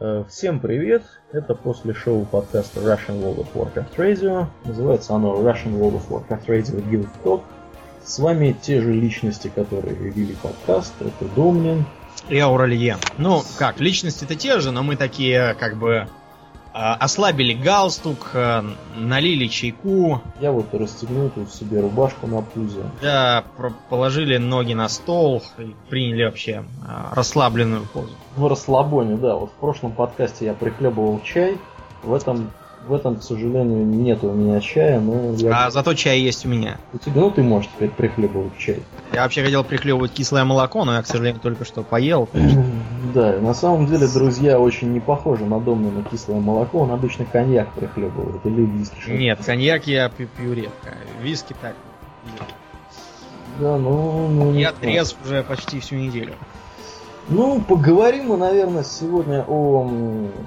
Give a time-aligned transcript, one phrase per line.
[0.00, 1.02] Э, Всем привет!
[1.32, 4.46] Это после шоу подкаста Russian World of Warcraft Radio.
[4.64, 7.42] Называется оно Russian World of Warcraft Radio Guild Talk.
[8.02, 10.94] С вами те же личности, которые вели подкаст.
[11.00, 11.84] Это Домнин.
[12.30, 12.96] И Ауралье.
[13.18, 16.08] Ну, как, личности-то те же, но мы такие, как бы,
[16.72, 18.64] а, ослабили галстук, а,
[18.96, 22.82] налили чайку, Я вот расстегнул тут себе рубашку на пузе.
[23.02, 23.44] да,
[23.90, 26.64] положили ноги на стол и приняли вообще
[27.12, 28.14] расслабленную позу.
[28.36, 29.36] В расслабоне, да.
[29.36, 31.58] Вот в прошлом подкасте я прихлебывал чай.
[32.02, 32.50] В этом,
[32.86, 35.66] в этом, к сожалению, нет у меня чая, но я...
[35.66, 36.78] А зато чай есть у меня.
[36.92, 38.82] У тебя, ну ты можешь теперь прихлебывать чай.
[39.12, 42.28] Я вообще хотел прихлебывать кислое молоко, но я, к сожалению, только что поел.
[43.14, 46.78] Да, на самом деле, друзья, очень не похоже на Домнина кислое молоко.
[46.78, 49.10] Он обычно коньяк прихлебывает или виски.
[49.10, 50.94] Нет, коньяк я пью, редко.
[51.20, 51.74] Виски так.
[53.60, 54.28] Да, ну...
[54.28, 54.76] ну Я знаю.
[54.80, 56.32] трезв уже почти всю неделю.
[57.28, 59.88] Ну, поговорим мы, наверное, сегодня о,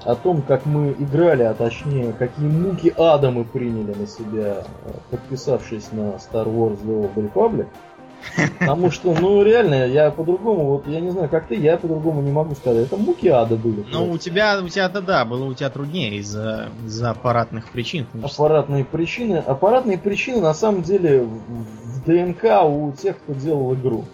[0.03, 4.91] о том, как мы играли, а точнее, какие муки ада мы приняли на себя, э,
[5.09, 7.67] подписавшись на Star Wars The Old Republic.
[8.59, 12.31] Потому что, ну, реально, я по-другому, вот я не знаю, как ты, я по-другому не
[12.31, 12.88] могу сказать.
[12.88, 13.85] Это муки ада были.
[13.91, 18.07] Ну, у тебя, у тебя-то да, было у тебя труднее из-за из-за аппаратных причин.
[18.22, 19.38] Аппаратные причины.
[19.38, 24.05] Аппаратные причины на самом деле в ДНК у тех, кто делал игру.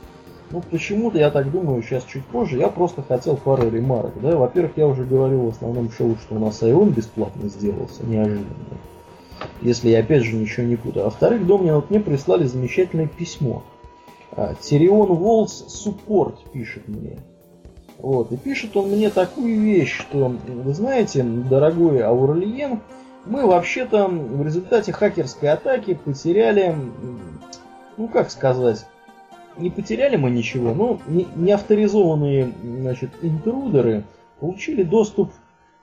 [0.52, 4.14] Ну, почему-то, я так думаю, сейчас чуть позже, я просто хотел пару ремарок.
[4.22, 4.36] Да?
[4.36, 8.46] Во-первых, я уже говорил в основном шоу, что у нас Айон бесплатно сделался, неожиданно.
[9.62, 11.04] Если я опять же ничего не путаю.
[11.04, 13.64] А во-вторых, Домнин, вот мне прислали замечательное письмо.
[14.34, 17.18] А, Тирион Волс Суппорт пишет мне.
[17.98, 22.80] Вот, и пишет он мне такую вещь, что, вы знаете, дорогой Аурлиен,
[23.26, 26.76] мы вообще-то в результате хакерской атаки потеряли,
[27.98, 28.88] ну как сказать,
[29.58, 34.04] не потеряли мы ничего, но не, не авторизованные значит, интрудеры
[34.40, 35.32] получили доступ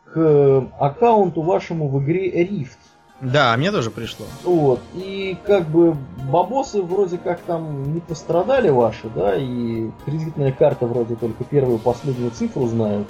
[0.04, 2.78] к аккаунту вашему в игре Rift.
[3.20, 4.26] Да, мне тоже пришло.
[4.44, 4.80] Вот.
[4.94, 5.96] И как бы
[6.30, 12.30] бабосы вроде как там не пострадали ваши, да, и кредитная карта вроде только первую последнюю
[12.30, 13.08] цифру знают,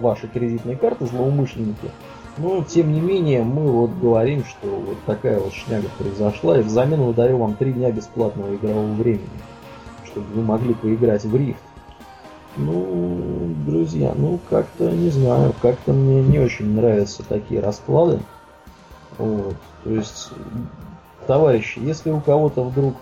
[0.00, 1.90] ваши кредитные карты, злоумышленники.
[2.36, 7.00] Но, тем не менее, мы вот говорим, что вот такая вот шняга произошла, и взамен
[7.00, 9.28] выдаю вам три дня бесплатного игрового времени,
[10.14, 11.58] чтобы вы могли поиграть в рифт.
[12.56, 18.20] Ну, друзья, ну как-то не знаю, как-то мне не очень нравятся такие расклады.
[19.18, 19.56] Вот.
[19.82, 20.30] То есть,
[21.26, 22.94] товарищи, если у кого-то вдруг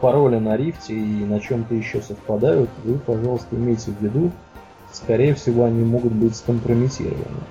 [0.00, 4.32] пароли на рифте и на чем-то еще совпадают, вы, пожалуйста, имейте в виду,
[4.92, 7.44] скорее всего, они могут быть скомпрометированы.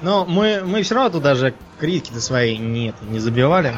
[0.00, 3.74] Но мы, мы все равно туда же кредитки-то свои не, это, не забивали.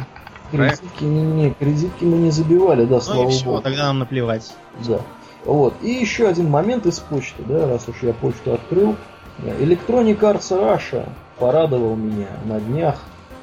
[0.57, 0.77] Правильно.
[0.77, 3.63] Кредитки, не, не, кредитки мы не забивали, да, Ну слава и все, богу.
[3.63, 4.53] тогда нам наплевать.
[4.87, 5.01] Да.
[5.45, 5.75] Вот.
[5.83, 8.97] И еще один момент из почты, да, раз уж я почту открыл.
[9.39, 11.09] Electronic Arts Russia
[11.39, 12.97] порадовал меня на днях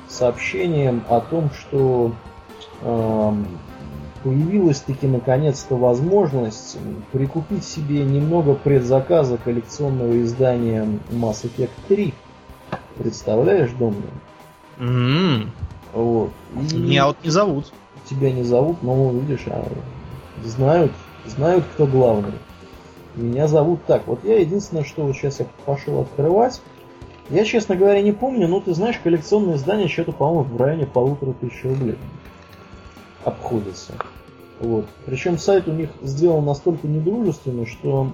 [0.10, 2.14] сообщением о том, что
[2.82, 3.48] эм,
[4.24, 6.78] появилась таки наконец-то возможность
[7.12, 12.14] прикупить себе немного предзаказа коллекционного издания Mass Effect 3.
[12.98, 14.04] Представляешь, Домнин?
[14.80, 15.52] М,
[15.94, 16.32] Вот.
[16.72, 17.72] И Меня вот не зовут.
[18.10, 19.66] тебя не зовут, но видишь, а
[20.44, 20.92] знают,
[21.26, 22.34] знают, кто главный.
[23.16, 24.08] Меня зовут так.
[24.08, 26.62] Вот я единственное, что вот сейчас я пошел открывать.
[27.30, 31.34] Я, честно говоря, не помню, но ты знаешь, коллекционное издание что-то, по-моему, в районе полутора
[31.34, 31.98] тысяч рублей
[33.24, 33.94] обходится.
[34.60, 34.86] Вот.
[35.06, 38.12] Причем сайт у них сделан настолько недружественно, что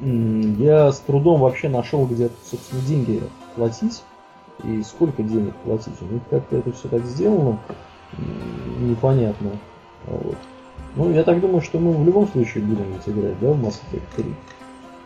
[0.00, 3.22] я с трудом вообще нашел, где, собственно, деньги
[3.56, 4.02] платить
[4.62, 6.00] и сколько денег платить.
[6.00, 7.58] У них как-то это все так сделано
[8.78, 9.50] непонятно.
[10.06, 10.36] Вот.
[10.96, 13.80] Ну, я так думаю, что мы в любом случае будем ведь играть, да, в Mass
[13.90, 14.24] Effect 3.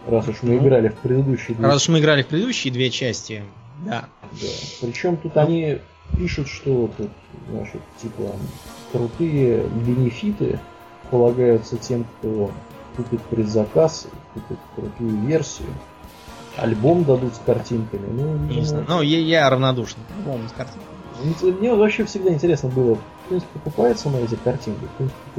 [0.09, 2.91] Раз уж мы Ну, играли в предыдущие две Раз уж мы играли в предыдущие две
[2.91, 3.43] части,
[3.85, 4.05] да.
[4.33, 4.49] да.
[4.81, 5.79] Причем тут они
[6.17, 7.11] пишут, что тут,
[7.51, 8.33] значит, типа,
[8.93, 10.59] крутые бенефиты
[11.11, 12.51] полагаются тем, кто
[12.97, 15.69] купит предзаказ, купит крутую версию.
[16.59, 18.07] Альбом дадут с картинками.
[18.11, 18.85] Ну, Не видимо, знаю.
[18.89, 19.99] Ну, я, я равнодушен.
[20.25, 20.83] По-моему, с картинкой.
[21.43, 22.97] Мне мне вообще всегда интересно было,
[23.27, 24.87] кто-нибудь покупается на эти картинки?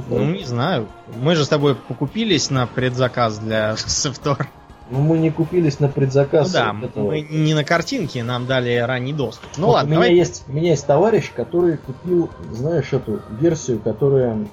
[0.09, 0.87] Ну, не знаю.
[1.21, 4.47] Мы же с тобой покупились на предзаказ для Севтор.
[4.91, 6.51] Ну, мы не купились на Ну предзаказ.
[6.51, 7.11] да, этого.
[7.11, 9.47] мы не на картинке, нам дали ранний доступ.
[9.57, 10.15] Ну Вот ладно, у меня давай.
[10.17, 14.47] есть, у меня есть товарищ, который купил, знаешь, эту версию, которая,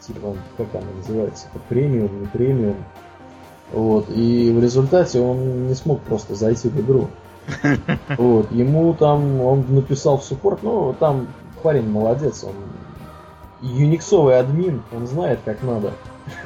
[0.00, 2.76] типа, как она называется, это премиум, не премиум.
[3.72, 7.08] Вот, и в результате он не смог просто зайти в игру.
[8.18, 11.28] Вот, ему там, он написал в суппорт, ну, там
[11.62, 12.52] парень молодец, он
[13.60, 15.92] юниксовый админ, он знает, как надо.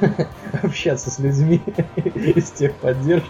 [0.61, 1.61] общаться с людьми
[1.95, 3.29] из техподдержки.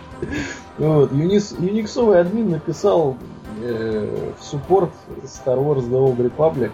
[0.78, 1.12] Вот.
[1.12, 3.18] Юнис, юниксовый админ написал
[3.62, 4.92] э, в суппорт
[5.24, 6.72] Star Wars The Old Republic.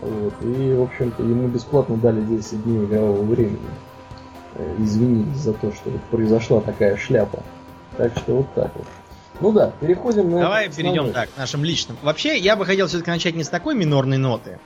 [0.00, 0.34] Вот.
[0.42, 3.58] И, в общем-то, ему бесплатно дали 10 дней игрового времени.
[4.60, 7.42] Э, извинились за то, что вот произошла такая шляпа.
[7.96, 8.86] Так что вот так вот.
[9.40, 10.40] Ну да, переходим на...
[10.40, 11.96] Давай перейдем так, к нашим личным.
[12.02, 14.58] Вообще, я бы хотел все-таки начать не с такой минорной ноты.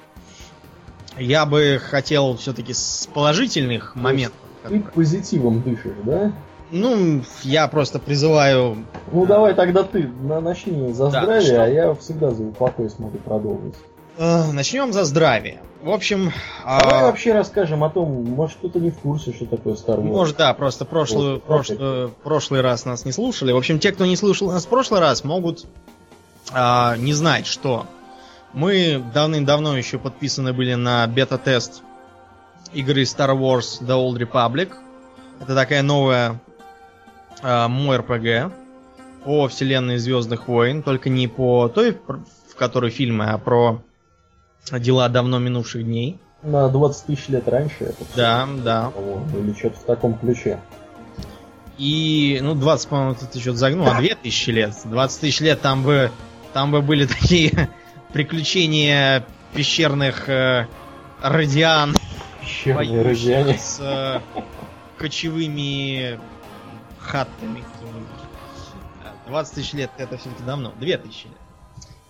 [1.17, 4.39] Я бы хотел все-таки с положительных моментов.
[4.69, 6.33] Ты позитивом дышишь, да?
[6.73, 8.85] Ну, я просто призываю...
[9.13, 11.63] Ну давай тогда ты на, начни за да, здравие, что?
[11.63, 13.75] а я всегда за упокой смогу продолжить.
[14.17, 15.61] Э, начнем за здравие.
[15.83, 16.33] В общем...
[16.65, 17.07] Давай а...
[17.07, 20.03] вообще расскажем о том, может кто-то не в курсе, что такое Star Wars.
[20.03, 23.53] Может, да, просто прошлый, вот, прошлый, прошлый раз нас не слушали.
[23.53, 25.67] В общем, те, кто не слушал нас в прошлый раз, могут
[26.53, 27.87] а, не знать, что
[28.53, 31.83] мы давным-давно еще подписаны были на бета-тест
[32.73, 34.73] игры Star Wars The Old Republic.
[35.41, 36.41] Это такая новая
[37.43, 38.55] э, МОРПГ
[39.25, 43.83] по вселенной Звездных войн, только не по той, в которой фильмы, а про
[44.71, 46.19] дела давно минувших дней.
[46.43, 47.85] На 20 тысяч лет раньше.
[47.85, 48.93] Это да, да.
[49.35, 50.61] Или что-то в таком ключе.
[51.79, 54.75] И, ну, 20, по-моему, ты что-то загнул, а 2000 лет.
[54.85, 56.11] 20 тысяч лет там бы,
[56.53, 57.71] там бы были такие
[58.13, 59.25] приключения
[59.55, 60.67] пещерных э,
[61.21, 61.95] радиан
[62.41, 63.59] Пещерные радиане.
[63.59, 64.21] С э,
[64.99, 66.21] кочевыми
[66.99, 67.65] хаттами
[69.27, 70.73] 20 тысяч лет это все-таки давно.
[70.79, 71.33] 2000 лет.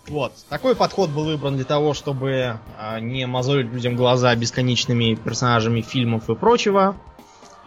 [0.09, 0.33] Вот.
[0.49, 6.29] Такой подход был выбран для того, чтобы а, не мозолить людям глаза бесконечными персонажами фильмов
[6.29, 6.97] и прочего,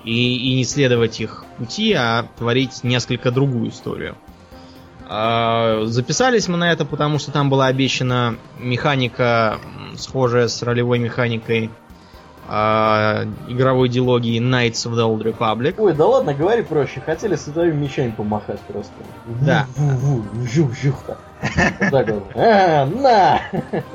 [0.03, 4.15] и, и не следовать их пути, а творить несколько другую историю.
[5.09, 9.57] А, записались мы на это, потому что там была обещана механика,
[9.95, 11.71] схожая с ролевой механикой
[12.47, 15.75] э, игровой дилогии Knights of the Old Republic.
[15.77, 17.01] Ой, да ладно, говори проще.
[17.01, 18.93] Хотели с твоими мечами помахать просто.
[19.25, 19.65] Да.
[20.43, 21.17] Жух-жух-то.
[21.41, 23.41] А, на!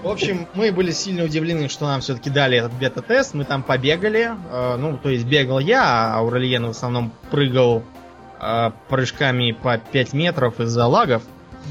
[0.02, 3.34] В общем, мы были сильно удивлены, что нам все-таки дали этот бета-тест.
[3.34, 4.30] Мы там побегали.
[4.50, 7.82] Э, ну, то есть бегал я, а Аурельен в основном прыгал
[8.40, 11.22] э, прыжками по 5 метров из-за лагов.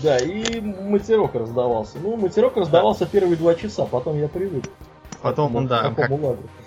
[0.02, 1.98] Да, и матерок раздавался.
[2.02, 4.66] Ну, матерок раздавался первые два часа, потом я привык.
[5.22, 6.10] Потом он, да, как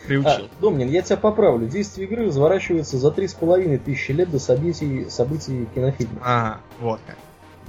[0.07, 0.45] приучил.
[0.45, 1.67] А, Домнин, я тебя поправлю.
[1.67, 6.21] Действие игры разворачивается за три с половиной тысячи лет до событий, событий кинофильма.
[6.23, 7.17] А, вот как.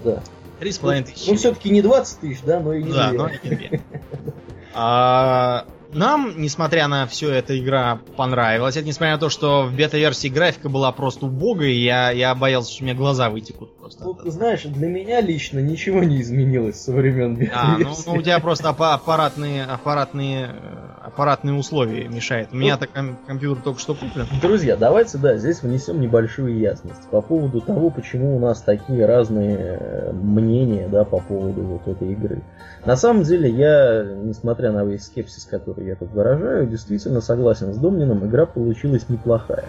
[0.03, 0.21] Да.
[0.60, 1.30] Три с половиной тысячи.
[1.30, 3.81] Ну, все-таки не 20 тысяч, да, но и не Да, но и не
[4.78, 8.75] А, нам, несмотря на все, эта игра понравилась.
[8.75, 12.83] Это несмотря на то, что в бета-версии графика была просто убогой, я, я боялся, что
[12.83, 14.03] у меня глаза вытекут просто.
[14.03, 17.83] Ну, знаешь, для меня лично ничего не изменилось со времен бета-версии.
[17.83, 20.56] А, ну, ну у тебя просто аппаратные, аппаратные,
[21.01, 22.50] аппаратные условия мешают.
[22.51, 24.27] У меня-то ком- компьютер только что куплен.
[24.42, 29.57] Друзья, давайте, да, здесь внесем небольшую ясность по поводу того, почему у нас такие разные
[29.57, 32.42] э, мнения, да, по поводу вот этой игры.
[32.86, 37.77] На самом деле, я, несмотря на весь скепсис, который я тут выражаю, действительно согласен с
[37.77, 39.65] Домнином, игра получилась неплохая.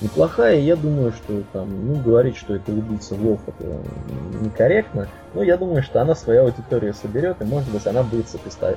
[0.00, 3.66] Неплохая, я думаю, что там, ну, говорить, что это убийца Вов, это
[4.40, 8.26] некорректно, но я думаю, что она свою аудиторию соберет, и может быть она будет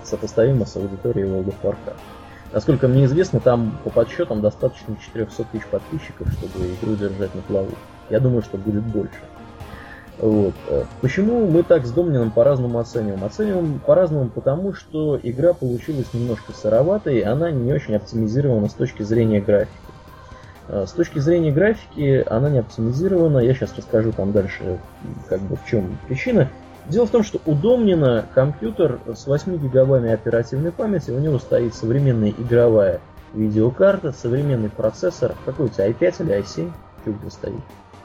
[0.04, 2.00] сопоставима с аудиторией World of Warcraft.
[2.52, 7.72] Насколько мне известно, там по подсчетам достаточно 400 тысяч подписчиков, чтобы игру держать на плаву.
[8.10, 9.16] Я думаю, что будет больше.
[10.20, 10.54] Вот.
[11.02, 13.24] Почему мы так с Домнином по-разному оцениваем?
[13.24, 19.42] Оцениваем по-разному, потому что игра получилась немножко сыроватой, она не очень оптимизирована с точки зрения
[19.42, 19.74] графики.
[20.70, 24.80] С точки зрения графики она не оптимизирована, я сейчас расскажу там дальше,
[25.28, 26.48] как бы в чем причина.
[26.88, 31.74] Дело в том, что у Домнина компьютер с 8 гигабами оперативной памяти, у него стоит
[31.74, 33.02] современная игровая
[33.34, 35.34] видеокарта, современный процессор.
[35.46, 36.72] Какой у тебя, i5 или i7?
[37.02, 37.62] Что у стоит?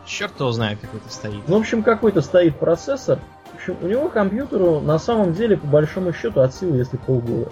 [0.08, 1.46] Черт его знает, какой-то стоит.
[1.46, 3.18] Ну, в общем, какой-то стоит процессор.
[3.52, 7.50] В общем, у него компьютеру на самом деле, по большому счету, от силы, если полгода.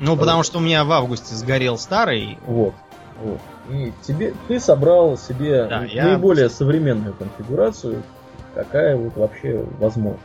[0.00, 2.38] Ну, потому что у меня в августе сгорел старый.
[2.46, 2.74] Вот.
[3.22, 3.40] Вот.
[3.70, 6.50] И тебе, ты собрал себе да, наиболее я...
[6.50, 8.02] современную конфигурацию,
[8.54, 10.18] какая вот вообще возможна.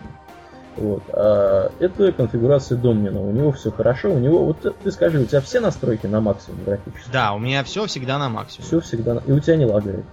[0.78, 1.04] Вот.
[1.10, 3.20] А это конфигурация Домнина.
[3.22, 4.12] У него все хорошо.
[4.12, 7.12] У него, вот ты скажи, у тебя все настройки на максимум графические?
[7.12, 8.66] Да, у меня все всегда на максимум.
[8.66, 9.22] Все всегда.
[9.28, 10.06] И у тебя не лагает?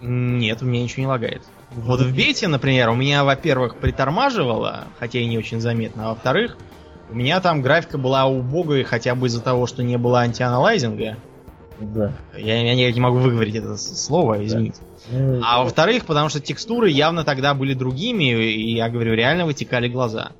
[0.00, 1.42] Нет, у меня ничего не лагает.
[1.72, 6.56] Вот в бете, например, у меня, во-первых, притормаживало, хотя и не очень заметно, а во-вторых,
[7.10, 11.16] у меня там графика была убогой хотя бы из-за того, что не было антианалайзинга.
[11.78, 12.12] Да.
[12.36, 14.80] Я, я не, не могу выговорить это слово, извините.
[15.10, 15.40] Да.
[15.44, 20.32] А во-вторых, потому что текстуры явно тогда были другими, и я говорю, реально вытекали глаза.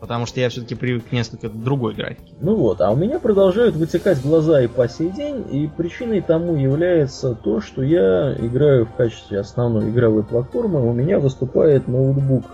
[0.00, 2.32] Потому что я все-таки привык к несколько другой графике.
[2.40, 6.56] Ну вот, а у меня продолжают вытекать глаза и по сей день, и причиной тому
[6.56, 12.44] является то, что я играю в качестве основной игровой платформы, у меня выступает ноутбук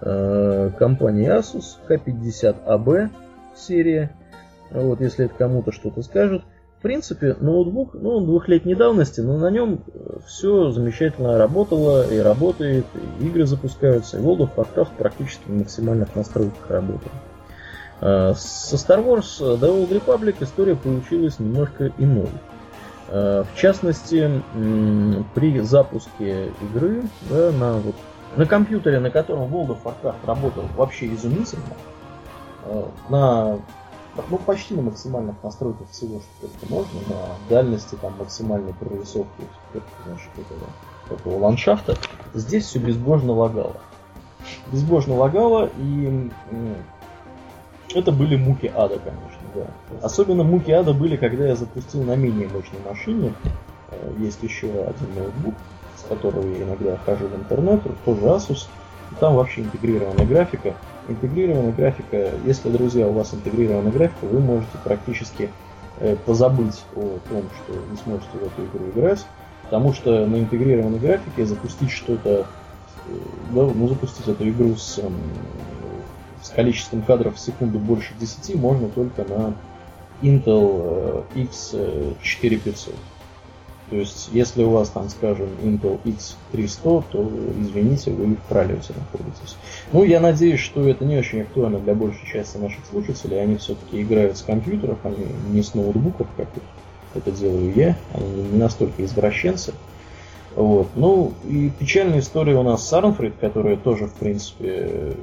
[0.00, 3.10] э, компании Asus K50AB
[3.54, 4.10] серия,
[4.72, 6.42] вот, если это кому-то что-то скажет.
[6.80, 9.80] В принципе, ноутбук, ну, двухлетней давности, но на нем
[10.26, 12.86] все замечательно работало и работает,
[13.20, 17.12] и игры запускаются, и World of Warcraft практически в максимальных настройках работает.
[18.00, 22.30] А, со Star Wars The Old Republic история получилась немножко иной.
[23.08, 24.42] А, в частности,
[25.34, 27.96] при запуске игры да, на, вот,
[28.36, 31.74] на компьютере, на котором World of Warcraft работал вообще изумительно,
[33.10, 33.60] а,
[34.28, 40.30] ну, почти на максимальных настройках всего, что только можно, на дальности там максимальной прорисовки значит,
[40.36, 41.96] этого, этого ландшафта,
[42.34, 43.76] здесь все безбожно лагало.
[44.72, 46.30] Безбожно лагало, и
[47.94, 49.66] это были муки ада, конечно, да.
[50.02, 53.34] Особенно муки ада были, когда я запустил на менее мощной машине.
[53.90, 55.54] Э, есть еще один ноутбук,
[55.96, 58.68] с которого я иногда хожу в интернет, тоже Asus.
[59.18, 60.74] Там вообще интегрированная графика
[61.10, 65.50] интегрированная графика, если, друзья, у вас интегрированная графика, вы можете практически
[65.98, 69.26] э, позабыть о том, что не сможете в эту игру играть,
[69.64, 72.46] потому что на интегрированной графике запустить что-то,
[73.06, 73.12] э,
[73.50, 75.00] да, ну, запустить эту игру с,
[76.42, 79.54] с количеством кадров в секунду больше 10 можно только на
[80.22, 82.94] Intel э, X4500.
[83.90, 87.30] То есть, если у вас там, скажем, Intel X300, то,
[87.60, 89.56] извините, вы в пролете находитесь.
[89.92, 93.42] Ну, я надеюсь, что это не очень актуально для большей части наших слушателей.
[93.42, 96.46] Они все-таки играют с компьютеров, они не с ноутбуков, как
[97.14, 97.96] это делаю я.
[98.14, 99.74] Они не настолько извращенцы.
[100.54, 100.88] Вот.
[100.94, 105.14] Ну, и печальная история у нас с Арнфрид, которая тоже, в принципе,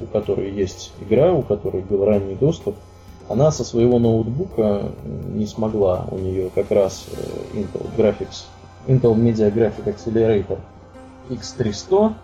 [0.00, 2.76] у которой есть игра, у которой был ранний доступ
[3.28, 8.44] она со своего ноутбука не смогла, у нее как раз э, Intel Graphics,
[8.86, 10.58] Intel Media Graphic Accelerator
[11.28, 12.14] X300,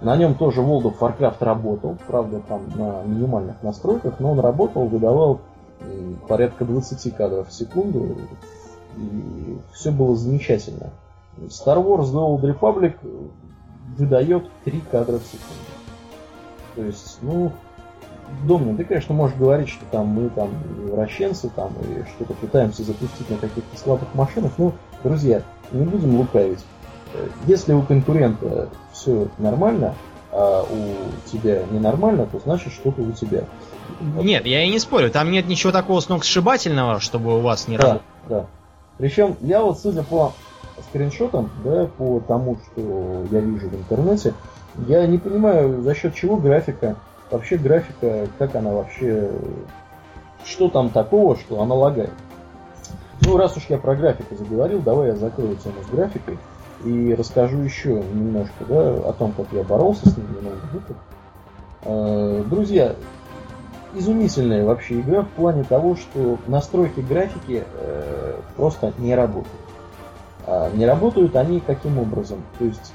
[0.00, 4.86] на нем тоже World of Warcraft работал, правда там на минимальных настройках, но он работал,
[4.86, 5.40] выдавал
[6.28, 8.16] порядка 20 кадров в секунду,
[8.96, 10.90] и все было замечательно.
[11.48, 12.94] Star Wars The Old Republic
[13.96, 15.70] выдает 3 кадра в секунду.
[16.76, 17.52] То есть, ну,
[18.44, 20.50] Домнин, ты, конечно, можешь говорить, что там мы там
[20.92, 24.52] вращенцы там и что-то пытаемся запустить на каких-то слабых машинах.
[24.58, 24.72] Ну,
[25.02, 26.64] друзья, не будем лукавить.
[27.14, 29.94] Э, если у конкурента все нормально,
[30.32, 33.44] а у тебя ненормально, то значит что-то у тебя.
[34.00, 37.82] Нет, я и не спорю, там нет ничего такого сногсшибательного, чтобы у вас не да,
[37.82, 38.04] работало.
[38.28, 38.46] Да.
[38.98, 40.32] Причем я вот судя по
[40.88, 44.34] скриншотам, да, по тому, что я вижу в интернете,
[44.86, 46.96] я не понимаю, за счет чего графика
[47.30, 49.30] вообще графика, как она вообще,
[50.44, 52.12] что там такого, что она лагает.
[53.22, 56.38] Ну, раз уж я про графику заговорил, давай я закрою тему с графикой
[56.84, 60.96] и расскажу еще немножко да, о том, как я боролся с ним на ноутбуках.
[61.82, 62.96] Э, друзья,
[63.94, 69.52] изумительная вообще игра в плане того, что настройки графики э, просто не работают.
[70.46, 72.42] А не работают они каким образом?
[72.58, 72.92] То есть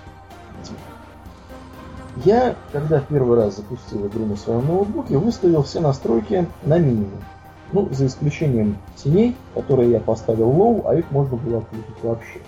[2.24, 7.22] я, когда первый раз запустил игру на своем ноутбуке, выставил все настройки на минимум.
[7.74, 12.40] Ну, за исключением теней, которые я поставил low, а их можно было отключить вообще.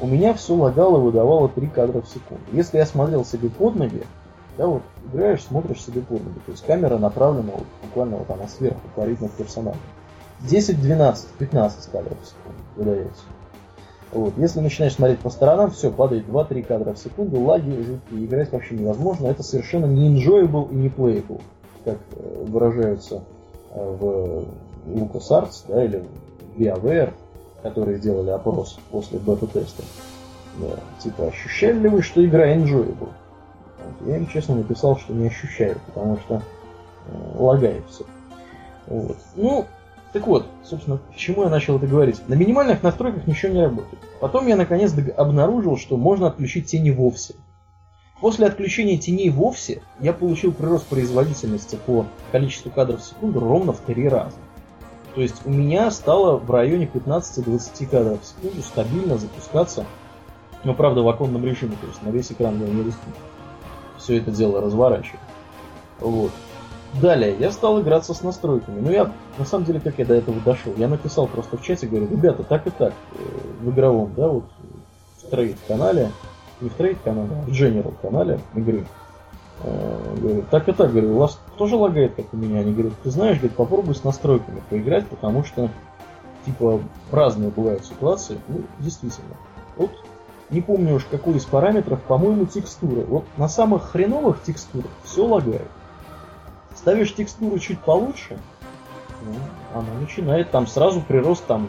[0.00, 2.42] У меня все лагало, выдавало 3 кадра в секунду.
[2.52, 4.02] Если я смотрел себе под ноги,
[4.56, 8.48] да, вот играешь, смотришь себе под ноги, то есть камера направлена вот, буквально вот она
[8.48, 9.80] сверху, парит над персонажем.
[10.40, 13.22] 10, 12, 15 кадров в секунду выдается.
[14.12, 14.34] Вот.
[14.36, 18.74] Если начинаешь смотреть по сторонам, все, падает 2-3 кадра в секунду, лаги жуткие, играть вообще
[18.74, 19.26] невозможно.
[19.26, 21.40] Это совершенно не enjoyable и не playable,
[21.84, 23.24] как э, выражаются
[23.70, 24.44] э, в
[24.86, 26.04] LucasArts да, или
[26.54, 27.14] в BioWare,
[27.62, 29.82] которые сделали опрос после бета-теста.
[30.58, 30.78] Да.
[31.02, 33.08] Типа, ощущали ли вы, что игра enjoyable?
[34.04, 36.34] Я им честно написал, что не ощущаю, потому что
[37.06, 38.04] э, лагает все.
[38.88, 39.16] Вот.
[39.36, 39.64] Ну,
[40.12, 42.20] так вот, собственно, к чему я начал это говорить?
[42.28, 43.98] На минимальных настройках ничего не работает.
[44.20, 47.34] Потом я наконец обнаружил, что можно отключить тени вовсе.
[48.20, 53.80] После отключения теней вовсе я получил прирост производительности по количеству кадров в секунду ровно в
[53.80, 54.36] три раза.
[55.14, 59.86] То есть у меня стало в районе 15-20 кадров в секунду стабильно запускаться,
[60.62, 63.14] но правда в оконном режиме, то есть на весь экран я не рискую.
[63.98, 65.20] Все это дело разворачиваю.
[65.98, 66.30] Вот.
[67.00, 68.80] Далее, я стал играться с настройками.
[68.80, 70.74] Ну, я, на самом деле, как я до этого дошел?
[70.76, 73.18] Я написал просто в чате, говорю, ребята, так и так, э,
[73.60, 74.44] в игровом, да, вот
[75.22, 76.10] в trade-канале,
[76.60, 78.84] не в trade-канале, а в General канале игры,
[79.64, 82.60] Э, говорю, так и так, говорю, у вас тоже лагает, как у меня?
[82.60, 85.68] Они говорят, ты знаешь, говорит, попробуй с настройками поиграть, потому что,
[86.44, 86.80] типа,
[87.10, 88.38] разные бывают ситуации.
[88.48, 89.36] Ну, действительно.
[89.76, 89.90] Вот
[90.50, 93.02] не помню уж какой из параметров, по-моему, текстура.
[93.02, 95.68] Вот на самых хреновых текстурах все лагает.
[96.82, 98.36] Ставишь текстуру чуть получше,
[99.24, 99.34] ну,
[99.72, 101.68] она начинает там сразу прирост там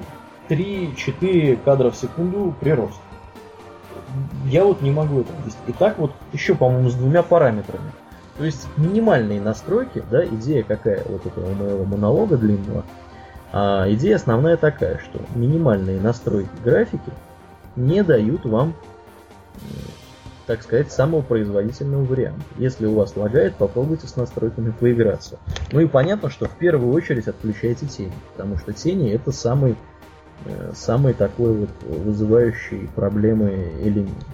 [0.50, 3.00] 3-4 кадра в секунду прирост.
[4.46, 5.63] Я вот не могу это объяснить.
[5.67, 7.91] И так вот еще, по-моему, с двумя параметрами.
[8.39, 12.84] То есть минимальные настройки, да, идея какая вот этого моего монолога длинного,
[13.51, 17.12] а идея основная такая, что минимальные настройки графики
[17.75, 18.74] не дают вам,
[20.45, 22.43] так сказать, самого производительного варианта.
[22.57, 25.39] Если у вас лагает, попробуйте с настройками поиграться.
[25.71, 29.75] Ну и понятно, что в первую очередь отключайте тени, потому что тени это самый,
[30.45, 34.25] э, самый такой вот вызывающий проблемы элемент.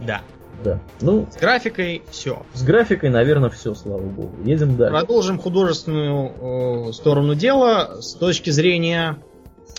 [0.00, 0.22] Да.
[0.64, 0.80] Да.
[1.00, 2.42] Ну, с графикой все.
[2.52, 4.34] С графикой, наверное, все, слава богу.
[4.44, 4.92] Едем дальше.
[4.92, 9.18] Продолжим художественную э, сторону дела с точки зрения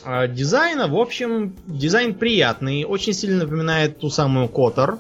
[0.06, 0.88] э, дизайна.
[0.88, 5.00] В общем, дизайн приятный, очень сильно напоминает ту самую Котор.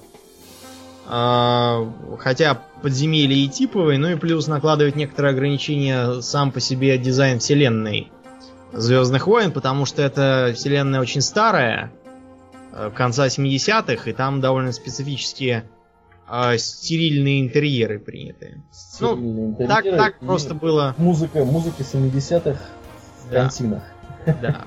[1.09, 7.39] Э, хотя подземелье и типовый, ну и плюс накладывает некоторые ограничения сам по себе дизайн
[7.39, 8.11] вселенной
[8.71, 11.91] Звездных войн, потому что эта вселенная очень старая,
[12.71, 15.65] Э, конца 70-х, и там довольно специфические
[16.29, 18.61] э, стерильные интерьеры приняты.
[18.71, 20.93] Стерильные ну, интерьеры так, так просто было.
[20.97, 22.59] Музыка, музыка 70-х
[23.25, 23.41] в да.
[23.41, 23.83] кантинах.
[24.41, 24.65] Да.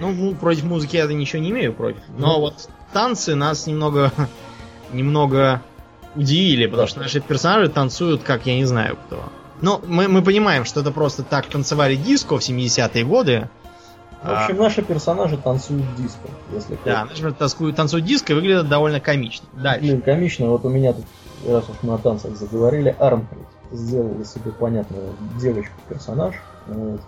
[0.00, 2.02] Ну, против музыки я ничего не имею против.
[2.18, 2.40] Но ну.
[2.40, 4.10] вот танцы нас немного,
[4.92, 5.62] немного
[6.16, 6.88] удивили, потому да.
[6.88, 9.22] что наши персонажи танцуют, как я не знаю кто.
[9.60, 13.48] Но мы, мы понимаем, что это просто так танцевали диско в 70-е годы.
[14.22, 18.98] В общем, наши персонажи танцуют диско, если Да, наши танцуют, танцуют диско и выглядят довольно
[18.98, 19.46] комично.
[19.52, 19.80] Дальше.
[19.80, 20.46] Блин, комично.
[20.48, 21.04] Вот у меня тут,
[21.46, 26.36] раз уж на танцах заговорили, Армхейт сделала себе понятную девочку-персонаж.
[26.66, 27.00] Вот.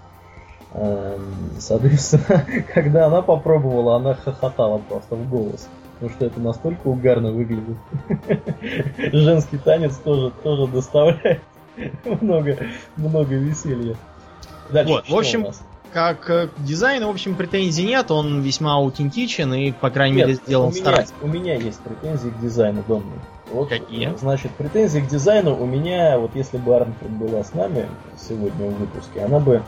[0.75, 2.45] Эм, соответственно,
[2.75, 5.69] когда она попробовала, она хохотала просто в голос.
[5.99, 7.77] Потому что это настолько угарно выглядит.
[9.13, 11.41] Женский танец тоже, тоже доставляет
[12.21, 12.59] много,
[12.97, 13.97] много веселья.
[14.71, 15.47] Дальше, вот, в общем,
[15.93, 20.27] как к э, дизайну, в общем, претензий нет, он весьма аутентичен и, по крайней нет,
[20.27, 21.19] мере, сделан у меня, старательно.
[21.23, 23.21] У меня есть претензии к дизайну, Домнин.
[23.51, 24.15] Вот, Какие?
[24.19, 27.87] Значит, претензии к дизайну у меня, вот если бы Арнфорд была с нами
[28.19, 29.63] сегодня в выпуске, она бы,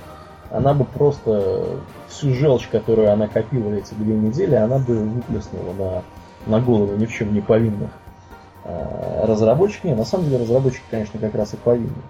[0.51, 6.03] она бы просто всю желчь, которую она копила эти две недели, она бы выплеснула на,
[6.49, 7.91] на голову ни в чем не повинных
[8.65, 9.85] а, разработчиков.
[9.85, 12.03] Не, на самом деле разработчики, конечно, как раз и повинны.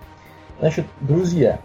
[0.61, 1.61] Значит, друзья,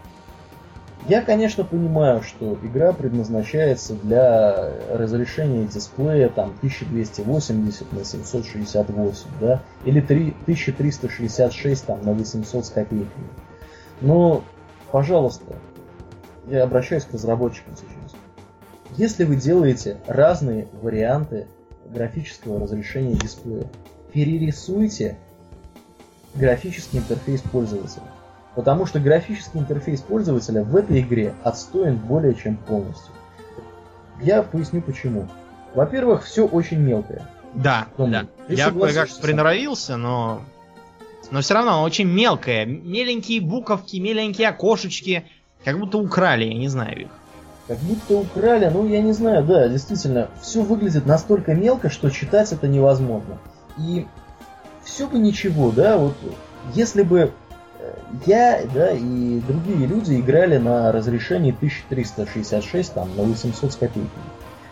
[1.06, 10.00] я, конечно, понимаю, что игра предназначается для разрешения дисплея там 1280 на 768, да, или
[10.00, 13.28] 3, 1366 там на 800 с копейками.
[14.00, 14.44] Но,
[14.90, 15.56] пожалуйста,
[16.46, 18.18] я обращаюсь к разработчикам сейчас.
[18.96, 21.48] Если вы делаете разные варианты
[21.90, 23.66] графического разрешения дисплея,
[24.12, 25.16] перерисуйте
[26.34, 28.04] графический интерфейс пользователя.
[28.54, 33.12] Потому что графический интерфейс пользователя в этой игре отстоен более чем полностью.
[34.20, 35.28] Я поясню почему.
[35.74, 37.28] Во-первых, все очень мелкое.
[37.54, 38.26] Да, Том, да.
[38.48, 40.42] Я кое-как приноровился, но...
[41.30, 42.64] Но все равно оно очень мелкое.
[42.64, 45.24] Меленькие буковки, меленькие окошечки.
[45.64, 47.10] Как будто украли, я не знаю их.
[47.66, 52.52] Как будто украли, ну я не знаю, да, действительно, все выглядит настолько мелко, что читать
[52.52, 53.38] это невозможно.
[53.78, 54.06] И
[54.84, 56.14] все бы ничего, да, вот
[56.74, 57.32] если бы
[58.26, 64.10] я, да, и другие люди играли на разрешении 1366, там, на 800 с копейками.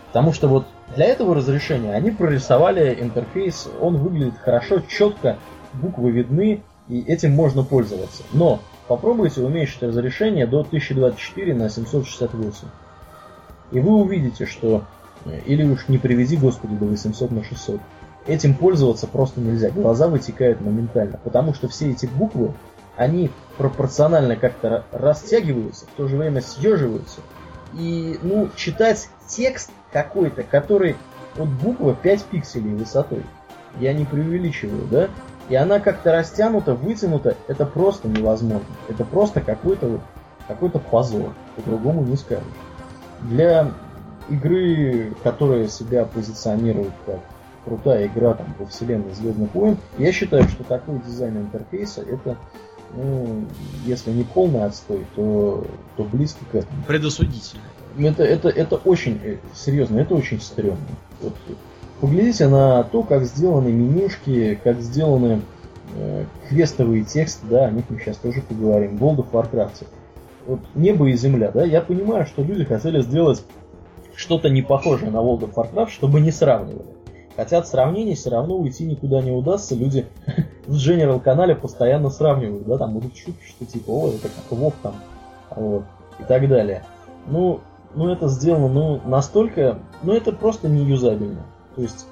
[0.08, 5.38] Потому что вот для этого разрешения они прорисовали интерфейс, он выглядит хорошо, четко,
[5.72, 8.22] буквы видны, и этим можно пользоваться.
[8.32, 12.68] Но попробуйте уменьшить разрешение до 1024 на 768.
[13.72, 14.84] И вы увидите, что,
[15.46, 17.80] или уж не приведи, господи, до 800 на 600.
[18.26, 19.70] Этим пользоваться просто нельзя.
[19.70, 22.52] Глаза вытекают моментально, потому что все эти буквы
[22.96, 27.20] они пропорционально как-то растягиваются, в то же время съеживаются.
[27.74, 30.96] И, ну, читать текст какой-то, который
[31.36, 33.22] вот буква 5 пикселей высотой,
[33.80, 35.08] я не преувеличиваю, да?
[35.48, 38.66] И она как-то растянута, вытянута, это просто невозможно.
[38.88, 40.00] Это просто какой-то вот,
[40.46, 42.44] какой-то позор, по-другому не скажешь.
[43.28, 43.72] Для
[44.28, 47.20] игры, которая себя позиционирует как
[47.64, 52.36] крутая игра там, по вселенной Звездных войн, я считаю, что такой дизайн интерфейса это
[52.94, 53.44] ну,
[53.86, 55.64] если не полный отстой, то,
[55.96, 56.82] то близко к этому.
[56.86, 57.62] Предосудительно.
[57.98, 60.78] Это, это, это очень э, серьезно, это очень стрёмно.
[61.20, 61.34] Вот,
[62.00, 65.42] поглядите на то, как сделаны менюшки, как сделаны
[65.94, 68.96] э, квестовые тексты, да, о них мы сейчас тоже поговорим.
[68.96, 69.86] World of Warcraft.
[70.46, 73.44] Вот небо и земля, да, я понимаю, что люди хотели сделать
[74.14, 76.86] что-то не похожее на World of Warcraft, чтобы не сравнивали.
[77.36, 79.74] Хотя от сравнений все равно уйти никуда не удастся.
[79.74, 80.06] Люди
[80.66, 84.74] в General канале постоянно сравнивают, да, там будут шутки, что типа, о, это как Вов
[84.82, 84.94] там,
[85.54, 85.84] вот,
[86.18, 86.84] и так далее.
[87.26, 87.60] Ну,
[87.94, 91.44] ну это сделано, ну, настолько, ну это просто не юзабельно.
[91.76, 92.06] То есть,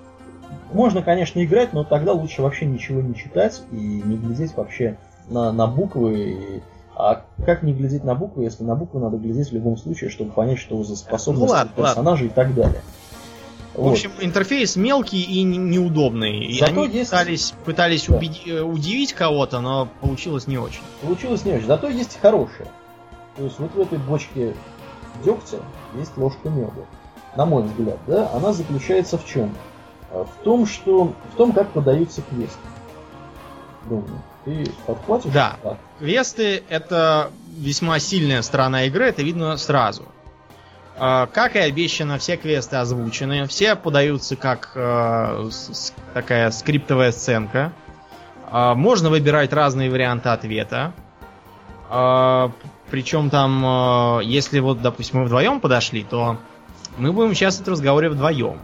[0.73, 4.97] можно, конечно, играть, но тогда лучше вообще ничего не читать и не глядеть вообще
[5.29, 6.19] на, на буквы.
[6.19, 6.63] И,
[7.01, 10.33] а как не глядеть на буквы, если на буквы надо глядеть в любом случае, чтобы
[10.33, 12.27] понять, что за способности ну, ладно, персонажа ладно.
[12.27, 12.83] и так далее.
[13.75, 13.93] В вот.
[13.93, 16.59] общем, интерфейс мелкий и неудобный.
[16.59, 17.11] Зато они есть...
[17.11, 18.17] пытались, пытались да.
[18.17, 20.83] убедить, э, удивить кого-то, но получилось не очень.
[21.03, 21.67] Получилось не очень.
[21.67, 22.69] Зато есть хорошее.
[23.37, 24.55] То есть вот в этой бочке
[25.25, 25.59] дегтя
[25.97, 26.85] есть ложка меда.
[27.37, 29.55] На мой взгляд, да, она заключается в чем?
[30.11, 32.59] А, в том, что в том, как подаются квесты.
[33.89, 34.21] Думаю.
[34.45, 35.33] Ты подхватишь?
[35.33, 35.57] Да.
[35.63, 35.79] Так.
[35.99, 40.05] Квесты это весьма сильная сторона игры, это видно сразу.
[40.97, 45.51] А, как и обещано, все квесты озвучены, все подаются как э,
[46.15, 47.73] такая скриптовая сценка.
[48.51, 50.93] Э, можно выбирать разные варианты ответа.
[51.91, 52.51] Э,
[52.91, 56.39] причем там, если вот, допустим, мы вдвоем подошли, то
[56.99, 58.59] мы будем участвовать в разговоре вдвоем.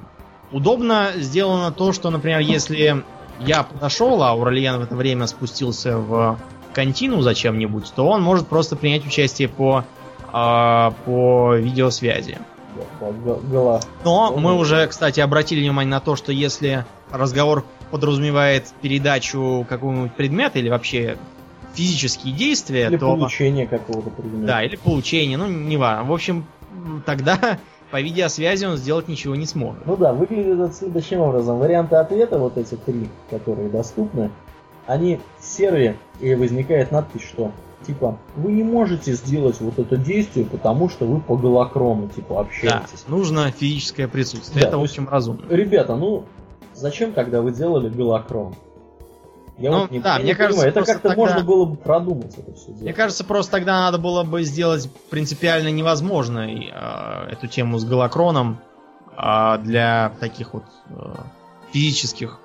[0.51, 3.05] Удобно сделано то, что, например, если
[3.41, 6.39] я подошел, а Уральян в это время спустился в
[6.73, 9.85] контину зачем-нибудь, то он может просто принять участие по
[10.33, 12.39] а, по видеосвязи.
[14.05, 20.59] Но мы уже, кстати, обратили внимание на то, что если разговор подразумевает передачу какого-нибудь предмета
[20.59, 21.17] или вообще
[21.75, 23.17] физические действия, или то...
[23.17, 24.47] получение какого-то предмета.
[24.47, 26.05] Да, или получение, ну, не важно.
[26.05, 26.47] В общем,
[27.05, 27.59] тогда
[27.91, 29.87] по видеосвязи он сделать ничего не сможет.
[29.87, 31.59] Ну да, выглядит это следующим образом.
[31.59, 34.31] Варианты ответа, вот эти три, которые доступны,
[34.87, 37.53] они серые, и возникает надпись, что
[37.87, 43.05] типа, вы не можете сделать вот это действие, потому что вы по голокрону, типа, общаетесь.
[43.07, 44.63] Да, нужно физическое присутствие.
[44.63, 45.45] Да, это, в общем, разумно.
[45.49, 46.25] Ребята, ну,
[46.75, 48.55] зачем, когда вы делали голокрон?
[49.59, 51.23] Я ну, вот не, да, я мне не кажется, понимаю, это как-то тогда...
[51.23, 52.83] можно было бы продумать это все дело.
[52.83, 58.61] Мне кажется, просто тогда надо было бы сделать принципиально невозможной э, эту тему с голокроном
[59.17, 61.15] э, для таких вот э,
[61.73, 62.39] физических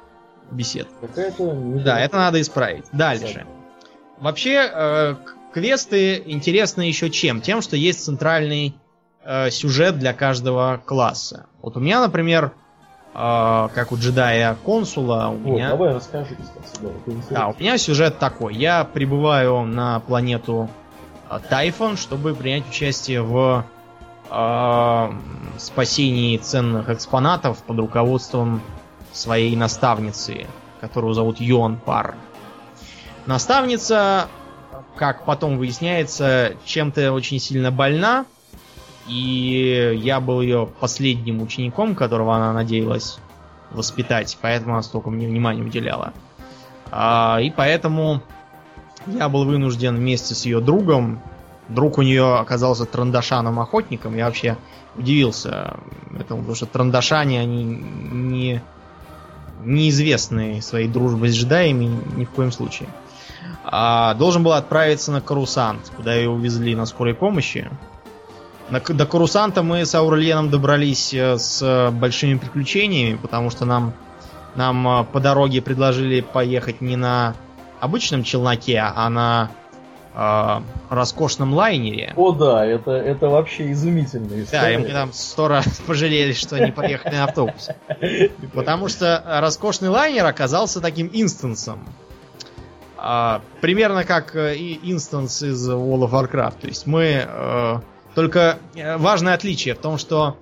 [0.52, 0.88] бесед.
[1.02, 1.54] Какая-то...
[1.84, 2.86] Да, это надо исправить.
[2.94, 3.46] Дальше.
[4.20, 5.16] Вообще, э,
[5.54, 7.42] квесты интересны еще чем?
[7.42, 8.74] Тем, что есть центральный
[9.24, 11.48] э, сюжет для каждого класса.
[11.62, 12.54] Вот у меня, например,
[13.14, 15.70] э, как у джедая консула, у вот, меня...
[15.70, 16.84] Давай расскажи, кстати,
[17.30, 18.56] да, да, у меня сюжет такой.
[18.56, 20.70] Я прибываю на планету
[21.30, 23.66] э, Тайфон, чтобы принять участие в
[24.30, 25.12] э,
[25.58, 28.62] спасении ценных экспонатов под руководством
[29.12, 30.48] своей наставницы,
[30.80, 32.16] которую зовут Йон Пар.
[33.26, 34.28] Наставница,
[34.96, 38.26] как потом выясняется, чем-то очень сильно больна.
[39.08, 43.20] И я был ее последним учеником, которого она надеялась
[43.72, 46.14] воспитать, поэтому она столько мне внимания уделяла.
[46.92, 48.22] А, и поэтому
[49.08, 51.22] я был вынужден вместе с ее другом,
[51.70, 54.58] друг у нее оказался трандашаном-охотником, я вообще
[54.96, 55.78] удивился
[56.14, 58.62] этому, потому что трандашане, они не,
[59.64, 62.90] неизвестны своей дружбой с джедаями ни в коем случае
[63.64, 67.70] а, должен был отправиться на Карусант, куда ее увезли на скорой помощи.
[68.72, 73.94] До Карусанта мы с Аурельеном добрались э, с большими приключениями, потому что нам,
[74.56, 77.36] нам э, по дороге предложили поехать не на
[77.82, 79.52] обычном челноке, а на
[80.14, 82.14] э, роскошном лайнере.
[82.16, 84.62] О да, это, это вообще изумительная история.
[84.62, 87.76] Да, и мы там сто раз пожалели, что не поехали на автобусе.
[88.54, 91.80] Потому что роскошный лайнер оказался таким инстансом.
[92.96, 96.62] А, примерно как э, и инстанс из World of Warcraft.
[96.62, 97.82] То есть мы...
[98.12, 100.38] Э, только э, важное отличие в том, что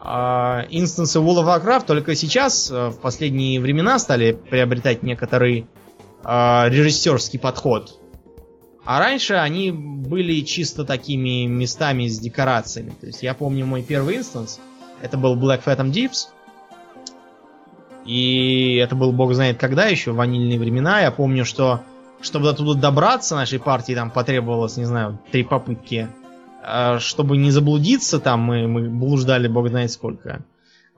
[0.00, 5.66] а, инстансы World of Warcraft только сейчас, в последние времена, стали приобретать некоторый
[6.22, 7.98] а, режиссерский подход.
[8.84, 12.92] А раньше они были чисто такими местами с декорациями.
[13.00, 14.60] То есть я помню мой первый инстанс.
[15.00, 16.28] Это был Black Phantom Deeps.
[18.04, 21.00] И это был бог знает когда еще, ванильные времена.
[21.00, 21.80] Я помню, что
[22.20, 26.08] чтобы до туда добраться нашей партии там потребовалось, не знаю, три попытки.
[26.66, 30.42] А чтобы не заблудиться там, мы, мы блуждали бог знает сколько.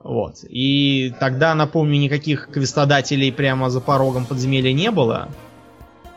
[0.02, 0.37] Вот.
[0.48, 5.29] И тогда, напомню, никаких квестодателей прямо за порогом подземелья не было.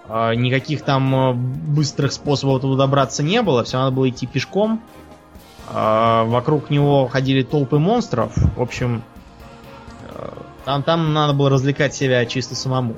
[0.08, 3.64] А, никаких там э, быстрых способов туда добраться не было.
[3.64, 4.84] Все надо было идти пешком.
[5.68, 8.34] А, вокруг него ходили толпы монстров.
[8.56, 9.02] В общем,
[10.14, 10.30] э,
[10.66, 12.96] там, там надо было развлекать себя чисто самому.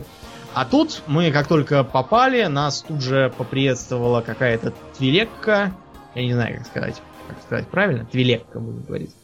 [0.54, 5.72] А тут мы, как только попали, нас тут же поприветствовала какая-то твилекка.
[6.16, 8.06] Я не знаю, как сказать, как сказать правильно.
[8.06, 9.16] Твилекка, будем говорить.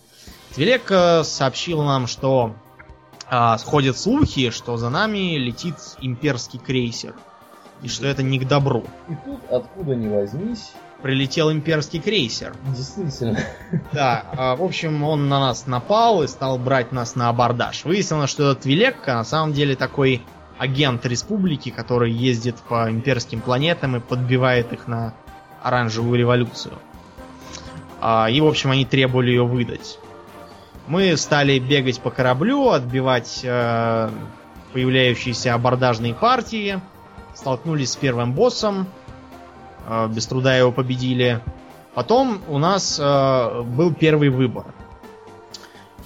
[0.53, 2.55] Твилекка сообщила нам, что
[3.29, 7.13] а, сходят слухи, что за нами летит имперский крейсер.
[7.83, 8.85] И что это не к добру.
[9.07, 10.71] И тут, откуда ни возьмись,
[11.01, 12.55] Прилетел имперский крейсер.
[12.75, 13.39] действительно,
[13.91, 17.85] Да, а, в общем, он на нас напал и стал брать нас на абордаж.
[17.85, 20.23] Выяснилось, что этот Вилекка на самом деле такой
[20.57, 25.13] агент республики, который ездит по имперским планетам и подбивает их на
[25.67, 26.75] оранжевую революцию.
[27.99, 29.99] А, И, в общем, они требовали ее выдать.
[30.87, 34.09] Мы стали бегать по кораблю, отбивать э,
[34.71, 36.79] появляющиеся абордажные партии,
[37.35, 38.87] столкнулись с первым боссом,
[39.87, 41.41] э, без труда его победили.
[41.93, 44.65] Потом у нас э, был первый выбор.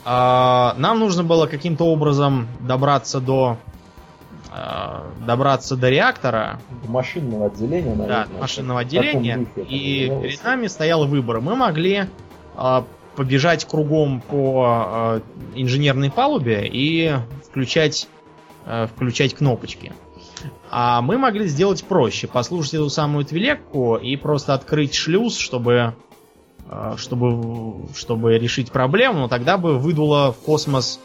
[0.03, 3.57] А, нам нужно было каким-то образом добраться до
[5.25, 8.41] добраться до реактора, до машинного отделения, да, наверное.
[8.41, 11.39] машинного в таком отделения, духе и перед нами стоял выбор.
[11.39, 12.07] Мы могли
[12.57, 12.83] э,
[13.15, 14.65] побежать кругом по
[15.15, 15.21] э,
[15.55, 17.13] инженерной палубе и
[17.45, 18.07] включать,
[18.65, 19.93] э, включать кнопочки.
[20.69, 25.95] А мы могли сделать проще, послушать эту самую твилекку и просто открыть шлюз, чтобы,
[26.69, 30.99] э, чтобы, чтобы решить проблему, но тогда бы выдуло в космос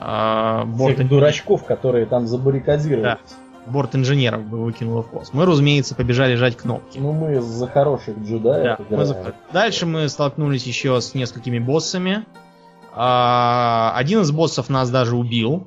[0.00, 3.02] э, борт, дурачков, которые там забаррикадировались.
[3.02, 3.18] Да.
[3.66, 5.32] борт инженеров бы выкинуло в космос.
[5.32, 6.98] Мы, разумеется, побежали жать кнопки.
[6.98, 12.24] Ну, мы за хороших джедаев Да, мы за- Дальше мы столкнулись еще с несколькими боссами.
[12.94, 15.66] А, один из боссов нас даже убил.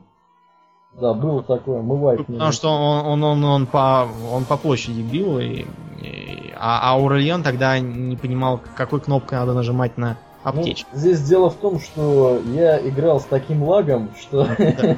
[1.00, 2.34] Да, было такое, мы вайпнули.
[2.38, 5.66] Потому что он, он, он, он по, он по площади бил, и,
[6.02, 10.90] и- а, а Аурельон тогда не понимал, какой кнопкой надо нажимать на Ну, аптечку.
[10.94, 14.48] здесь дело в том, что я играл с таким лагом, что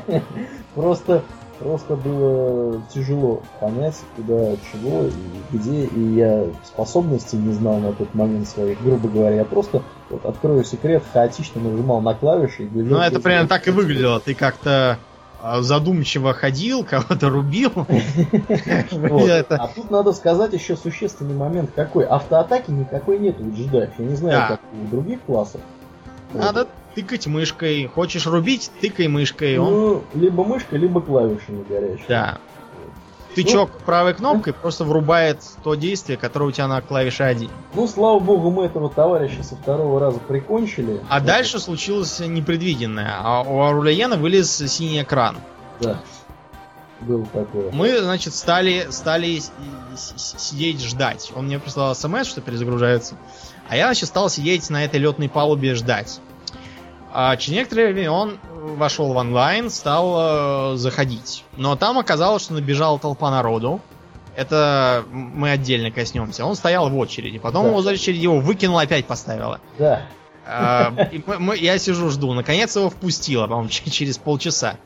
[0.75, 1.23] просто,
[1.59, 5.85] просто было тяжело понять, куда, чего и где.
[5.85, 9.37] И я способностей не знал на тот момент своих, грубо говоря.
[9.37, 13.71] Я просто, вот, открою секрет, хаотично нажимал на клавиши и Ну, это примерно так и
[13.71, 14.19] выглядело.
[14.19, 14.97] Ты как-то
[15.43, 17.71] задумчиво ходил, кого-то рубил.
[19.49, 22.05] А тут надо сказать еще существенный момент какой.
[22.05, 23.91] Автоатаки никакой нет у джедаев.
[23.97, 25.61] Я не знаю, как у других классов.
[26.33, 27.87] Надо тыкать мышкой.
[27.87, 29.57] Хочешь рубить, тыкай мышкой.
[29.57, 32.05] Ну, либо мышка, либо клавишами горячие.
[32.07, 32.37] Да.
[33.35, 37.49] Тычок правой кнопкой просто врубает то действие, которое у тебя на клавише 1.
[37.73, 41.01] Ну, слава богу, мы этого товарища со второго раза прикончили.
[41.09, 41.25] А Вот.
[41.25, 43.15] дальше случилось непредвиденное.
[43.17, 45.37] А у Аурельена вылез синий экран.
[45.79, 45.99] Да.
[46.99, 47.71] Было такое.
[47.71, 49.41] Мы, значит, стали, стали
[49.95, 51.31] сидеть ждать.
[51.35, 53.15] Он мне прислал смс, что перезагружается.
[53.67, 56.19] А я, значит, стал сидеть на этой летной палубе ждать.
[57.15, 61.43] А через некоторое время он вошел в онлайн, стал э, заходить.
[61.57, 63.79] Но там оказалось, что набежала толпа народу.
[64.35, 66.43] Это мы отдельно коснемся.
[66.43, 67.37] Он стоял в очереди.
[67.37, 67.69] Потом Да.
[67.69, 69.59] его за очередь его выкинула, опять поставила.
[69.77, 70.07] Да.
[70.47, 72.33] А, и мы- мы- я сижу, жду.
[72.33, 74.77] Наконец его впустила, по-моему, через полчаса.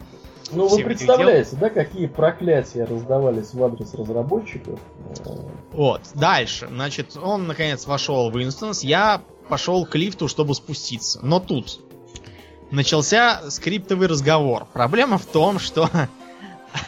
[0.52, 4.80] Ну, вы Всех этих представляете, да, какие проклятия раздавались в адрес разработчиков?
[5.72, 6.68] Вот, дальше.
[6.70, 11.20] Значит, он наконец вошел в инстанс, я пошел к лифту, чтобы спуститься.
[11.22, 11.80] Но тут
[12.72, 14.66] начался скриптовый разговор.
[14.74, 15.90] Проблема в том, что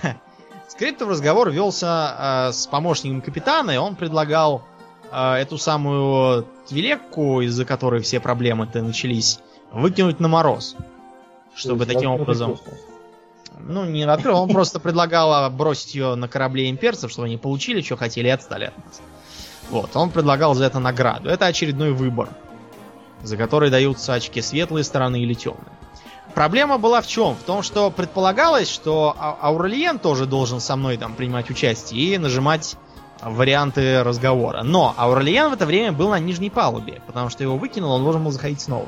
[0.67, 4.63] скриптовый разговор велся э, с помощником капитана, и он предлагал
[5.11, 9.39] э, эту самую твилекку, из-за которой все проблемы-то начались,
[9.71, 10.75] выкинуть на мороз.
[11.55, 12.51] Чтобы то есть таким образом...
[12.51, 12.79] космос.
[13.61, 17.97] Ну, не открыл, он просто предлагал бросить ее на корабле имперцев, чтобы они получили, что
[17.97, 19.01] хотели, и отстали от нас.
[19.69, 21.29] Вот, он предлагал за это награду.
[21.29, 22.29] Это очередной выбор,
[23.23, 25.71] за который даются очки светлой стороны или темной.
[26.35, 27.35] Проблема была в чем?
[27.35, 32.17] В том, что предполагалось, что А- Аурельен тоже должен со мной там принимать участие и
[32.17, 32.77] нажимать
[33.21, 34.63] варианты разговора.
[34.63, 38.23] Но Аурельен в это время был на нижней палубе, потому что его выкинул, он должен
[38.23, 38.87] был заходить снова.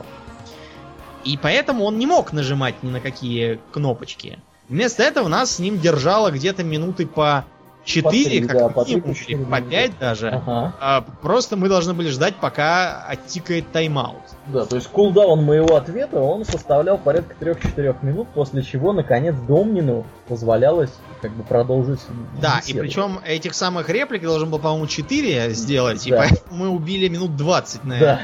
[1.23, 4.39] И поэтому он не мог нажимать ни на какие кнопочки.
[4.69, 7.45] Вместо этого нас с ним держало где-то минуты по
[7.83, 9.69] 4, три, как да, по минимум, по четыре или по минуты.
[9.71, 10.29] 5 даже.
[10.29, 10.73] Ага.
[10.79, 14.21] А, просто мы должны были ждать, пока оттикает тайм-аут.
[14.47, 20.05] Да, то есть кулдаун моего ответа, он составлял порядка 3-4 минут, после чего, наконец, Домнину
[20.27, 20.91] позволялось
[21.21, 21.99] как бы продолжить
[22.41, 22.79] Да, и беседу.
[22.79, 26.17] причем этих самых реплик должен был, по-моему, 4 сделать, и Да.
[26.17, 28.19] поэтому мы убили минут 20 на, Да,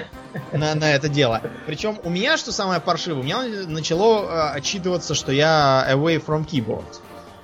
[0.53, 1.41] на, на это дело.
[1.65, 6.45] Причем у меня, что самое паршивое, у меня начало э, отчитываться, что я away from
[6.47, 6.85] keyboard.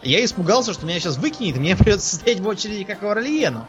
[0.03, 3.67] Я испугался, что меня сейчас выкинет, и мне придется стоять в очереди, как в Орлиену.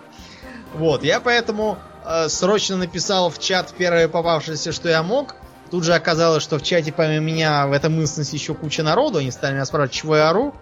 [0.74, 5.36] Вот, я поэтому э, срочно написал в чат первое попавшееся, что я мог.
[5.70, 9.30] Тут же оказалось, что в чате помимо меня в этом инстансе еще куча народу, они
[9.30, 10.54] стали меня спрашивать, чего я ору.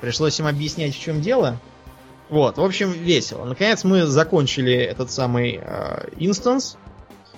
[0.00, 1.58] Пришлось им объяснять, в чем дело.
[2.28, 3.44] Вот, в общем, весело.
[3.44, 6.76] Наконец мы закончили этот самый э, инстанс.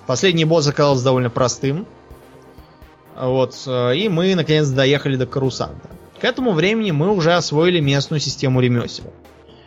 [0.07, 1.87] Последний босс оказался довольно простым.
[3.17, 5.89] Вот, э, и мы наконец доехали до Карусанта.
[6.21, 9.05] К этому времени мы уже освоили местную систему ремесел.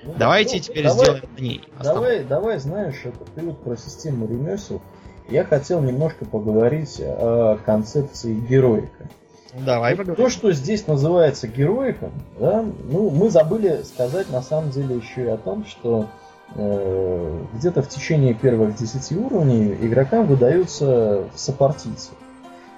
[0.03, 1.61] Ну, Давайте ну, теперь давай- сделаем на ней.
[1.81, 4.81] Давай, давай, знаешь, это ты вот про систему ремесел.
[5.29, 9.09] Я хотел немножко поговорить о концепции героика.
[9.53, 10.25] Давай Вот поговорим.
[10.25, 15.27] То, что здесь называется героиком, да, ну, мы забыли сказать на самом деле еще и
[15.27, 16.07] о том, что
[16.55, 22.11] э, где-то в течение первых 10 уровней игрокам выдаются сопартийцы.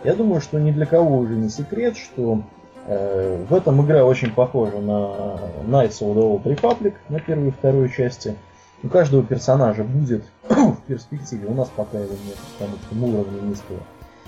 [0.04, 2.42] Я думаю, что ни для кого уже не секрет, что
[2.88, 7.90] в этом игра очень похожа на Knights of the Old Republic, на первую и вторую
[7.90, 8.36] части.
[8.84, 13.42] У каждого персонажа будет в перспективе, у нас пока его нет, потому что мы уровня
[13.42, 13.80] низкого,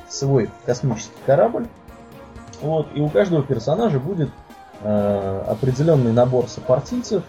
[0.07, 1.67] свой космический корабль.
[2.61, 4.29] Вот, и у каждого персонажа будет
[4.81, 7.23] э, определенный набор сопартийцев.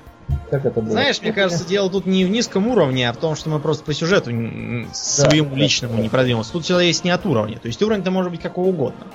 [0.50, 0.92] Как это было?
[0.92, 3.84] Знаешь, мне кажется, дело тут не в низком уровне, а в том, что мы просто
[3.84, 6.02] по сюжету н- своему да, личному да.
[6.02, 6.52] не продвинулся.
[6.52, 7.58] Тут все есть не от уровня.
[7.58, 9.06] То есть уровень-то может быть какого угодно.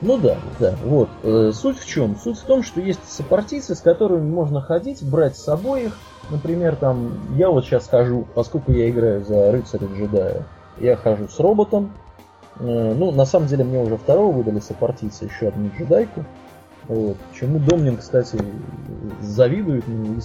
[0.00, 1.08] Ну да, да, вот.
[1.24, 2.16] Э, Суть в чем?
[2.16, 5.98] Суть в том, что есть сопартийцы, с которыми можно ходить, брать с собой их.
[6.30, 10.46] Например, там, я вот сейчас хожу, поскольку я играю за рыцаря джедая,
[10.78, 11.92] я хожу с роботом.
[12.60, 16.24] Э, Ну, на самом деле, мне уже второго выдали сопартийца, еще одну джедайку.
[16.88, 17.18] Вот.
[17.38, 18.38] Чему Домнин, кстати,
[19.20, 19.84] завидует.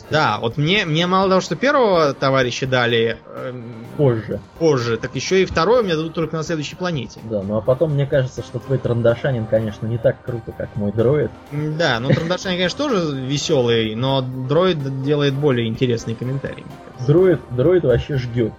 [0.09, 4.39] Да, вот мне, мне мало того, что первого товарища дали эм, позже.
[4.59, 7.19] позже, так еще и второй мне дадут только на следующей планете.
[7.29, 10.93] Да, ну а потом мне кажется, что твой трандашанин, конечно, не так круто, как мой
[10.93, 11.31] дроид.
[11.51, 16.65] Да, ну Трандашань, конечно, тоже веселый, но дроид делает более интересные комментарии.
[17.05, 18.53] Дроид, дроид вообще ждет.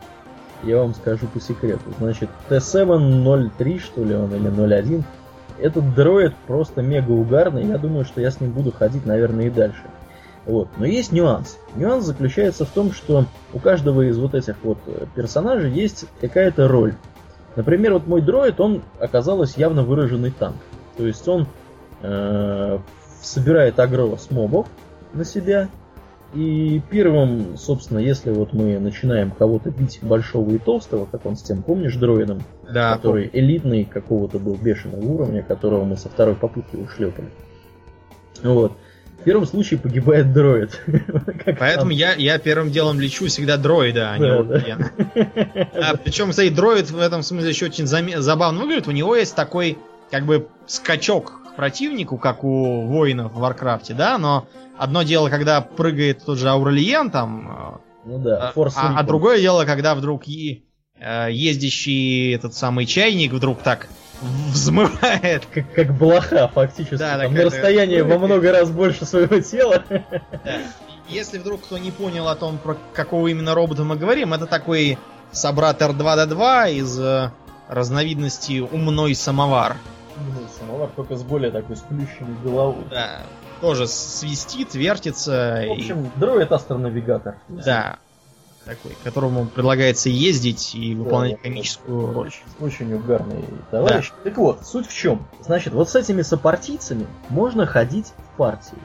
[0.62, 1.82] Я вам скажу по секрету.
[1.98, 5.04] Значит, T703, что ли он, или 01.
[5.58, 7.66] Этот дроид просто мега угарный.
[7.66, 9.82] Я думаю, что я с ним буду ходить, наверное, и дальше.
[10.46, 10.68] Вот.
[10.76, 11.58] Но есть нюанс.
[11.74, 16.68] Нюанс заключается в том, что у каждого из вот этих вот э, персонажей есть какая-то
[16.68, 16.94] роль.
[17.56, 20.56] Например, вот мой дроид, он оказалось явно выраженный танк.
[20.96, 21.46] То есть он
[22.02, 22.78] э,
[23.22, 24.66] собирает агро с мобов
[25.12, 25.68] на себя.
[26.34, 31.42] И первым, собственно, если вот мы начинаем кого-то бить большого и толстого, как он с
[31.42, 36.76] тем, помнишь, дроидом, Да, который элитный какого-то был бешеного уровня, которого мы со второй попытки
[36.76, 37.28] ушлепали.
[38.42, 38.72] Вот.
[39.20, 40.82] В первом случае погибает дроид.
[41.58, 44.90] Поэтому я, я первым делом лечу всегда дроида, а не Ордена.
[45.72, 48.88] А, причем, кстати, дроид в этом смысле еще очень забавно выглядит.
[48.88, 49.78] У него есть такой,
[50.10, 55.60] как бы, скачок к противнику, как у воинов в Варкрафте, да, но одно дело, когда
[55.60, 60.64] прыгает тот же Аурелиен там, Ну да, а, а- а другое дело, когда вдруг и,
[60.98, 63.88] э, ездящий этот самый чайник вдруг так
[64.50, 65.46] взмывает.
[65.52, 66.96] как, как блоха, фактически.
[66.96, 69.84] Да, там на расстоянии во много раз больше своего тела.
[71.08, 74.98] Если вдруг кто не понял о том, про какого именно робота мы говорим, это такой
[75.32, 77.30] собрат R2D2 из э,
[77.68, 79.76] разновидности умной самовар.
[80.58, 82.84] Самовар только с более такой сплющенной головой.
[82.90, 83.22] Да,
[83.60, 85.62] тоже свистит, вертится.
[85.62, 87.36] В и- общем, дроид астронавигатор.
[87.48, 87.98] да,
[88.64, 92.30] такой, которому предлагается ездить и выполнять да, комическую роль.
[92.60, 94.12] Очень угарный товарищ.
[94.22, 95.26] Так вот, суть в чем?
[95.40, 98.78] Значит, вот с этими сопартийцами можно ходить в партии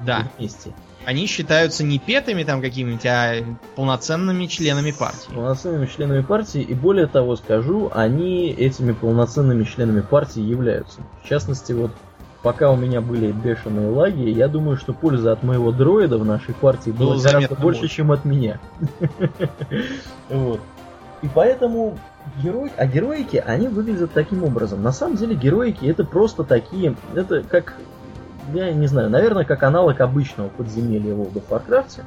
[0.00, 0.72] Да, вместе.
[1.04, 3.36] Они считаются не петами там какими-нибудь, а
[3.76, 5.34] полноценными членами партии.
[5.34, 11.00] Полноценными членами партии, и более того скажу, они этими полноценными членами партии являются.
[11.22, 11.90] В частности, вот
[12.42, 16.54] пока у меня были бешеные лаги, я думаю, что польза от моего дроида в нашей
[16.54, 17.94] партии Было была гораздо больше, больше.
[17.94, 18.60] чем от меня.
[20.28, 20.60] Вот.
[21.22, 21.98] И поэтому
[22.42, 24.82] герой, а героики, они выглядят таким образом.
[24.82, 27.74] На самом деле героики это просто такие, это как,
[28.54, 32.02] я не знаю, наверное, как аналог обычного подземелья в World of Warcraft.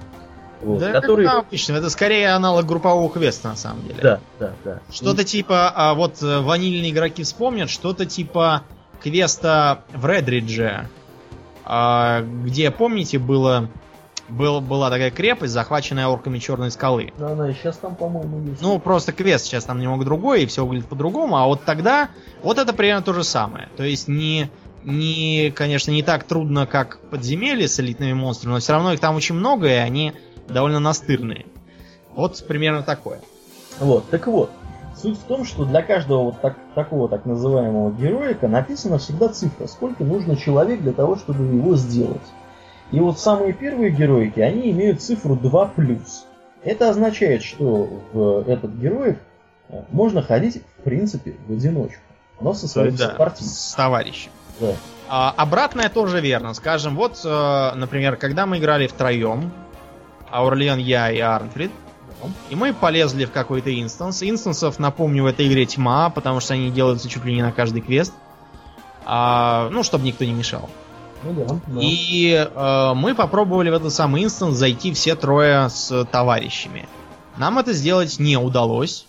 [0.61, 1.25] Вот, да, который...
[1.25, 3.99] как обычно, это скорее аналог группового квеста на самом деле.
[4.01, 4.79] Да, да, да.
[4.91, 8.63] Что-то типа, а вот э, ванильные игроки вспомнят, что-то типа
[9.01, 10.87] квеста в Редридже,
[11.65, 13.69] а, где, помните, было,
[14.29, 17.13] был, была такая крепость, захваченная орками Черной скалы.
[17.19, 18.61] Она и сейчас там, по-моему, есть.
[18.61, 22.09] Ну, просто квест сейчас там немного другой, и все выглядит по-другому, а вот тогда,
[22.41, 23.69] вот это примерно то же самое.
[23.77, 24.49] То есть не,
[24.85, 29.15] не, конечно, не так трудно, как подземелье с элитными монстрами, но все равно их там
[29.15, 30.13] очень много, и они
[30.47, 31.45] довольно настырные.
[32.15, 33.19] Вот примерно такое.
[33.79, 34.51] Вот, так вот.
[34.95, 39.67] Суть в том, что для каждого вот так, такого так называемого героика написана всегда цифра,
[39.67, 42.21] сколько нужно человек для того, чтобы его сделать.
[42.91, 45.99] И вот самые первые героики, они имеют цифру 2+.
[46.63, 49.17] Это означает, что в этот героев
[49.69, 52.01] э, можно ходить, в принципе, в одиночку,
[52.39, 53.53] но со своим да, сопартийцем.
[53.53, 54.31] с товарищем.
[54.59, 54.75] Да.
[55.07, 56.53] А, обратное тоже верно.
[56.53, 59.51] Скажем, вот, э, например, когда мы играли втроем,
[60.31, 61.71] Аурлиан, я и Арнфрид,
[62.49, 64.23] и мы полезли в какой-то инстанс.
[64.23, 67.81] Инстансов, напомню, в этой игре тьма, потому что они делаются чуть ли не на каждый
[67.81, 68.13] квест.
[69.05, 70.69] А, ну, чтобы никто не мешал.
[71.23, 71.79] Ну да, да.
[71.81, 76.87] И э, мы попробовали в этот самый инстанс зайти все трое с товарищами.
[77.37, 79.05] Нам это сделать не удалось,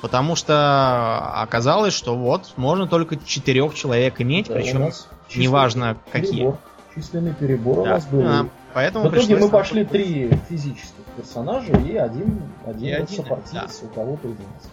[0.00, 4.90] потому что оказалось, что вот можно только четырех человек иметь, Да, у причем
[5.34, 6.32] неважно какие.
[6.32, 6.58] перебор.
[6.94, 8.22] Численный перебор у Да, нас был.
[8.26, 13.80] а, поэтому В итоге мы пошли три физических персонажа и один, один, И один, сопартиец,
[13.84, 14.70] у кого-то из нас.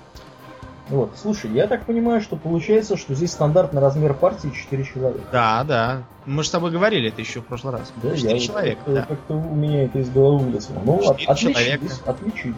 [0.89, 5.19] Вот, слушай, я так понимаю, что получается, что здесь стандартный размер партии 4 человека.
[5.33, 6.03] Да, да.
[6.25, 7.91] Мы же с тобой говорили это еще в прошлый раз.
[8.01, 9.01] Да, Четыре я человека, как-то, да.
[9.03, 10.75] как-то у меня это из головы вылезло.
[10.85, 11.85] Ну, от- отличились, человека.
[12.05, 12.55] отличились.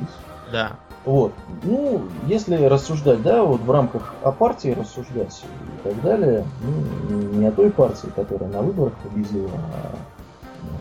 [0.52, 0.74] Да.
[1.06, 1.34] Вот.
[1.64, 6.46] Ну, если рассуждать, да, вот в рамках о партии рассуждать и так далее,
[7.10, 9.96] ну, не о той партии, которая на выборах победила, а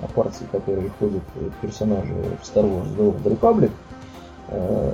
[0.05, 1.23] о партии, в которой входят
[1.63, 2.13] персонажи
[2.43, 3.71] в Star Wars The Old Republic,
[4.49, 4.93] э,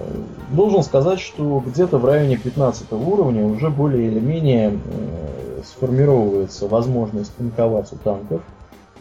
[0.51, 7.35] должен сказать, что где-то в районе 15 уровня уже более или менее э, сформировывается возможность
[7.37, 8.43] танковать у танков.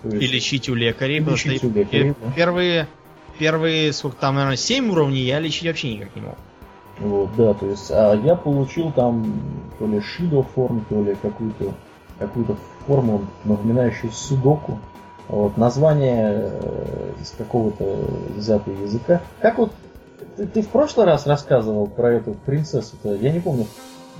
[0.03, 1.17] То И есть- лечить у лекарей.
[1.17, 2.31] И лечить у лекарей, да.
[2.35, 2.87] Первые,
[3.37, 6.35] первые, сколько там, наверное, 7 уровней я лечить вообще никак не мог.
[6.99, 9.25] Вот, да, то есть, а я получил там
[9.79, 11.73] то ли Shido форм, то ли какую-то
[12.19, 12.55] какую-то
[12.85, 14.79] форму, напоминающую судоку.
[15.27, 17.85] Вот, название э, из какого-то
[18.35, 19.21] взятого языка.
[19.39, 19.71] Как вот
[20.35, 23.15] ты, ты в прошлый раз рассказывал про эту принцессу-то?
[23.15, 23.65] Я не помню.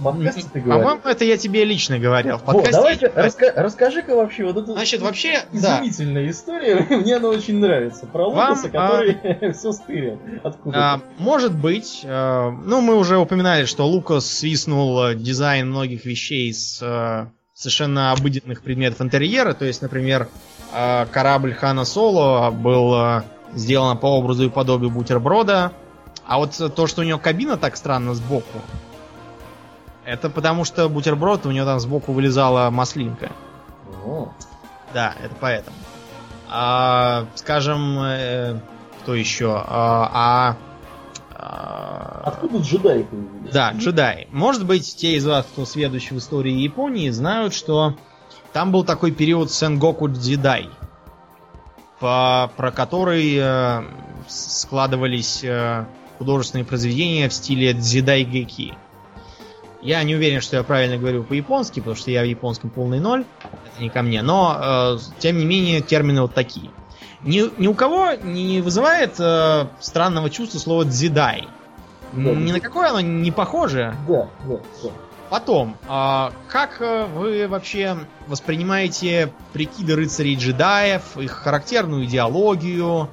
[0.01, 0.83] Подкасте ты говорил.
[0.83, 2.37] По-моему, это я тебе лично говорил.
[2.37, 5.79] В подкасте я не раска- расскажи-ка вообще вот эту Значит, вообще, да.
[5.79, 6.85] изумительная история.
[6.89, 8.05] Мне она очень нравится.
[8.05, 10.19] Про Вам, Лукаса, который все стырил.
[10.43, 10.77] Откуда?
[10.77, 16.53] А, может быть, э, ну мы уже упоминали, что Лукас свистнул э, дизайн многих вещей
[16.53, 20.27] с э, совершенно обыденных предметов интерьера, то есть, например,
[20.73, 23.23] э, корабль Хана Соло был э,
[23.53, 25.71] сделан по образу и подобию бутерброда,
[26.25, 28.61] а вот то, что у него кабина так странно сбоку,
[30.05, 33.31] это потому что бутерброд у него там сбоку вылезала маслинка.
[34.05, 34.29] О,
[34.93, 35.75] Да, это поэтому.
[36.49, 38.59] А, скажем, э,
[39.01, 39.53] кто еще?
[39.55, 40.57] А, а,
[41.35, 43.51] а, Откуда джедаи появились?
[43.51, 44.27] да, джедаи.
[44.31, 47.95] Может быть, те из вас, кто сведущий в истории Японии, знают, что
[48.53, 50.69] там был такой период Сенгоку Дзидай,
[51.99, 53.83] по, про который э,
[54.27, 55.85] складывались э,
[56.17, 58.75] художественные произведения в стиле Дзидай Геки.
[59.83, 63.25] Я не уверен, что я правильно говорю по-японски, потому что я в японском полный ноль.
[63.65, 64.21] Это не ко мне.
[64.21, 66.71] Но, э, тем не менее, термины вот такие.
[67.21, 71.49] Ни, ни у кого не вызывает э, странного чувства слово дзидай.
[72.13, 72.31] Да.
[72.31, 73.93] Ни на какое оно не похоже.
[74.07, 74.89] Да, да, да.
[75.29, 83.09] Потом, а, как э, вы вообще воспринимаете прикиды рыцарей джедаев, их характерную идеологию,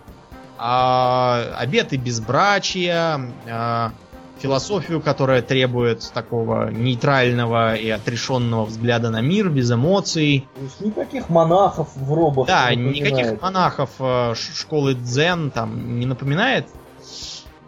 [0.59, 3.93] а, обеты безбрачия, а,
[4.41, 10.49] философию, которая требует такого нейтрального и отрешенного взгляда на мир, без эмоций?
[10.55, 12.47] То есть никаких монахов в робах.
[12.47, 16.66] Да, не никаких монахов э, школы дзен там не напоминает?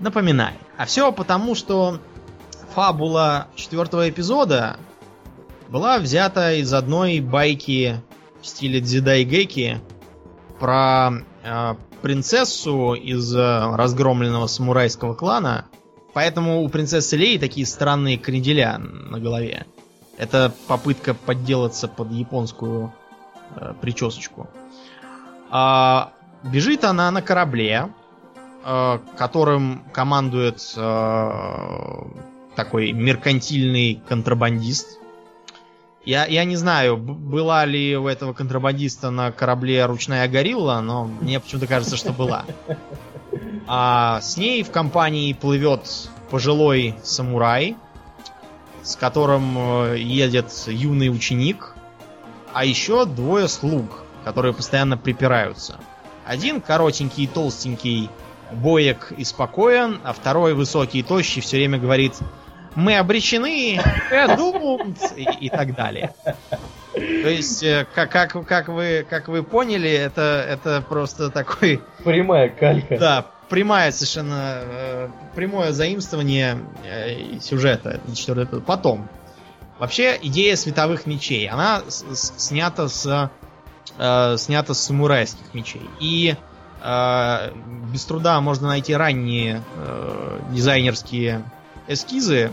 [0.00, 0.58] Напоминает.
[0.76, 1.98] А все потому, что
[2.74, 4.76] фабула четвертого эпизода
[5.68, 8.02] была взята из одной байки
[8.40, 9.80] в стиле дзидайгеки
[10.58, 11.10] про
[11.42, 15.66] э, принцессу из э, разгромленного самурайского клана.
[16.12, 19.66] Поэтому у принцессы Леи такие странные кренделя на голове.
[20.18, 22.92] Это попытка подделаться под японскую
[23.56, 24.48] э, причесочку.
[25.50, 27.88] А, бежит она на корабле,
[28.64, 31.30] э, которым командует э,
[32.56, 34.98] такой меркантильный контрабандист.
[36.04, 41.40] Я, я не знаю, была ли у этого контрабандиста на корабле ручная горилла, но мне
[41.40, 42.44] почему-то кажется, что была.
[43.66, 47.76] А с ней в компании плывет пожилой самурай,
[48.82, 49.56] с которым
[49.92, 51.74] э, едет юный ученик,
[52.52, 55.78] а еще двое слуг, которые постоянно припираются.
[56.26, 58.10] Один коротенький и толстенький,
[58.52, 62.14] боек и спокоен, а второй высокий и тощий все время говорит
[62.74, 66.12] «Мы обречены, we are doomed», и, и так далее.
[66.92, 72.48] То есть, э, как, как, как, вы, как вы поняли, это, это просто такой Прямая
[72.48, 72.98] калька.
[72.98, 78.60] да, прямая совершенно э, прямое заимствование э, сюжета четвертого.
[78.60, 79.10] Потом.
[79.78, 83.30] Вообще, идея световых мечей, она снята с
[83.98, 85.82] э, снята с самурайских мечей.
[86.00, 86.34] И
[86.82, 87.52] э,
[87.92, 91.44] без труда можно найти ранние э, дизайнерские
[91.88, 92.52] эскизы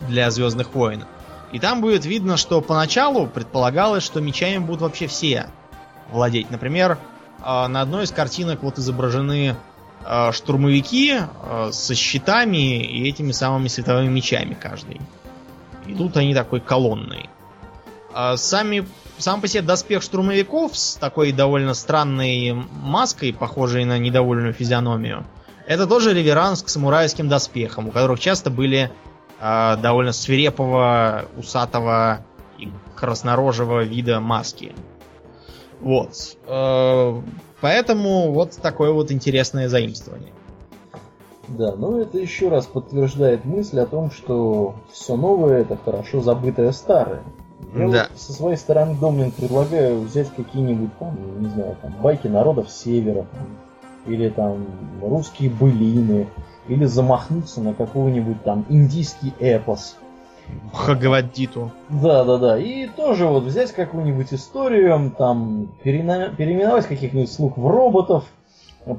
[0.00, 1.04] для Звездных войн.
[1.52, 5.46] И там будет видно, что поначалу предполагалось, что мечами будут вообще все
[6.10, 6.50] владеть.
[6.50, 6.98] Например,
[7.38, 9.54] э, на одной из картинок вот изображены
[10.32, 15.00] штурмовики э, со щитами и этими самыми световыми мечами каждый.
[15.86, 17.28] И тут они такой колонной.
[18.12, 18.86] А сами,
[19.18, 25.26] сам по себе доспех штурмовиков с такой довольно странной маской, похожей на недовольную физиономию,
[25.66, 28.92] это тоже реверанс к самурайским доспехам, у которых часто были
[29.40, 32.24] э, довольно свирепого, усатого
[32.58, 34.74] и краснорожего вида маски.
[35.80, 36.36] Вот.
[36.46, 37.22] Э,
[37.64, 40.34] поэтому вот такое вот интересное заимствование.
[41.48, 46.72] Да, ну это еще раз подтверждает мысль о том, что все новое это хорошо забытое
[46.72, 47.22] старое.
[47.74, 48.08] Я Да.
[48.10, 53.24] вот со своей стороны, Домнин, предлагаю взять какие-нибудь там, не знаю, там, байки народов севера,
[53.32, 54.66] там, или там
[55.00, 56.28] русские былины,
[56.68, 59.96] или замахнуться на какой-нибудь там индийский эпос.
[60.72, 61.70] Хагаваддиту.
[61.88, 62.58] Да, да, да.
[62.58, 68.24] И тоже вот взять какую-нибудь историю, там, перена- переименовать каких-нибудь слуг в роботов,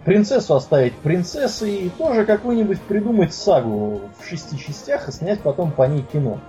[0.03, 5.83] принцессу оставить принцессой, и тоже какую-нибудь придумать сагу в шести частях и снять потом по
[5.83, 6.39] ней кино.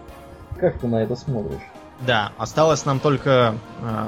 [0.59, 1.61] Как ты на это смотришь?
[2.01, 4.07] Да, осталось нам только э,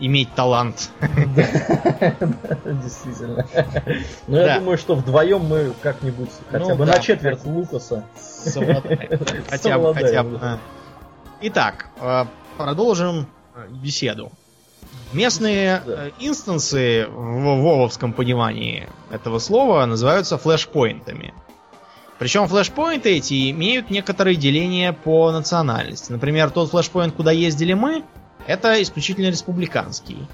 [0.00, 0.90] иметь талант.
[2.64, 3.46] Действительно.
[4.26, 4.58] Но я Да.
[4.60, 6.92] думаю, что вдвоем мы как-нибудь хотя Ну бы да.
[6.92, 8.04] на четверть Лукаса.
[9.50, 10.58] Хотя бы, хотя бы.
[11.42, 12.24] Итак, э,
[12.56, 14.30] продолжим э, беседу.
[15.12, 16.06] Местные Да.
[16.06, 17.14] э, инстансы в
[17.62, 21.34] вововском понимании этого слова называются флешпоинтами.
[22.18, 26.10] Причем флешпоинты эти имеют некоторые деления по национальности.
[26.10, 28.02] Например, тот флешпоинт, куда ездили мы,
[28.48, 30.26] это исключительно республиканский.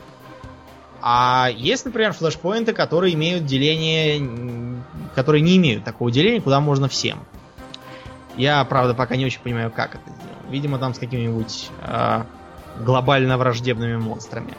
[1.03, 4.83] А есть, например, флешпоинты, которые имеют деление,
[5.15, 7.19] которые не имеют такого деления, куда можно всем.
[8.37, 10.51] Я, правда, пока не очень понимаю, как это сделано.
[10.51, 12.23] Видимо, там с какими-нибудь э,
[12.81, 14.55] глобально враждебными монстрами.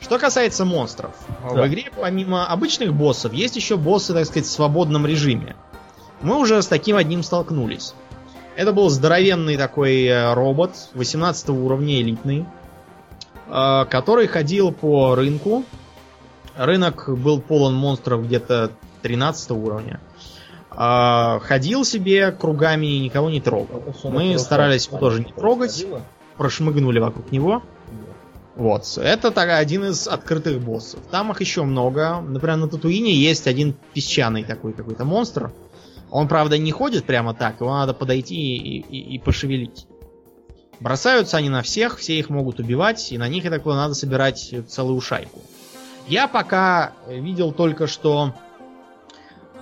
[0.00, 1.62] Что касается монстров, Да.
[1.62, 5.54] в игре помимо обычных боссов есть еще боссы, так сказать, в свободном режиме.
[6.22, 7.94] Мы уже с таким одним столкнулись.
[8.56, 12.46] Это был здоровенный такой э, робот 18 уровня, элитный,
[13.84, 15.64] который ходил по рынку.
[16.56, 18.72] Рынок был полон монстров где-то
[19.02, 20.00] 13 уровня.
[20.70, 23.82] А, ходил себе кругами и никого не трогал.
[24.04, 25.86] Мы старались его тоже не трогать,
[26.36, 27.62] прошмыгнули вокруг него.
[28.56, 28.84] Вот.
[28.96, 31.00] Это так, один из открытых боссов.
[31.10, 32.20] Там их еще много.
[32.20, 35.52] Например, на Татуине есть один песчаный такой какой-то монстр.
[36.10, 39.86] Он, правда, не ходит прямо так, его надо подойти и, и- и пошевелить.
[40.80, 43.94] Бросаются они на всех, все их могут убивать, и на них, я так понимаю, надо
[43.94, 45.40] собирать целую шайку.
[46.06, 48.34] Я пока видел только, что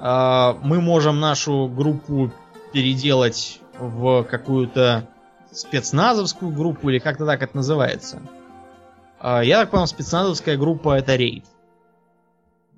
[0.01, 2.33] э, мы можем нашу группу
[2.73, 5.09] переделать в какую-то
[5.53, 8.21] спецназовскую группу, или как-то так это называется.
[9.21, 11.45] А, Я так понял, спецназовская группа это рейд.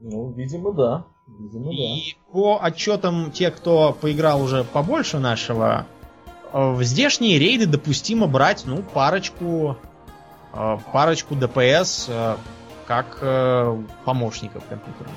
[0.00, 1.06] Ну, видимо, да.
[1.26, 1.72] Видимо, да.
[1.72, 5.95] И по отчетам тех, кто поиграл уже побольше нашего, э,
[6.52, 9.76] в здешние рейды допустимо брать, ну, парочку,
[10.52, 12.36] э, парочку ДПС э,
[12.86, 15.14] как э, помощников компьютерных.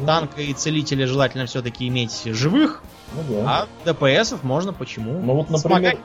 [0.00, 2.82] Ну, Танка и целителя желательно все-таки иметь живых,
[3.14, 3.66] Ну да.
[3.84, 5.20] а ДПСов можно почему?
[5.20, 5.98] Ну вот, например.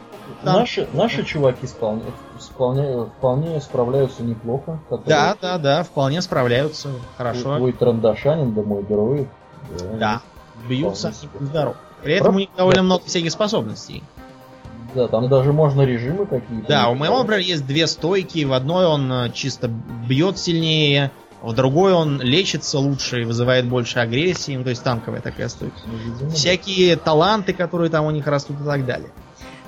[0.44, 0.54] Да.
[0.60, 2.04] наши, наши чуваки вполне,
[2.40, 4.80] вполне, вполне справляются неплохо.
[4.90, 6.90] которые- Да, да, да, вполне справляются.
[7.18, 7.58] Хорошо.
[7.58, 9.28] Твой трандашанин, да мой дроид.
[9.98, 10.22] Да.
[10.68, 11.76] Бьются Вполне и здоров.
[12.04, 14.04] При этом у них довольно много всяких способностей.
[14.96, 16.68] Да, там даже можно режимы какие-то.
[16.68, 18.44] Да, у моего, например, есть две стойки.
[18.44, 24.00] В одной он э, чисто бьет сильнее, в другой он лечится лучше и вызывает больше
[24.00, 24.56] агрессии.
[24.58, 25.78] Ну, то есть танковая такая стойка.
[25.86, 26.36] Ну, видимо, да.
[26.36, 29.10] Всякие таланты, которые там у них растут и так далее.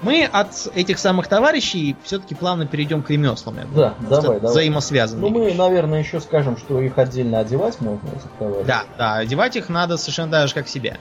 [0.02, 3.58] Мы от этих самых товарищей все-таки плавно перейдем к ремеслам.
[3.58, 3.94] я думаю.
[4.02, 4.52] Да, давай, давай.
[4.52, 5.32] Взаимосвязанные.
[5.32, 8.66] Ну, мы, наверное, еще скажем, что их отдельно одевать можно, этих товарищей.
[8.66, 10.98] Да, да, одевать их надо совершенно так же, как себя.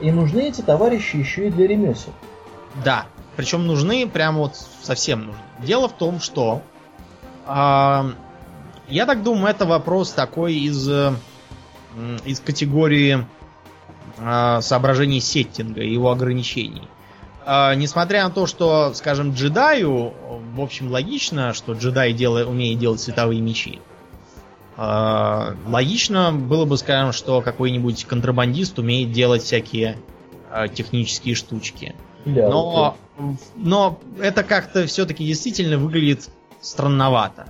[0.00, 2.12] И нужны эти товарищи еще и для ремесел.
[2.84, 5.40] Да, причем нужны прям вот совсем нужны.
[5.60, 6.62] Дело в том, что
[7.46, 8.12] а,
[8.88, 11.12] я так думаю, это вопрос такой из, э,
[12.24, 13.26] из категории
[14.18, 16.88] а, соображений сеттинга и его ограничений.
[17.44, 20.12] А, несмотря на то, что, скажем, джедаю,
[20.54, 23.80] в общем, логично, что джедай делает, умеет делать световые мечи.
[24.76, 29.96] А, логично было бы, скажем, что какой-нибудь контрабандист умеет делать всякие
[30.50, 31.94] а, технические штучки.
[32.24, 32.96] Для Но,
[33.54, 36.28] но это как-то все-таки действительно выглядит
[36.60, 37.46] странновато.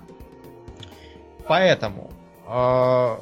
[1.48, 2.10] Поэтому
[2.46, 3.16] э,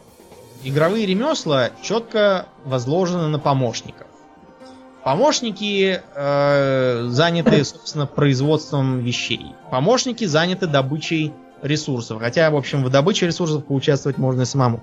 [0.64, 4.06] игровые ремесла четко возложены на помощников.
[5.04, 9.54] Помощники э, заняты, собственно, производством вещей.
[9.70, 11.32] Помощники заняты добычей
[11.64, 12.20] ресурсов.
[12.20, 14.82] Хотя, в общем, в добыче ресурсов поучаствовать можно и самому.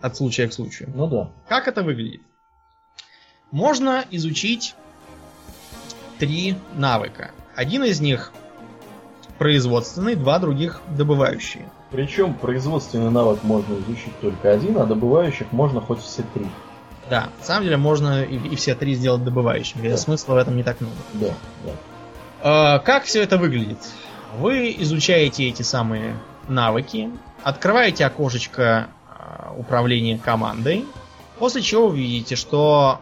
[0.00, 0.90] От случая к случаю.
[0.94, 1.30] Ну да.
[1.48, 2.20] Как это выглядит?
[3.50, 4.74] Можно изучить
[6.18, 7.30] три навыка.
[7.54, 8.32] Один из них
[9.38, 11.68] производственный, два других добывающие.
[11.90, 16.46] Причем производственный навык можно изучить только один, а добывающих можно хоть все три.
[17.08, 19.88] Да, на самом деле можно и, и все три сделать добывающими.
[19.88, 19.96] Да.
[19.96, 20.96] Смысла в этом не так много.
[21.14, 21.28] Да,
[22.42, 22.76] да.
[22.76, 23.78] Э, Как все это выглядит?
[24.38, 26.14] Вы изучаете эти самые
[26.48, 27.10] навыки,
[27.42, 30.84] открываете окошечко э, управления командой,
[31.38, 32.98] после чего вы видите, что,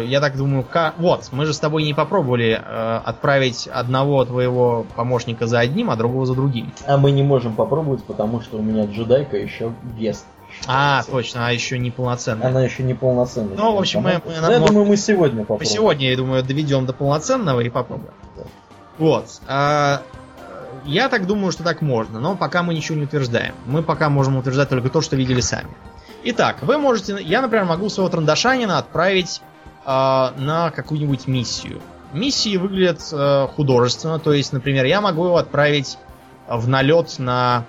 [0.00, 4.24] э, я так думаю, ка- вот, мы же с тобой не попробовали э, отправить одного
[4.24, 6.72] твоего помощника за одним, а другого за другим.
[6.86, 10.26] А мы не можем попробовать, потому что у меня джедайка еще гест.
[10.66, 12.48] А, точно, а еще не полноценная.
[12.48, 13.56] Она еще не полноценная.
[13.56, 15.68] Ну, в общем, мы- мы- Ну, я может- думаю, мы сегодня Мы попробуем.
[15.70, 18.12] сегодня, я думаю, доведем до полноценного и попробуем.
[18.36, 18.42] Да.
[18.98, 19.26] Вот.
[19.46, 20.00] а,
[20.86, 23.54] я так думаю, что так можно, но пока мы ничего не утверждаем.
[23.66, 25.68] Мы пока можем утверждать только то, что видели сами.
[26.24, 27.18] Итак, вы можете...
[27.20, 29.42] Я, например, могу своего трандашанина отправить
[29.84, 31.80] а, на какую-нибудь миссию.
[32.12, 35.98] Миссии выглядят э, художественно, то есть, например, я могу его отправить
[36.48, 37.64] в налет на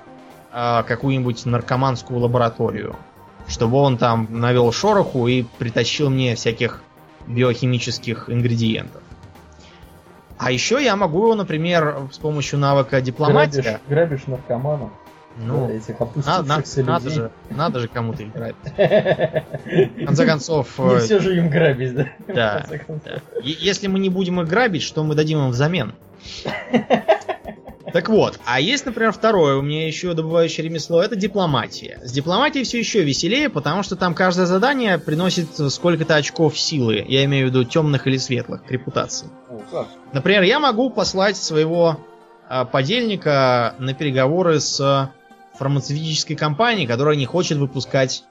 [0.51, 2.95] а, какую-нибудь наркоманскую лабораторию,
[3.47, 6.82] чтобы он там навел шороху и притащил мне всяких
[7.28, 9.01] биохимических ингредиентов.
[10.38, 13.61] А еще я могу например, с помощью навыка дипломатия.
[13.61, 14.89] Грабишь, грабишь наркоманов,
[15.38, 18.55] Ну, этих на- на- надо, же, надо же кому-то их грабить.
[18.65, 22.07] В конце концов, Не э, все же им грабить, да?
[22.27, 22.65] Да,
[23.03, 23.21] да.
[23.41, 25.93] Если мы не будем их грабить, что мы дадим им взамен?
[27.93, 31.99] Так вот, а есть, например, второе у меня еще добывающее ремесло, это дипломатия.
[32.03, 37.05] С дипломатией все еще веселее, потому что там каждое задание приносит сколько-то очков силы.
[37.07, 39.29] Я имею в виду темных или светлых, к репутации.
[40.11, 41.99] Например, я могу послать своего
[42.49, 45.11] а, подельника на переговоры с
[45.57, 48.23] фармацевтической компанией, которая не хочет выпускать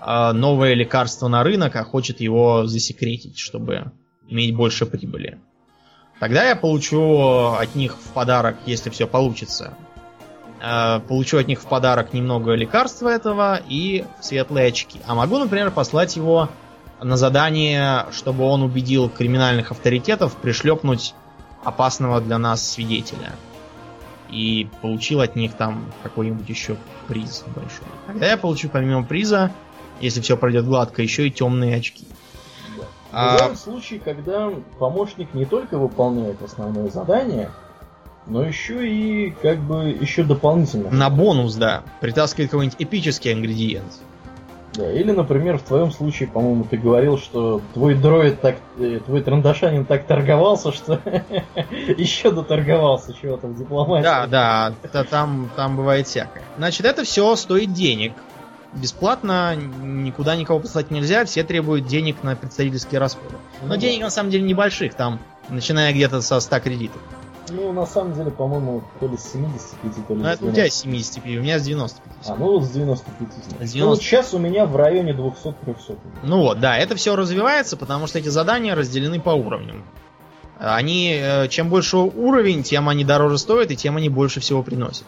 [0.00, 3.92] а, новое лекарство на рынок, а хочет его засекретить, чтобы
[4.28, 5.38] иметь больше прибыли.
[6.22, 9.74] Тогда я получу от них в подарок, если все получится,
[10.60, 15.00] а, получу от них в подарок немного лекарства этого и светлые очки.
[15.08, 16.48] А могу, например, послать его
[17.00, 21.16] на задание, чтобы он убедил криминальных авторитетов пришлепнуть
[21.64, 23.32] опасного для нас свидетеля.
[24.30, 26.76] И получил от них там какой-нибудь еще
[27.08, 27.88] приз большой.
[28.06, 29.50] Тогда я получу помимо приза,
[30.00, 32.06] если все пройдет гладко, еще и темные очки.
[33.12, 33.18] Да.
[33.18, 37.50] А- Бывают случаи, когда помощник не только выполняет основное задание,
[38.26, 40.90] но еще и как бы еще дополнительно.
[40.90, 44.00] На бонус, да, притаскивает какой-нибудь эпический ингредиент.
[44.74, 49.20] Да, или, например, в твоем случае, по-моему, ты говорил, что твой дроид так, э, твой
[49.20, 50.98] трандашанин так торговался, что
[51.98, 54.04] еще доторговался чего-то в дипломатии.
[54.04, 56.42] Да, да, та- там, там бывает всякое.
[56.56, 58.14] Значит, это все стоит денег.
[58.72, 63.36] Бесплатно никуда никого послать нельзя, все требуют денег на представительские расходы.
[63.60, 63.76] Ну Но да.
[63.76, 67.00] денег на самом деле небольших, там, начиная где-то со 100 кредитов.
[67.50, 70.68] Ну, на самом деле, по-моему, то ли с 75, то ли Ну, это у тебя
[70.68, 70.82] 90.
[70.82, 72.14] 75, у меня с 95.
[72.28, 73.28] А, ну вот с 95.
[73.28, 73.70] значит.
[73.70, 74.04] С Ну, вот 90.
[74.04, 75.98] сейчас у меня в районе 200-300.
[76.22, 79.84] Ну вот, да, это все развивается, потому что эти задания разделены по уровням.
[80.58, 85.04] Они, э, чем больше уровень, тем они дороже стоят, и тем они больше всего приносят.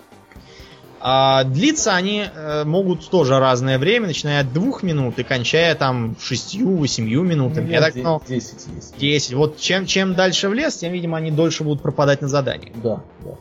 [1.07, 6.17] А длиться они э, могут тоже разное время, начиная от двух минут и кончая там
[6.19, 7.67] шестью-восемью У минутами.
[7.67, 8.99] меня Я так понял, 10 есть.
[8.99, 9.35] 10.
[9.35, 12.73] Вот чем, чем дальше в лес, тем, видимо, они дольше будут пропадать на задании.
[12.83, 13.33] Да, да.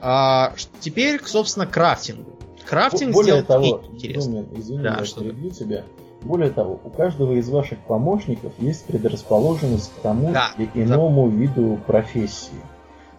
[0.00, 2.36] А, теперь, собственно, крафтингу.
[2.68, 4.42] Крафтинг Более того, интересно.
[4.42, 5.84] Домен, извини, Да, я что перебью тебя.
[6.22, 11.78] Более того, у каждого из ваших помощников есть предрасположенность к тому Да, или иному виду
[11.86, 12.58] профессии.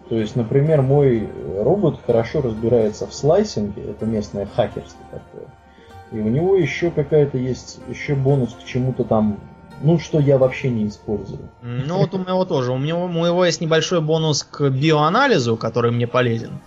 [0.08, 1.28] То есть, например, мой
[1.58, 5.48] робот хорошо разбирается в слайсинге, это местное хакерство такое.
[6.12, 9.40] И у него еще какая-то есть, еще бонус к чему-то там,
[9.82, 11.40] ну, что я вообще не использую.
[11.60, 12.72] Ну вот у моего тоже.
[12.72, 16.60] У меня, у моего есть небольшой бонус к биоанализу, который мне полезен.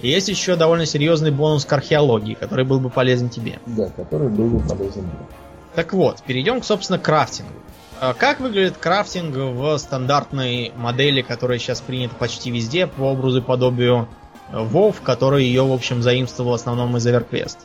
[0.00, 3.58] И есть еще довольно серьезный бонус к археологии, который был бы полезен тебе.
[3.66, 5.26] Да, который был бы полезен мне.
[5.74, 7.52] Так вот, перейдем, собственно, к крафтингу.
[7.98, 13.42] А Как выглядит крафтинг в стандартной модели, которая сейчас принята почти везде, по образу и
[13.42, 14.08] подобию
[14.50, 17.56] э, WoW, который ее, в общем, заимствовал в основном из EverQuest?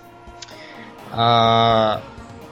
[1.11, 2.01] А,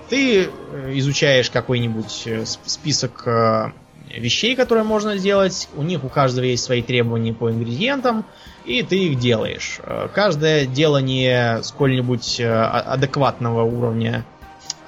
[0.10, 3.72] Ты э, изучаешь какой-нибудь э, сп- список э,
[4.14, 5.70] вещей, которые можно сделать.
[5.76, 8.26] У них у каждого есть свои требования по ингредиентам,
[8.66, 9.80] и ты их делаешь.
[9.84, 14.26] Э, Каждое делание сколь-нибудь э, а- адекватного уровня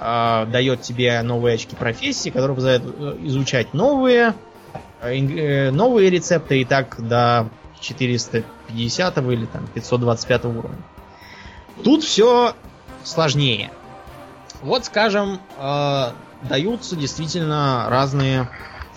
[0.02, 4.34] э, дает тебе новые очки профессии, которые позволяют э, изучать новые,
[5.00, 7.48] э, новые рецепты и так до
[7.80, 10.78] 450 или там 525 уровня.
[11.82, 12.54] Тут все
[13.04, 13.70] сложнее.
[14.62, 16.10] Вот, скажем, э,
[16.48, 18.48] даются действительно разные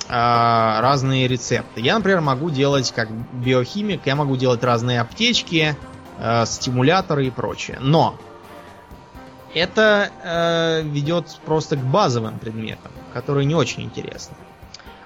[0.08, 1.82] э, разные рецепты.
[1.82, 5.76] Я, например, могу делать как биохимик, я могу делать разные аптечки,
[6.20, 7.78] э, стимуляторы и прочее.
[7.80, 8.18] Но
[9.56, 14.36] это э, ведет просто к базовым предметам, которые не очень интересны.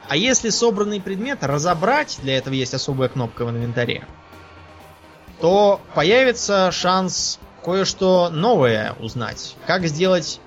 [0.07, 4.05] А если собранный предмет разобрать, для этого есть особая кнопка в инвентаре,
[5.39, 9.55] то появится шанс кое-что новое узнать.
[9.67, 10.41] Как сделать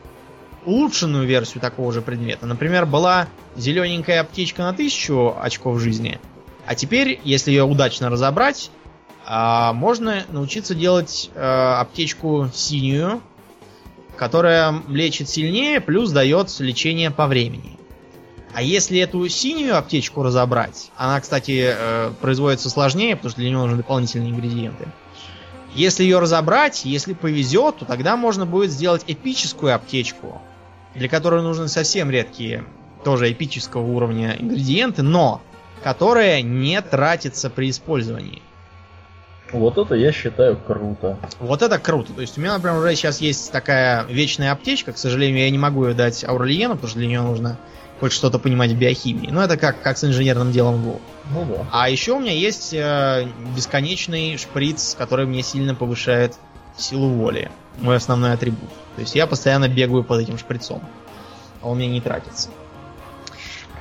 [0.65, 2.47] улучшенную версию такого же предмета.
[2.47, 6.21] Например, была зелененькая аптечка на 1000 очков жизни,
[6.67, 8.71] а теперь, если ее удачно разобрать,
[9.25, 13.21] а, можно научиться делать а, аптечку синюю,
[14.23, 17.77] которая лечит сильнее, плюс дает лечение по времени.
[18.55, 23.59] А если эту синюю аптечку разобрать, она, кстати, э, производится сложнее, потому что для нее
[23.59, 24.87] нужны дополнительные ингредиенты.
[25.75, 30.41] Если ее разобрать, если повезет, то тогда можно будет сделать эпическую аптечку,
[30.95, 32.65] для которой нужны совсем редкие,
[33.03, 35.43] тоже эпического уровня ингредиенты, но
[35.83, 38.41] которая не тратится при использовании.
[39.53, 41.19] Вот это я считаю круто.
[41.39, 42.13] Вот это круто.
[42.13, 44.93] То есть у меня, например, уже сейчас есть такая вечная аптечка.
[44.93, 47.59] К сожалению, я не могу ее дать Аурельену, потому что для нее нужно
[48.01, 49.29] хоть что-то понимать в биохимии.
[49.31, 51.01] Но это как, как с инженерным делом в
[51.31, 51.67] Ну да.
[51.71, 56.35] А еще у меня есть э, бесконечный шприц, который мне сильно повышает
[56.77, 57.51] силу воли.
[57.79, 58.71] Мой основной атрибут.
[58.97, 60.83] То есть я постоянно бегаю под этим шприцом.
[61.61, 62.49] А он мне не тратится.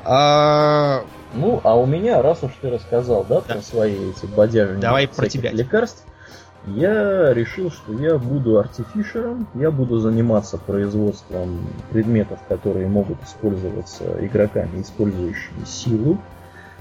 [0.04, 1.04] А...
[1.34, 3.54] Ну, а у меня, раз уж ты рассказал, да, да.
[3.54, 5.52] про свои эти бодяжные Давай про тебя.
[5.52, 6.06] лекарств,
[6.68, 11.60] я решил, что я буду артифишером, я буду заниматься производством
[11.90, 16.20] предметов, которые могут использоваться игроками, использующими силу.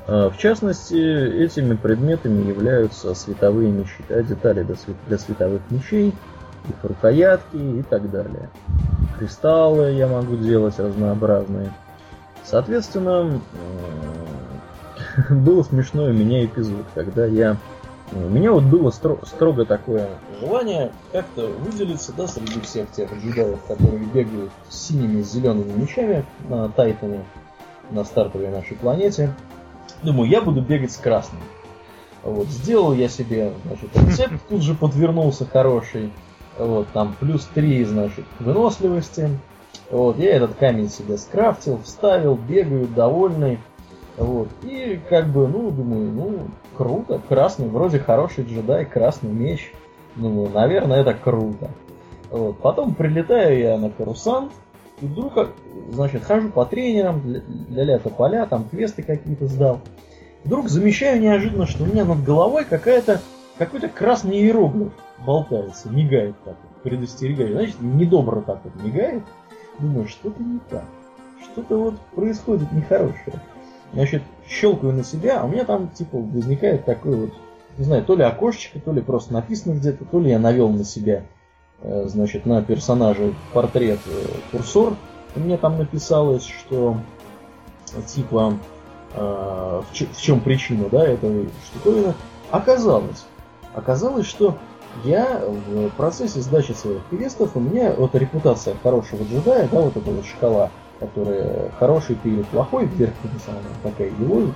[0.07, 4.67] А, в частности, этими предметами являются световые мечи, да, детали
[5.07, 6.15] для световых мечей,
[6.69, 8.51] их рукоятки и так далее.
[9.19, 11.73] Кристаллы я могу делать разнообразные.
[12.51, 13.41] Соответственно,
[15.31, 17.57] было смешной у меня эпизод, когда я...
[18.13, 20.09] У меня вот было стро- строго такое
[20.41, 26.25] желание как-то выделиться, да, среди всех тех джедаев, которые бегают с синими, с зелеными мечами
[26.49, 27.23] на Тайтане,
[27.93, 29.33] на стартовой нашей планете.
[30.03, 31.41] Думаю, я буду бегать с красным.
[32.25, 36.13] Вот, сделал я себе, значит, рецепт, тут же подвернулся хороший.
[36.59, 39.31] Вот, там плюс 3, значит, выносливости.
[39.91, 43.59] Вот, я этот камень себе скрафтил, вставил, бегаю, довольный.
[44.17, 46.39] Вот, и как бы, ну, думаю, ну,
[46.77, 49.73] круто, красный, вроде хороший джедай, красный меч.
[50.17, 51.71] Думаю, наверное, это круто.
[52.31, 54.53] Вот, потом прилетаю я на Карусант,
[55.01, 55.33] и вдруг,
[55.91, 59.81] значит, хожу по тренерам, для-ля поля, там квесты какие-то сдал.
[60.45, 63.21] Вдруг замечаю неожиданно, что у меня над головой какая-то
[63.59, 64.93] какой-то красный иероглиф
[65.25, 67.53] болтается, мигает так предостерегает.
[67.53, 69.23] Значит, недобро так вот мигает.
[69.81, 70.85] Думаю, что-то не так.
[71.43, 73.41] Что-то вот происходит нехорошее.
[73.93, 77.31] Значит, щелкаю на себя, а у меня там, типа, возникает такой вот,
[77.79, 80.85] не знаю, то ли окошечко, то ли просто написано где-то, то ли я навел на
[80.85, 81.25] себя,
[81.81, 84.95] э, значит, на персонажа портрет э, курсор.
[85.35, 86.99] И мне там написалось, что,
[88.07, 88.55] типа,
[89.15, 92.15] э, в чем причина, да, этой штуковины.
[92.51, 93.25] Оказалось,
[93.75, 94.59] оказалось, что
[95.05, 100.11] я в процессе сдачи своих квестов, у меня вот репутация хорошего джедая, да, вот эта
[100.11, 104.53] вот шкала, которая хороший ты или плохой, вверх написана такая его,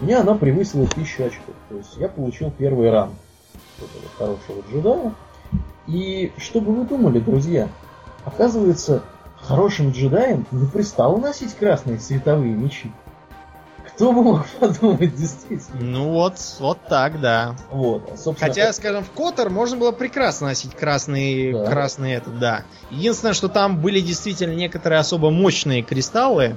[0.00, 1.54] у меня она превысила тысячу очков.
[1.68, 3.12] То есть я получил первый ранг
[3.78, 5.14] этого хорошего джедая.
[5.86, 7.68] И что бы вы думали, друзья,
[8.24, 9.02] оказывается,
[9.36, 12.90] хорошим джедаем не пристало носить красные световые мечи.
[14.02, 15.80] Кто бы мог подумать, действительно.
[15.80, 17.54] Ну вот, вот так, да.
[17.70, 18.48] Вот, собственно.
[18.48, 18.72] Хотя, это...
[18.72, 21.66] скажем, в Котор можно было прекрасно носить красный, да.
[21.66, 22.64] красный этот, да.
[22.90, 26.56] Единственное, что там были действительно некоторые особо мощные кристаллы,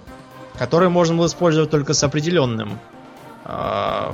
[0.58, 2.80] которые можно было использовать только с определенным,
[3.44, 4.12] э,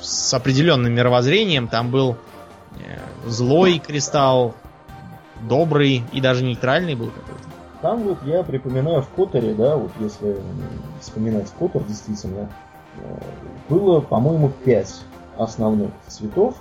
[0.00, 1.68] с определенным мировоззрением.
[1.68, 2.16] Там был
[2.72, 2.98] э,
[3.28, 4.56] злой кристалл,
[5.42, 7.44] добрый и даже нейтральный был какой-то.
[7.82, 10.38] Там вот я припоминаю в Которе, да, вот если
[11.00, 12.48] вспоминать Котор, действительно,
[13.68, 15.02] было, по-моему, пять
[15.36, 16.54] основных цветов.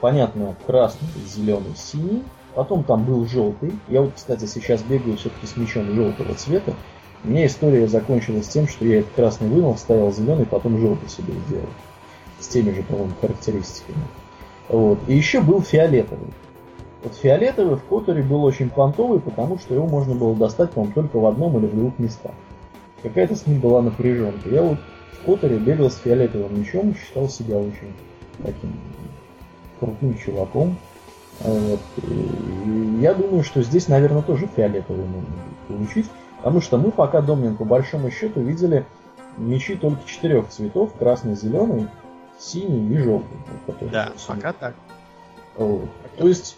[0.00, 2.22] Понятно, красный, зеленый, синий.
[2.54, 3.72] Потом там был желтый.
[3.88, 6.74] Я вот, кстати, сейчас бегаю все-таки с мечом желтого цвета.
[7.22, 11.34] У меня история закончилась тем, что я этот красный вынул, вставил зеленый, потом желтый себе
[11.46, 11.68] сделал.
[12.40, 14.02] С теми же, по-моему, характеристиками.
[14.68, 14.98] Вот.
[15.06, 16.32] И еще был фиолетовый.
[17.02, 21.18] Вот фиолетовый в Которе был очень понтовый, потому что его можно было достать, по-моему, только
[21.18, 22.32] в одном или в двух местах.
[23.02, 24.48] Какая-то с ним была напряженка.
[24.48, 24.78] Я вот
[25.20, 27.92] в Которе бегал с фиолетовым мечом, считал себя очень
[28.42, 28.72] таким
[29.78, 30.76] крутым чуваком.
[31.40, 31.80] Вот.
[31.96, 35.34] И я думаю, что здесь, наверное, тоже фиолетовый нужно
[35.68, 36.06] получить.
[36.38, 38.86] Потому что мы пока, Домнин, по большому счету, видели
[39.36, 40.92] мечи только четырех цветов.
[40.98, 41.88] Красный, зеленый,
[42.38, 43.38] синий и желтый.
[43.92, 44.74] Да, пока так.
[45.56, 45.88] Вот.
[46.18, 46.56] То есть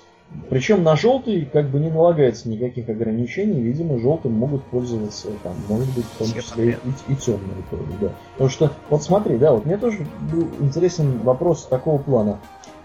[0.52, 5.88] причем на желтый как бы не налагается никаких ограничений, видимо, желтым могут пользоваться там, может
[5.94, 8.12] быть, в том числе и, и темные тоже, да.
[8.32, 12.38] Потому что, вот смотри, да, вот мне тоже был интересен вопрос такого плана.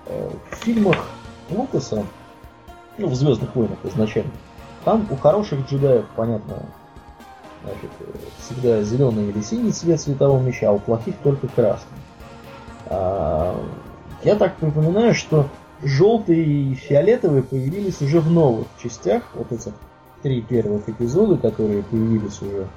[0.06, 1.10] Э, в фильмах
[1.50, 2.06] Лукаса,
[2.98, 4.32] ну, в Звездных войнах изначально,
[4.86, 6.64] там у хороших джедаев, понятно,
[7.64, 7.92] значит,
[8.40, 11.98] всегда зеленый или синий цвет светового меча, а у плохих только красный.
[12.86, 13.60] А,
[14.24, 15.48] я так припоминаю, что
[15.84, 19.74] желтые и фиолетовые появились уже в новых частях, вот этих
[20.24, 22.68] три первых эпизода, которые появились уже,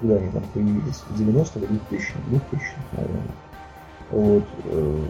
[0.00, 3.22] когда они там появились, в 90-х, 2000 2000 наверное.
[4.10, 4.44] Вот.
[4.64, 5.06] Э,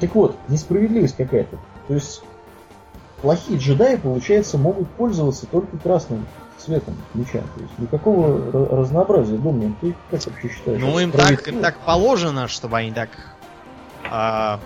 [0.00, 1.58] так вот, несправедливость какая-то.
[1.88, 2.22] То есть,
[3.20, 6.26] плохие джедаи, получается, могут пользоваться только красным
[6.56, 7.40] цветом меча.
[7.40, 9.36] То есть никакого разнообразия.
[9.36, 10.80] Думаю, ты как вообще считаешь?
[10.80, 13.10] Ну, им так, так положено, чтобы они так
[14.10, 14.60] а,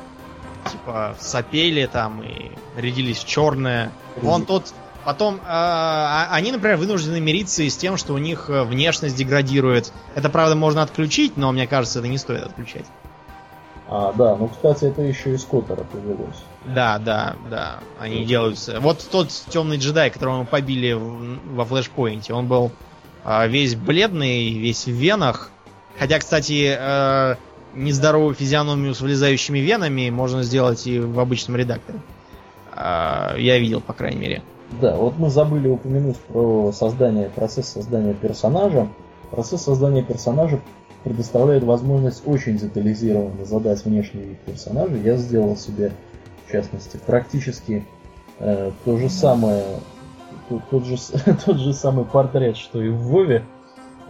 [0.71, 3.93] типа сопели там и рядились в черное.
[4.17, 4.73] Вон тот
[5.05, 9.93] Потом э, они, например, вынуждены мириться и с тем, что у них э, внешность деградирует.
[10.15, 12.87] Это, правда, можно отключить, но мне кажется, это не стоит отключать.
[13.87, 16.43] А, да, ну, кстати, это еще из Коттера повелось.
[16.65, 17.81] Да, да, да.
[18.01, 18.25] Они да.
[18.25, 18.81] делаются.
[18.81, 22.73] Вот тот темный джедай, которого мы побили в, во флешпоинте, он был
[23.27, 25.51] э, весь бледный, весь в венах.
[25.99, 27.37] Хотя, кстати, э,
[27.75, 31.99] нездоровую физиономию с вылезающими венами можно сделать и в обычном редакторе.
[32.73, 34.43] А, я видел, по крайней мере.
[34.81, 38.89] Да, вот мы забыли упомянуть про создание, процесс создания персонажа.
[39.31, 40.61] Процесс создания персонажа
[41.05, 44.97] предоставляет возможность очень детализированно задать внешний вид персонажа.
[44.97, 45.93] Я сделал себе,
[46.47, 47.87] в частности, практически
[48.39, 49.65] э, то же самое,
[50.49, 50.97] тот, тот, же,
[51.45, 53.45] тот же самый портрет, что и в Вове,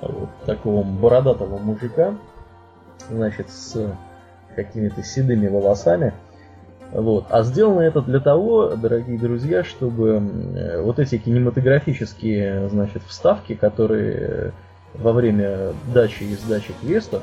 [0.01, 2.15] вот, такого бородатого мужика,
[3.11, 3.97] значит, с
[4.55, 6.15] какими-то седыми волосами.
[6.93, 7.27] Вот.
[7.31, 10.21] А сделано это для того, дорогие друзья, чтобы
[10.83, 14.53] вот эти кинематографические, значит, вставки, которые
[14.95, 17.23] во время дачи и сдачи квестов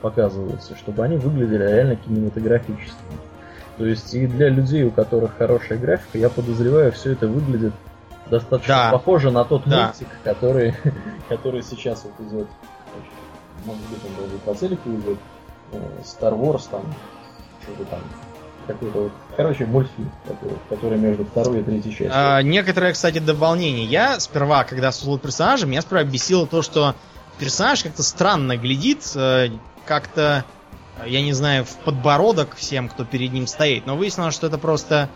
[0.00, 3.18] показываются, чтобы они выглядели реально кинематографическими.
[3.78, 7.72] То есть и для людей, у которых хорошая графика, я подозреваю, все это выглядит
[8.30, 8.90] достаточно да.
[8.92, 9.86] похоже на тот да.
[9.86, 10.74] мультик, который,
[11.28, 12.48] который сейчас вот идет
[13.64, 15.18] может быть, он даже по телеку идет,
[15.72, 16.82] э, Star Wars там,
[17.62, 18.00] что-то там,
[18.66, 22.10] какой-то вот, короче, мультфильм, который, который между второй и третьей частью.
[22.12, 23.84] А, некоторое, кстати, дополнение.
[23.84, 26.94] Я сперва, когда создал персонажа, меня сперва бесило то, что
[27.38, 29.50] персонаж как-то странно глядит, э,
[29.84, 30.44] как-то,
[31.04, 33.86] я не знаю, в подбородок всем, кто перед ним стоит.
[33.86, 35.08] Но выяснилось, что это просто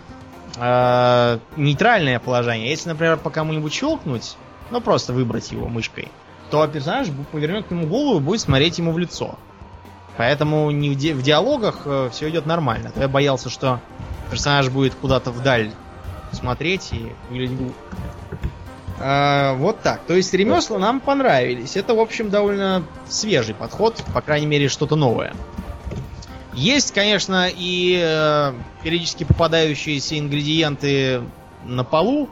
[0.57, 2.71] э, нейтральное положение.
[2.71, 4.37] Если, например, по кому-нибудь щелкнуть,
[4.71, 6.11] ну просто выбрать его мышкой,
[6.51, 9.39] то персонаж повернет к нему голову и будет смотреть ему в лицо.
[10.17, 12.91] Поэтому не в, ди- в диалогах э, все идет нормально.
[12.91, 13.81] То я боялся, что
[14.31, 15.71] персонаж будет куда-то вдаль
[16.33, 17.73] смотреть и выглядеть
[18.99, 20.01] а, вот так.
[20.07, 21.77] То есть ремесла нам понравились.
[21.77, 25.35] Это, в общем, довольно свежий подход, по крайней мере, что-то новое.
[26.55, 31.21] Есть, конечно, и э, периодически попадающиеся ингредиенты
[31.65, 32.31] на полу,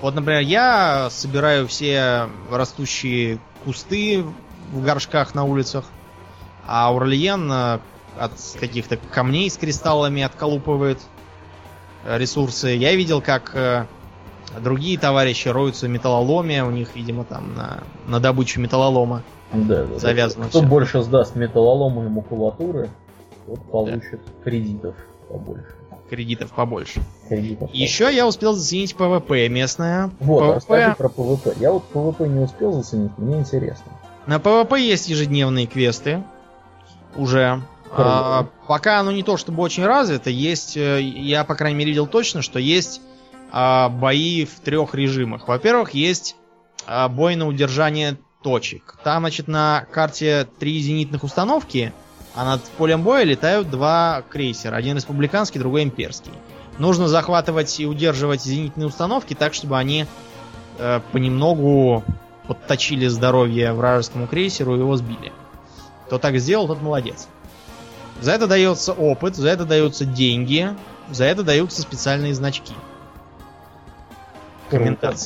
[0.00, 4.24] вот, например, я собираю все растущие кусты
[4.72, 5.84] в горшках на улицах,
[6.66, 7.78] а Урлиен э,
[8.18, 10.98] от каких-то камней с кристаллами отколупывает
[12.04, 12.68] э, ресурсы.
[12.68, 13.84] Я видел, как э,
[14.62, 19.22] другие товарищи роются в металлоломе, у них, видимо, там на, на добычу металлолома
[19.52, 20.46] да, да, завязано.
[20.48, 20.68] Кто все.
[20.68, 22.88] больше сдаст металлолома и макулатуры,
[23.46, 24.44] тот получит да.
[24.44, 24.94] кредитов
[25.28, 25.79] побольше
[26.10, 27.00] кредитов побольше.
[27.28, 30.10] Кредитов Еще я успел заценить PvP местное.
[30.18, 30.54] Вот, PvP...
[30.56, 31.54] расскажи про PvP.
[31.60, 33.92] Я вот PvP не успел заценить, мне интересно.
[34.26, 36.22] На PvP есть ежедневные квесты.
[37.16, 37.62] Уже.
[37.92, 42.06] А, пока оно не то чтобы очень развито, есть, э, я по крайней мере видел
[42.06, 43.00] точно, что есть
[43.50, 45.48] а, бои в трех режимах.
[45.48, 46.36] Во-первых, есть
[46.86, 48.96] а, бой на удержание точек.
[49.02, 51.92] Там, значит, на карте три зенитных установки,
[52.34, 54.76] а над полем боя летают два крейсера.
[54.76, 56.32] Один республиканский, другой имперский.
[56.78, 60.06] Нужно захватывать и удерживать зенитные установки так, чтобы они
[60.78, 62.04] э, понемногу
[62.46, 65.32] подточили здоровье вражескому крейсеру и его сбили.
[66.06, 67.28] Кто так сделал, тот молодец.
[68.20, 70.70] За это дается опыт, за это даются деньги.
[71.10, 72.74] за это даются специальные значки.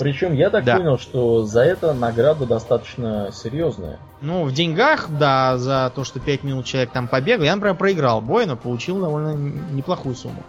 [0.00, 0.76] Причем я так да.
[0.76, 3.98] понял, что за это награда достаточно серьезная.
[4.24, 7.44] Ну, в деньгах, да, за то, что 5 минут человек там побегал.
[7.44, 10.42] Я, например, проиграл бой, но получил довольно неплохую сумму.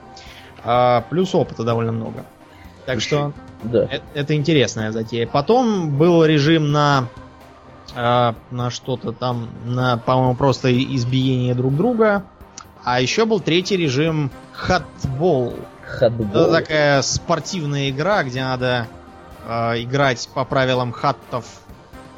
[0.64, 2.26] А, плюс опыта довольно много.
[2.86, 3.84] Так что да.
[3.84, 5.28] это, это интересная затея.
[5.28, 7.10] Потом был режим на
[7.94, 12.24] а, на что-то там, на, по-моему, просто избиение друг друга.
[12.86, 15.54] А еще был третий режим хатбол.
[15.86, 16.28] Хатбол.
[16.28, 18.88] Это такая спортивная игра, где надо
[19.48, 21.46] э, играть по правилам хаттов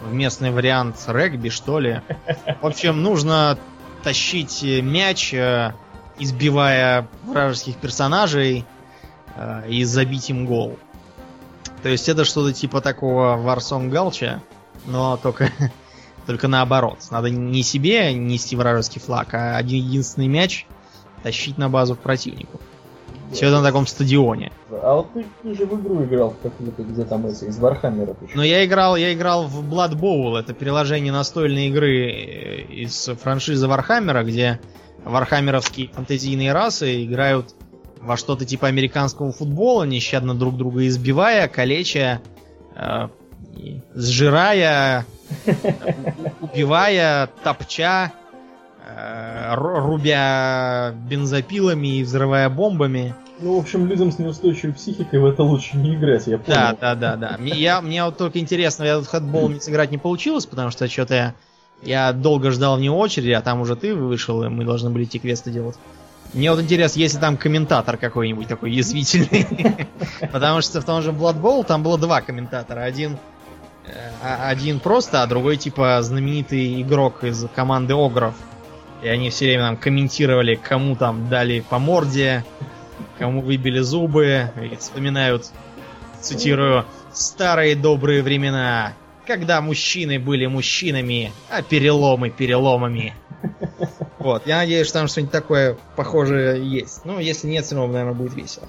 [0.01, 2.01] в местный вариант регби, что ли.
[2.61, 3.57] В общем, нужно
[4.03, 5.73] тащить мяч, э,
[6.19, 8.65] избивая вражеских персонажей
[9.35, 10.77] э, и забить им гол.
[11.83, 14.41] То есть это что-то типа такого Варсон Галча,
[14.85, 15.51] но только,
[16.25, 16.99] только наоборот.
[17.11, 20.65] Надо не себе нести вражеский флаг, а один единственный мяч
[21.23, 22.59] тащить на базу к противнику.
[23.31, 24.51] Все это на таком стадионе.
[24.69, 28.15] А вот ты, ты же в игру играл в какую-то, где там эти, из Вархаммера.
[28.35, 33.67] Но я играл, я играл в Blood Bowl, это переложение настольной игры э, из франшизы
[33.67, 34.59] Вархаммера, где
[35.03, 37.53] вархаммеровские фантазийные расы играют
[38.01, 42.21] во что-то типа американского футбола, нещадно друг друга избивая, калеча,
[42.75, 43.07] э,
[43.93, 45.05] сжирая,
[46.41, 48.13] убивая, топча,
[49.55, 53.15] рубя бензопилами и взрывая бомбами.
[53.39, 56.57] Ну, в общем, людям с неустойчивой психикой в это лучше не играть, я понял.
[56.57, 57.37] Да, да, да, да.
[57.43, 61.13] Я, мне вот только интересно, я тут хэтбол не сыграть не получилось, потому что что-то
[61.13, 61.33] я,
[61.83, 65.19] я долго ждал вне очереди, а там уже ты вышел, и мы должны были идти
[65.19, 65.75] квесты делать.
[66.33, 69.47] Мне вот интересно, если там комментатор какой-нибудь такой язвительный.
[70.31, 72.81] Потому что в том же Blood Bowl там было два комментатора.
[72.81, 73.17] Один
[73.87, 78.35] Э, а, один просто, а другой типа знаменитый игрок из команды Огров.
[79.01, 82.43] И они все время нам комментировали, кому там дали по морде,
[83.17, 85.51] кому выбили зубы, и вспоминают,
[86.19, 88.93] цитирую, старые добрые времена,
[89.25, 93.13] когда мужчины были мужчинами, а переломы переломами.
[94.19, 97.05] Вот, я надеюсь, что там что-нибудь такое похожее есть.
[97.05, 98.67] Ну, если нет, все равно, наверное, будет весело.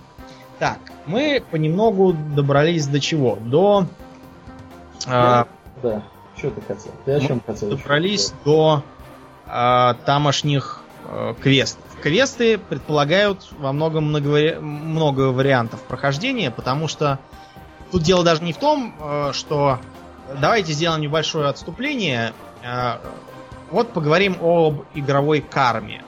[0.59, 3.37] Так, мы понемногу добрались до чего?
[3.37, 3.87] До
[5.07, 5.49] а,
[5.83, 6.03] да.
[6.37, 6.93] Что ты хотел?
[7.05, 7.71] Ты о чем хотел?
[7.71, 8.85] Добрались до
[9.49, 11.83] а, тамошних а, квестов.
[12.03, 17.19] Квесты предполагают во многом много, много вариантов прохождения, потому что
[17.91, 19.81] тут дело даже не в том, а, что
[20.41, 22.33] давайте сделаем небольшое отступление.
[22.65, 23.01] А,
[23.71, 26.03] вот поговорим об игровой карме.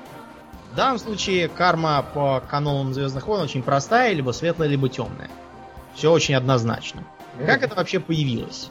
[0.72, 5.30] В данном случае карма по канонам Звездных войн очень простая, либо светлая, либо темная.
[5.94, 7.02] Все очень однозначно.
[7.44, 8.70] Как это вообще появилось?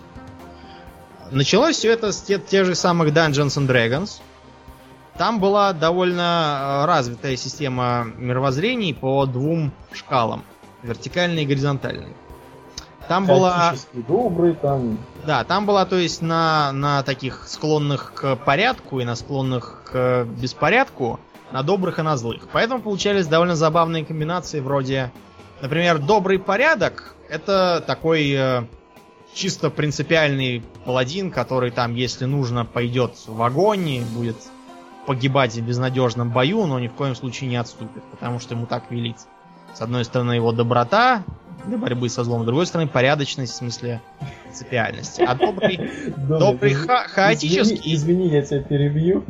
[1.31, 4.21] Началось все это с тех, тех же самых Dungeons and Dragons.
[5.19, 10.45] Там была довольно э, развитая система мировоззрений по двум шкалам.
[10.81, 12.15] Вертикальной и горизонтальной.
[13.09, 13.73] Там была...
[14.07, 14.97] добрый, там...
[15.25, 20.23] Да, там была, то есть, на, на таких склонных к порядку и на склонных к
[20.23, 21.19] беспорядку,
[21.51, 22.47] на добрых и на злых.
[22.53, 25.11] Поэтому получались довольно забавные комбинации вроде...
[25.61, 28.63] Например, добрый порядок это такой э,
[29.33, 34.37] чисто принципиальный паладин, который там, если нужно, пойдет в огонь и будет
[35.09, 38.91] погибать в безнадежном бою, но ни в коем случае не отступит, потому что ему так
[38.91, 39.17] велит.
[39.73, 41.23] С одной стороны, его доброта
[41.65, 44.01] для борьбы со злом, с другой стороны, порядочность в смысле
[44.43, 45.23] принципиальности.
[45.23, 47.77] А добрый, добрый ха хаотический...
[47.95, 49.23] Извини, извини, я тебя перебью.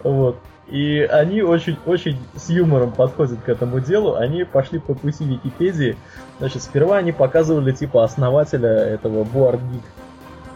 [0.02, 0.36] Вот.
[0.68, 4.14] И они очень-очень с юмором подходят к этому делу.
[4.14, 5.96] Они пошли по пути Википедии.
[6.38, 9.82] Значит, сперва они показывали типа основателя этого BoardGeek,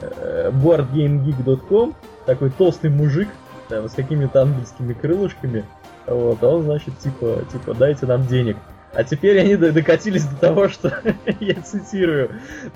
[0.02, 1.94] э, boardgamegeek.com,
[2.26, 3.28] такой толстый мужик,
[3.70, 5.64] да, с какими-то английскими крылышками.
[6.06, 8.56] Вот, а он, значит, типа, типа, дайте нам денег.
[8.94, 10.92] А теперь они докатились до того, что,
[11.40, 12.30] я цитирую,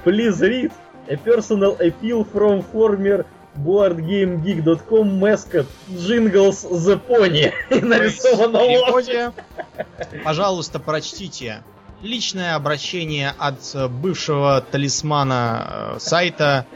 [0.05, 0.73] Please read
[1.09, 3.25] a personal appeal from former
[3.59, 7.53] boardgamegeek.com Mascot Jingles the Pony.
[7.69, 9.33] В переводе,
[10.25, 11.63] пожалуйста, прочтите
[12.03, 16.67] личное обращение от э, бывшего талисмана э, сайта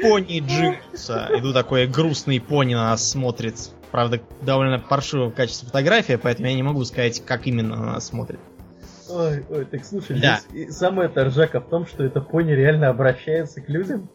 [0.00, 1.28] Пони Джинглса.
[1.36, 3.70] Иду такой грустный пони на нас смотрит.
[3.90, 8.38] Правда, довольно паршивое качество фотографии, поэтому я не могу сказать, как именно на нас смотрит.
[9.10, 10.40] Ой, ой, так слушай, Да.
[10.50, 14.08] здесь самая торжака в том, что это пони реально обращается к людям.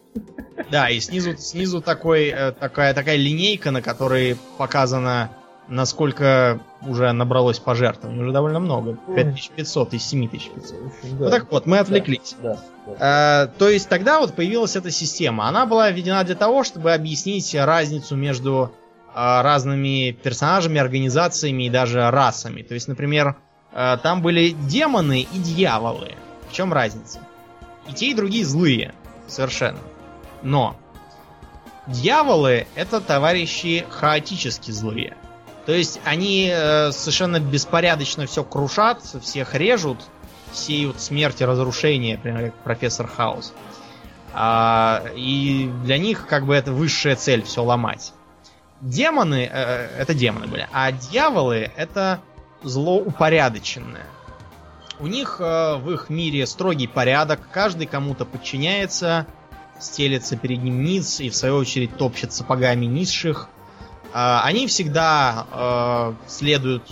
[0.71, 5.31] Да, и снизу, снизу такой, э, такая, такая линейка, на которой показано,
[5.67, 8.21] насколько уже набралось пожертвований.
[8.21, 8.97] Уже довольно много.
[9.07, 9.15] Ой.
[9.15, 10.79] 5500 из 7500.
[10.79, 12.35] В общем, Ну так вот, мы отвлеклись.
[12.41, 12.57] Да,
[12.99, 13.45] да.
[13.45, 15.47] Э, то есть тогда вот появилась эта система.
[15.47, 18.71] Она была введена для того, чтобы объяснить разницу между
[19.13, 22.61] э, разными персонажами, организациями и даже расами.
[22.61, 23.35] То есть, например,
[23.75, 26.13] там были демоны и дьяволы.
[26.49, 27.19] В чем разница?
[27.87, 28.93] И те, и другие злые.
[29.27, 29.79] Совершенно.
[30.41, 30.77] Но
[31.87, 35.17] дьяволы это товарищи хаотически злые.
[35.65, 39.99] То есть они э, совершенно беспорядочно все крушат, всех режут,
[40.53, 43.53] сеют смерть и разрушение, например, как профессор Хаус.
[44.33, 48.13] А, и для них как бы это высшая цель все ломать.
[48.81, 52.19] Демоны, э, это демоны были, а дьяволы это
[52.63, 54.05] зло упорядоченное.
[54.99, 59.27] У них э, в их мире строгий порядок, каждый кому-то подчиняется,
[59.79, 63.49] стелется перед ним низ и в свою очередь топчет сапогами низших.
[64.13, 66.83] А, Они всегда э, следуют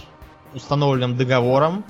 [0.53, 1.85] установленным договорам,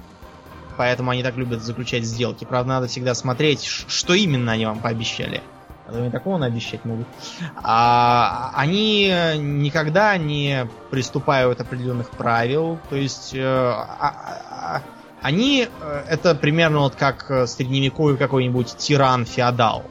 [0.78, 2.45] поэтому они так любят заключать сделки.
[2.45, 5.41] Правда, надо всегда смотреть, что именно они вам пообещали.
[5.86, 7.07] А они такого наобещать могут.
[7.55, 9.07] А, они
[9.38, 12.79] никогда не приступают определенных правил.
[12.89, 14.81] То есть э, а- а-
[15.21, 19.84] они э, это примерно вот как э, средневековый какой-нибудь тиран-феодал,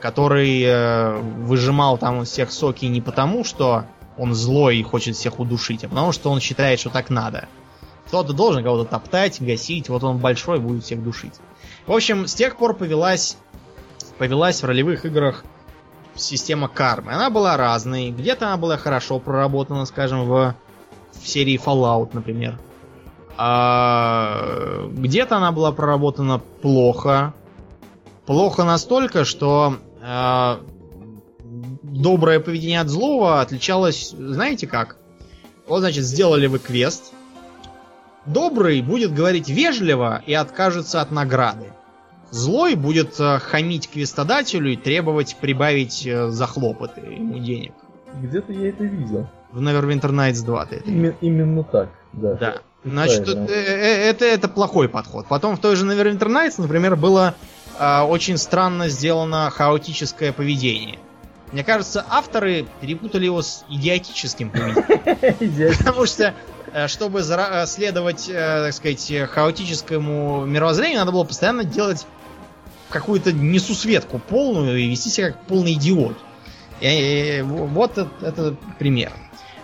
[0.00, 3.84] который э, выжимал там всех соки не потому, что
[4.16, 7.48] он злой и хочет всех удушить, а потому что он считает, что так надо.
[8.08, 11.34] Кто-то должен кого-то топтать, гасить, вот он большой, будет всех душить.
[11.86, 13.36] В общем, с тех пор повелась,
[14.20, 15.44] повелась в ролевых играх
[16.14, 17.14] система кармы.
[17.14, 18.10] Она была разной.
[18.10, 20.54] Где-то она была хорошо проработана, скажем, в,
[21.12, 22.58] в серии Fallout, например.
[23.38, 27.32] А где-то она была проработана плохо.
[28.26, 30.60] Плохо настолько, что а,
[31.82, 34.98] доброе поведение от злого отличалось, знаете как?
[35.66, 37.14] Вот, значит, сделали вы квест.
[38.26, 41.72] Добрый будет говорить вежливо и откажется от награды.
[42.30, 47.72] Злой будет э, хамить квестодателю и требовать прибавить э, за хлопоты ему денег.
[48.22, 49.28] Где-то я это видел.
[49.50, 52.34] В Neverwinter Nights 2 ты это Име- именно так, да.
[52.34, 52.54] да.
[52.84, 53.46] Значит, Правильно.
[53.50, 55.26] э, это, это плохой подход.
[55.28, 57.34] Потом в той же Neverwinter Nights, например, было
[57.80, 61.00] э, очень странно сделано хаотическое поведение.
[61.50, 65.76] Мне кажется, авторы перепутали его с идиотическим поведением.
[65.78, 66.32] Потому что,
[66.86, 67.22] чтобы
[67.66, 72.06] следовать, так сказать, хаотическому мировоззрению, надо было постоянно делать
[72.90, 76.16] какую-то несусветку полную и вести себя как полный идиот.
[76.80, 79.12] И, э, вот это, это пример.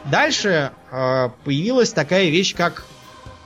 [0.05, 2.87] Дальше э, появилась такая вещь, как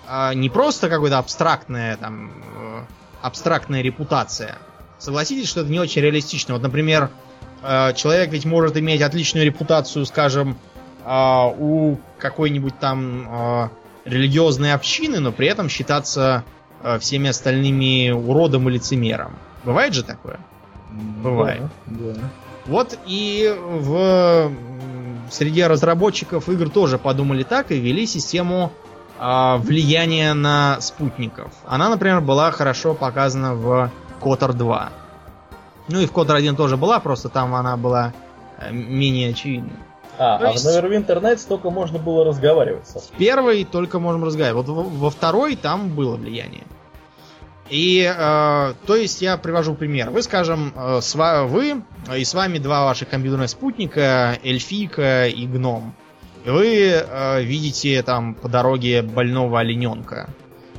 [0.08, 2.82] э, не просто какая-то абстрактная там э,
[3.22, 4.58] абстрактная репутация.
[4.98, 6.54] Согласитесь, что это не очень реалистично.
[6.54, 7.10] Вот, например,
[7.62, 10.58] э, человек ведь может иметь отличную репутацию, скажем,
[11.04, 13.70] а, у какой-нибудь там а,
[14.04, 16.44] религиозной общины, но при этом считаться
[16.82, 19.38] а, всеми остальными уродом и лицемером.
[19.64, 20.38] Бывает же такое?
[21.22, 21.62] Бывает.
[21.86, 22.20] Да, да.
[22.66, 24.52] Вот и в
[25.30, 28.72] среди разработчиков игр тоже подумали так и ввели систему
[29.18, 31.52] а, влияния на спутников.
[31.66, 33.90] Она, например, была хорошо показана в
[34.20, 34.90] Котор 2.
[35.88, 38.12] Ну и в Котор 1 тоже была, просто там она была
[38.58, 39.76] э, менее очевидной.
[40.18, 43.98] А, То а есть- в Neverwinter Nights только можно было разговаривать со В первой только
[43.98, 44.66] можем разговаривать.
[44.66, 46.64] Вот во, во второй там было влияние.
[47.70, 50.10] И, э, то есть, я привожу пример.
[50.10, 51.82] Вы, скажем, э, с вы
[52.14, 55.94] и с вами два ваших компьютерных спутника, эльфийка и гном.
[56.44, 60.30] Вы э, видите там по дороге больного олененка.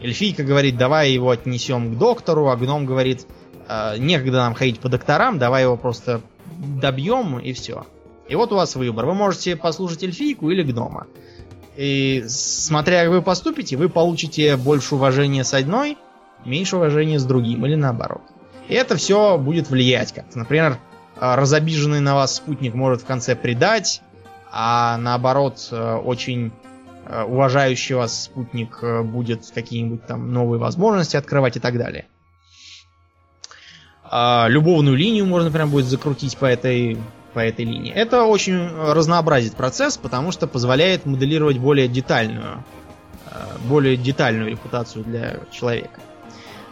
[0.01, 3.25] Эльфийка говорит, давай его отнесем к доктору, а гном говорит,
[3.69, 6.21] «Э, некогда нам ходить по докторам, давай его просто
[6.57, 7.85] добьем и все.
[8.27, 9.05] И вот у вас выбор.
[9.05, 11.07] Вы можете послушать эльфийку или гнома.
[11.77, 15.97] И смотря как вы поступите, вы получите больше уважения с одной,
[16.45, 18.21] меньше уважения с другим, или наоборот.
[18.67, 20.39] И это все будет влиять как-то.
[20.39, 20.77] Например,
[21.19, 24.01] э, разобиженный на вас спутник может в конце предать,
[24.51, 26.51] а наоборот, э, очень
[27.05, 32.05] э, уважающий вас спутник э, будет какие-нибудь там новые возможности открывать и так далее.
[34.03, 36.97] А, любовную линию можно прям будет закрутить по этой
[37.33, 37.93] по этой линии.
[37.93, 42.65] Это очень разнообразит процесс, потому что позволяет моделировать более детальную,
[43.69, 46.01] более детальную репутацию для человека.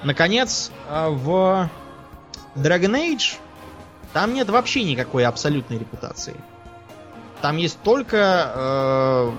[0.04, 1.70] Наконец, э, в
[2.56, 3.38] Dragon Age
[4.14, 6.36] там нет вообще никакой абсолютной репутации.
[7.42, 9.32] Там есть только э,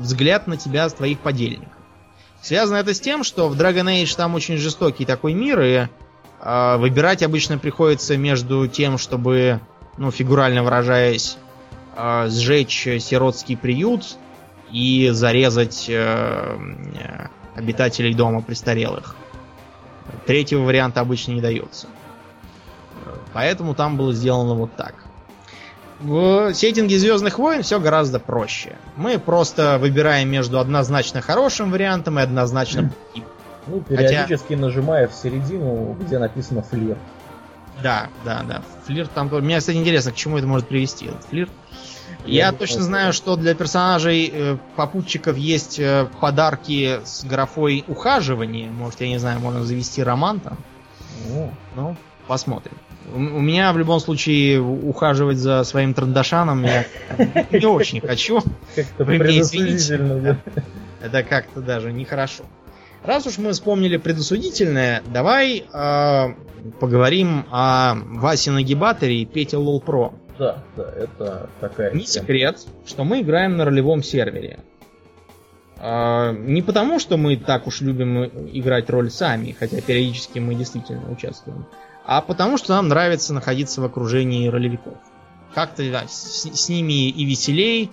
[0.00, 1.72] взгляд на тебя с твоих подельников.
[2.40, 5.86] Связано это с тем, что в Dragon Age там очень жестокий такой мир, и
[6.40, 9.60] э, выбирать обычно приходится между тем, чтобы,
[9.98, 11.36] ну, фигурально выражаясь,
[11.96, 14.16] э, сжечь сиротский приют
[14.72, 19.14] и зарезать э, обитателей дома престарелых.
[20.26, 21.86] Третьего варианта обычно не дается.
[23.32, 24.94] Поэтому там было сделано вот так.
[26.00, 28.76] В сеттинге Звездных войн все гораздо проще.
[28.96, 33.24] Мы просто выбираем между однозначно хорошим вариантом и однозначно плохим.
[33.68, 34.60] Ну, периодически Хотя...
[34.60, 36.98] нажимая в середину, где написано флирт.
[37.82, 38.62] Да, да, да.
[38.86, 39.28] Флирт там.
[39.28, 41.50] Мне, кстати, интересно, к чему это может привести, флирт.
[41.50, 41.52] Я,
[42.24, 48.70] Я точно знаю, что для персонажей э, попутчиков есть э, подарки с графой ухаживания.
[48.70, 50.58] Может, я не знаю, можно завести роман там.
[51.30, 51.50] О.
[51.76, 52.76] Ну, посмотрим.
[53.14, 56.86] У, меня в любом случае ухаживать за своим трандашаном я
[57.50, 58.42] не очень хочу.
[58.74, 59.04] Как-то.
[61.02, 62.44] Это как-то даже нехорошо.
[63.04, 66.34] Раз уж мы вспомнили предосудительное, давай э,
[66.78, 70.14] поговорим о Васе Нагибаторе и Пете Лол Про.
[70.38, 71.92] Да, да, это такая...
[71.92, 74.60] Не секрет, что мы играем на ролевом сервере.
[75.78, 81.10] Э, не потому, что мы так уж любим играть роль сами, хотя периодически мы действительно
[81.10, 81.66] участвуем,
[82.04, 84.94] а потому что нам нравится находиться в окружении ролевиков.
[85.54, 87.90] Как-то да, с, с ними и веселей,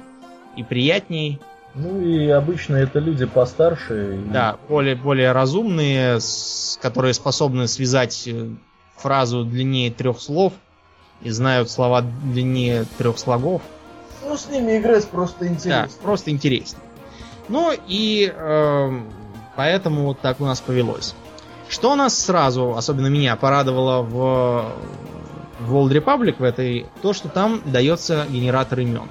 [0.55, 1.39] и приятней.
[1.75, 4.15] Ну и обычно это люди постарше.
[4.15, 4.29] И...
[4.29, 8.49] Да, более, более разумные, с, которые способны связать э,
[8.97, 10.53] фразу длиннее трех слов
[11.21, 13.61] и знают слова длиннее трех слогов.
[14.25, 15.87] Ну, с ними играть просто интересно.
[15.87, 16.79] Да, просто интересно.
[17.47, 19.01] Ну и э,
[19.55, 21.15] поэтому вот так у нас повелось.
[21.67, 24.71] Что нас сразу, особенно меня, порадовало в,
[25.59, 29.09] в World Republic в этой, то, что там дается генератор имен.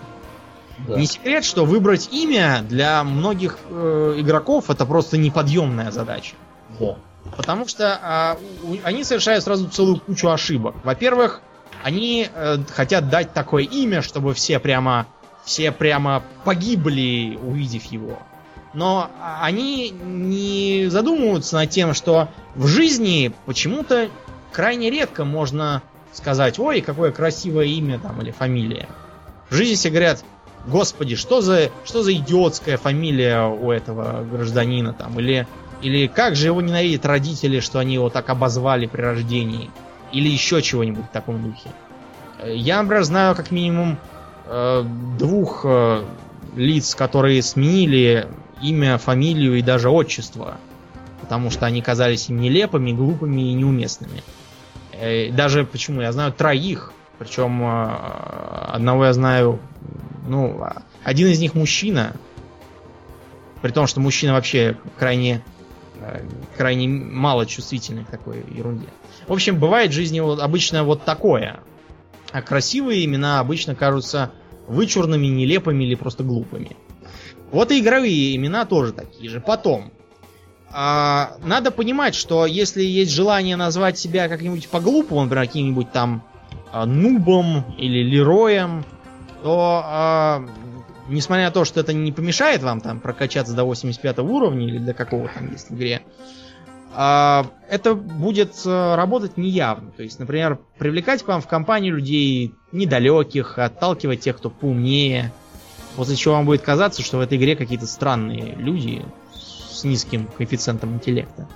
[0.86, 0.96] Да.
[0.96, 6.36] Не секрет, что выбрать имя для многих э, игроков это просто неподъемная задача.
[6.78, 6.96] Да.
[7.36, 10.76] Потому что э, у, они совершают сразу целую кучу ошибок.
[10.84, 11.40] Во-первых,
[11.82, 15.06] они э, хотят дать такое имя, чтобы все прямо
[15.44, 18.18] все прямо погибли, увидев его.
[18.74, 19.10] Но
[19.40, 24.10] они не задумываются над тем, что в жизни почему-то
[24.52, 25.82] крайне редко можно
[26.12, 28.88] сказать, ой, какое красивое имя там или фамилия.
[29.48, 30.22] В жизни все говорят,
[30.66, 35.46] господи, что за, что за идиотская фамилия у этого гражданина там, или,
[35.80, 39.70] или как же его ненавидят родители, что они его так обозвали при рождении,
[40.12, 41.70] или еще чего-нибудь в таком духе.
[42.44, 43.98] Я, например, знаю как минимум
[44.46, 44.84] э,
[45.18, 46.04] двух э,
[46.56, 48.28] лиц, которые сменили
[48.62, 50.56] имя, фамилию и даже отчество.
[51.20, 54.22] Потому что они казались им нелепыми, глупыми и неуместными.
[54.92, 56.00] Э, даже почему?
[56.00, 56.92] Я знаю троих.
[57.18, 59.58] Причем э, одного я знаю,
[60.26, 60.64] ну,
[61.02, 62.14] один из них мужчина.
[63.62, 65.57] При том, что мужчина вообще крайне, э,
[66.56, 68.88] крайне мало чувствительный к такой ерунде.
[69.26, 71.60] В общем, бывает в жизни вот, обычно вот такое.
[72.32, 74.32] А красивые имена обычно кажутся
[74.66, 76.76] вычурными, нелепыми или просто глупыми.
[77.50, 79.40] Вот и игровые имена тоже такие же.
[79.40, 79.90] Потом,
[80.70, 86.22] а, надо понимать, что если есть желание назвать себя как-нибудь по-глупому, например, каким-нибудь там
[86.70, 88.84] а, Нубом или Лероем,
[89.42, 90.46] то, а,
[91.08, 94.94] несмотря на то, что это не помешает вам там прокачаться до 85 уровня или до
[94.94, 96.02] какого там есть в игре,
[96.94, 99.90] а, это будет а, работать неявно.
[99.90, 105.32] То есть, например, привлекать к вам в компанию людей недалеких, отталкивать тех, кто поумнее,
[105.98, 109.04] После чего вам будет казаться, что в этой игре какие-то странные люди
[109.34, 111.48] с низким коэффициентом интеллекта.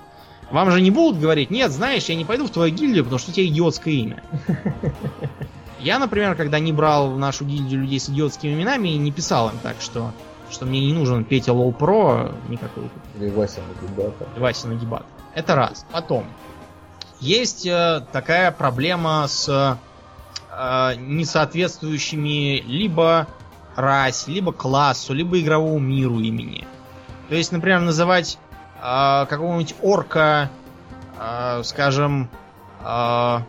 [0.51, 3.31] Вам же не будут говорить, нет, знаешь, я не пойду в твою гильдию, потому что
[3.31, 4.21] у тебя идиотское имя.
[5.83, 9.59] Я, например, когда не брал в нашу гильдию людей с идиотскими именами, не писал им
[9.61, 10.13] так, что,
[10.49, 12.89] что мне не нужен Петя Лол Про никакой.
[13.19, 14.29] Или Вася Нагибата.
[14.37, 15.05] Вася Нагибат.
[15.35, 15.85] Это раз.
[15.91, 16.25] Потом.
[17.19, 23.27] Есть э, такая проблема с э, несоответствующими либо
[23.75, 26.65] расе, либо классу, либо игровому миру имени.
[27.27, 28.39] То есть, например, называть
[28.81, 30.49] э, какого-нибудь орка,
[31.19, 32.29] э, скажем,
[32.79, 33.39] э,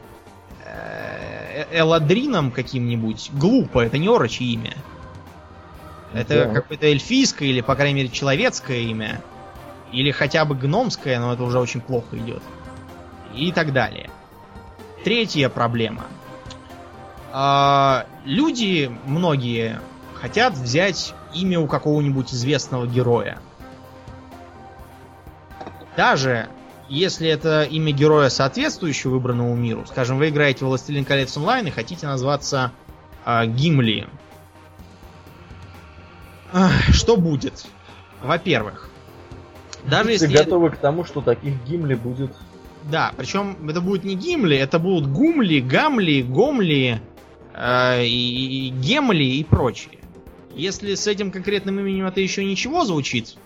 [1.73, 4.75] Эладрином каким-нибудь глупо, это не орочье имя.
[6.13, 6.55] Это да.
[6.55, 9.21] какое-то эльфийское или, по крайней мере, человеческое имя.
[9.93, 12.43] Или хотя бы гномское, но это уже очень плохо идет.
[13.35, 14.11] И так далее.
[15.05, 16.05] Третья проблема.
[17.33, 19.81] А, люди, многие,
[20.15, 23.39] хотят взять имя у какого-нибудь известного героя.
[25.97, 26.49] Даже
[26.89, 31.71] если это имя героя, соответствующего выбранному миру, скажем, вы играете в Властелин колец онлайн и
[31.71, 32.73] хотите назваться
[33.25, 34.09] э, Гимли.
[36.91, 37.67] Что будет?
[38.23, 38.91] Во-первых,
[39.87, 40.37] даже если...
[40.37, 42.35] готовы к тому, что таких Гимли будет...
[42.85, 47.01] Да, причем это будет не Гимли, это будут Гумли, Гамли, Гомли,
[47.55, 49.99] э, и, и Гемли и прочие.
[50.55, 53.37] Если с этим конкретным именем это еще ничего звучит,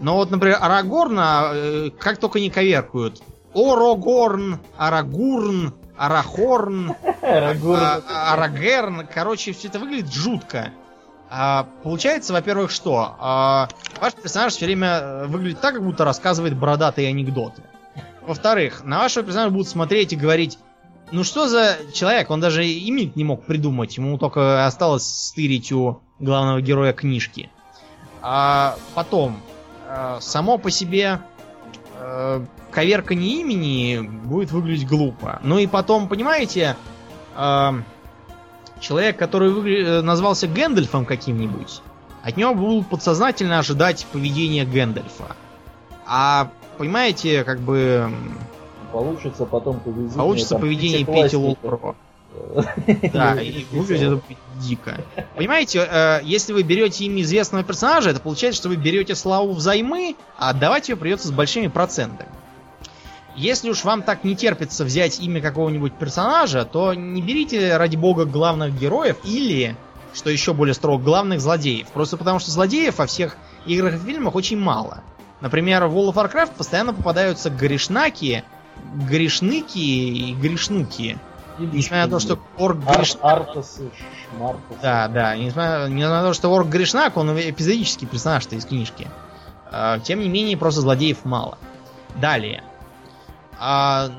[0.00, 3.22] но вот, например, Арагорна э, как только не коверкуют.
[3.54, 9.06] Орогорн, Арагурн, Арахорн, а, Арагерн.
[9.12, 10.70] Короче, все это выглядит жутко.
[11.30, 13.16] А, получается, во-первых, что?
[13.18, 13.68] А,
[14.00, 17.62] ваш персонаж все время э, выглядит так, как будто рассказывает бородатые анекдоты.
[18.26, 20.58] Во-вторых, на вашего персонажа будут смотреть и говорить,
[21.10, 26.00] ну что за человек, он даже имя не мог придумать, ему только осталось стырить у
[26.18, 27.50] главного героя книжки.
[28.22, 29.40] А потом,
[30.20, 31.20] само по себе
[31.94, 35.40] э, коверкание имени будет выглядеть глупо.
[35.42, 36.76] Ну и потом, понимаете,
[37.36, 37.70] э,
[38.80, 39.86] человек, который выгля...
[39.86, 41.82] Э, назвался Гэндальфом каким-нибудь,
[42.22, 45.36] от него будут подсознательно ожидать поведения Гэндальфа.
[46.06, 48.10] А, понимаете, как бы...
[48.92, 50.16] Получится потом поведение...
[50.16, 51.94] Получится поведение Пети Лулпро.
[53.12, 54.22] Да, и выглядит
[54.56, 55.00] дико.
[55.36, 60.16] Понимаете, э, если вы берете имя известного персонажа, это получается, что вы берете славу взаймы,
[60.36, 62.30] а отдавать ее придется с большими процентами.
[63.36, 68.24] Если уж вам так не терпится взять имя какого-нибудь персонажа, то не берите, ради бога,
[68.24, 69.76] главных героев или,
[70.12, 71.86] что еще более строго, главных злодеев.
[71.88, 75.04] Просто потому что злодеев во всех играх и фильмах очень мало.
[75.40, 78.42] Например, в World of Warcraft постоянно попадаются грешнаки,
[79.08, 81.18] грешныки и грешнуки.
[81.58, 83.24] Несмотря на то, что грешнак...
[83.24, 83.90] Артасы,
[84.30, 84.80] шмартасы.
[84.82, 85.36] Да, да.
[85.36, 89.08] Несмотря, несмотря на то, что орк грешнак, он эпизодический персонаж-то из книжки.
[89.70, 91.58] А, тем не менее, просто злодеев мало.
[92.16, 92.62] Далее.
[93.58, 94.10] А,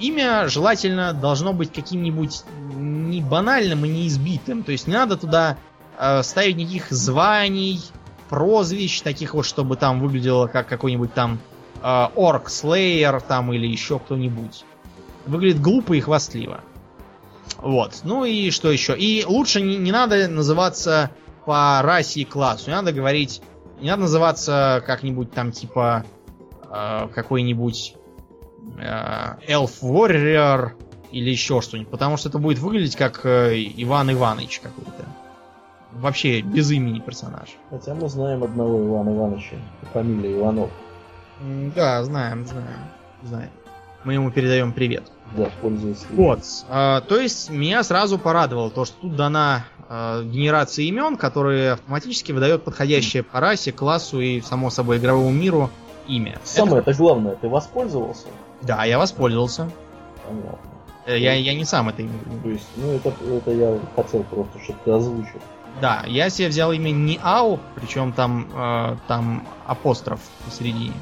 [0.00, 2.44] имя желательно должно быть каким-нибудь
[2.74, 4.62] не банальным и не избитым.
[4.62, 5.56] То есть не надо туда
[5.98, 7.80] э, ставить никаких званий,
[8.28, 11.38] прозвищ, таких вот, чтобы там выглядело как какой-нибудь там
[11.82, 14.64] э, орк слейер там или еще кто-нибудь.
[15.30, 16.60] Выглядит глупо и хвастливо.
[17.58, 18.00] Вот.
[18.02, 18.98] Ну и что еще?
[18.98, 21.10] И лучше не, не надо называться
[21.46, 22.70] по расе и классу.
[22.70, 23.40] Не надо говорить...
[23.80, 26.04] Не надо называться как-нибудь там типа
[26.68, 27.94] э, какой-нибудь
[28.76, 28.82] э,
[29.48, 30.72] Elf Warrior
[31.12, 31.90] или еще что-нибудь.
[31.90, 35.06] Потому что это будет выглядеть как э, Иван Иванович какой-то.
[35.92, 37.50] Вообще без имени персонаж.
[37.70, 39.56] Хотя мы знаем одного Ивана Ивановича.
[39.92, 40.70] Фамилия Иванов.
[41.74, 42.80] Да, знаем, знаем.
[43.22, 43.50] Знаем.
[44.04, 45.04] Мы ему передаем привет.
[45.36, 46.04] Да, пользуясь.
[46.10, 46.40] Вот.
[46.68, 52.32] А, то есть меня сразу порадовало то, что тут дана а, генерация имен, которые автоматически
[52.32, 55.70] выдает подходящее по расе, классу и, само собой, игровому миру
[56.08, 56.38] имя.
[56.44, 58.26] Самое это главное, ты воспользовался?
[58.62, 59.70] Да, я воспользовался.
[60.26, 60.70] Понятно.
[61.06, 62.12] Э, я, я не сам это имя.
[62.42, 65.40] То есть, ну это, это я хотел просто, чтобы ты озвучил.
[65.80, 70.94] Да, я себе взял имя Ниау, причем там, э, там апостроф посередине.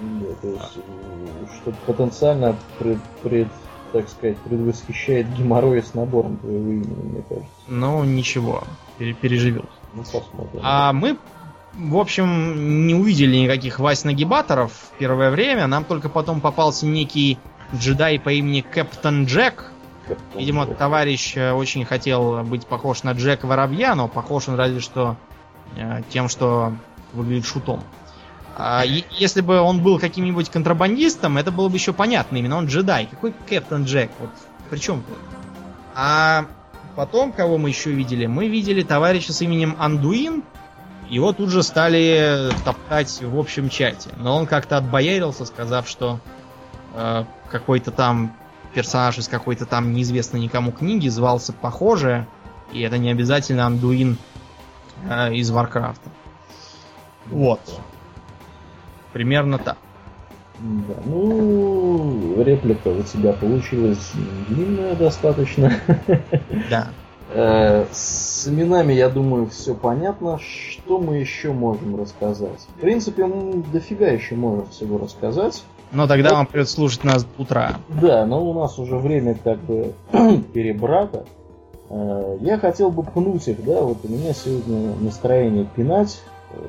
[0.00, 3.48] Да, то есть, э, что потенциально пред, пред,
[3.92, 7.50] так сказать, предвосхищает геморрой с набором твоего имени, мне кажется.
[7.68, 8.64] Ну, ничего,
[8.98, 9.64] переживет.
[9.94, 10.60] Ну, посмотрим.
[10.62, 11.16] А мы
[11.76, 15.66] в общем, не увидели никаких Вась-нагибаторов в первое время.
[15.66, 17.38] Нам только потом попался некий
[17.74, 19.72] джедай по имени Captain Jack.
[20.06, 20.76] Captain Видимо, Джек.
[20.76, 25.16] товарищ э, очень хотел быть похож на Джека Воробья, но похож он разве что
[25.76, 26.74] э, тем, что
[27.12, 27.82] выглядит шутом.
[28.56, 32.36] А, если бы он был каким-нибудь контрабандистом, это было бы еще понятно.
[32.36, 33.06] Именно он джедай.
[33.06, 34.10] Какой Captain Jack?
[34.20, 34.30] Вот
[34.70, 35.18] при чем тут?
[35.94, 36.46] А
[36.96, 38.26] потом, кого мы еще видели?
[38.26, 40.42] Мы видели товарища с именем Андуин,
[41.08, 44.10] его тут же стали топтать в общем чате.
[44.16, 46.20] Но он как-то отбоярился, сказав, что
[46.94, 48.34] э, какой-то там
[48.72, 52.26] персонаж из какой-то там неизвестной никому книги звался похоже,
[52.72, 54.18] и это не обязательно Андуин
[55.08, 56.10] э, из Варкрафта.
[57.26, 57.60] Вот.
[59.14, 59.78] Примерно так.
[60.58, 64.10] Да, ну, реплика у тебя получилась
[64.48, 65.72] длинная достаточно.
[66.68, 66.88] Да.
[67.32, 70.40] Э, с именами, я думаю, все понятно.
[70.40, 72.66] Что мы еще можем рассказать?
[72.76, 75.62] В принципе, мы дофига еще можем всего рассказать.
[75.92, 76.36] Но тогда вот.
[76.36, 77.76] вам придется слушать нас до утра.
[77.88, 79.94] Да, но у нас уже время как бы
[80.52, 81.24] перебрато.
[81.88, 86.20] Э, я хотел бы пнуть их, да, вот у меня сегодня настроение пинать.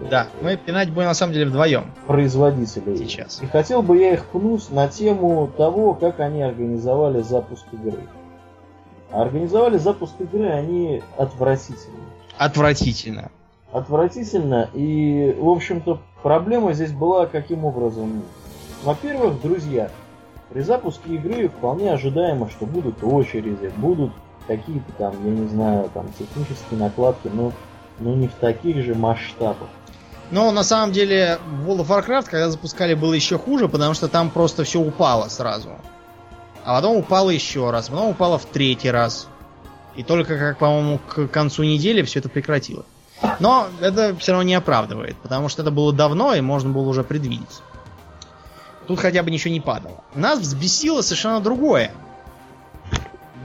[0.09, 1.91] Да, мы пинать будем на самом деле вдвоем.
[2.07, 2.97] Производителей.
[2.97, 3.41] Сейчас.
[3.41, 7.99] И хотел бы я их пнуть на тему того, как они организовали запуск игры.
[9.11, 11.99] А организовали запуск игры они отвратительно.
[12.37, 13.31] Отвратительно.
[13.71, 14.69] Отвратительно.
[14.73, 18.23] И, в общем-то, проблема здесь была каким образом?
[18.83, 19.89] Во-первых, друзья,
[20.49, 24.11] при запуске игры вполне ожидаемо, что будут очереди, будут
[24.47, 27.51] какие-то там, я не знаю, там технические накладки, но,
[27.99, 29.69] но не в таких же масштабах.
[30.31, 34.29] Но на самом деле World of Warcraft, когда запускали, было еще хуже, потому что там
[34.29, 35.69] просто все упало сразу.
[36.63, 39.27] А потом упало еще раз, потом упало в третий раз.
[39.95, 42.87] И только, как, по-моему, к концу недели все это прекратилось.
[43.39, 47.03] Но это все равно не оправдывает, потому что это было давно и можно было уже
[47.03, 47.61] предвидеть.
[48.87, 50.03] Тут хотя бы ничего не падало.
[50.13, 51.91] Нас взбесило совершенно другое.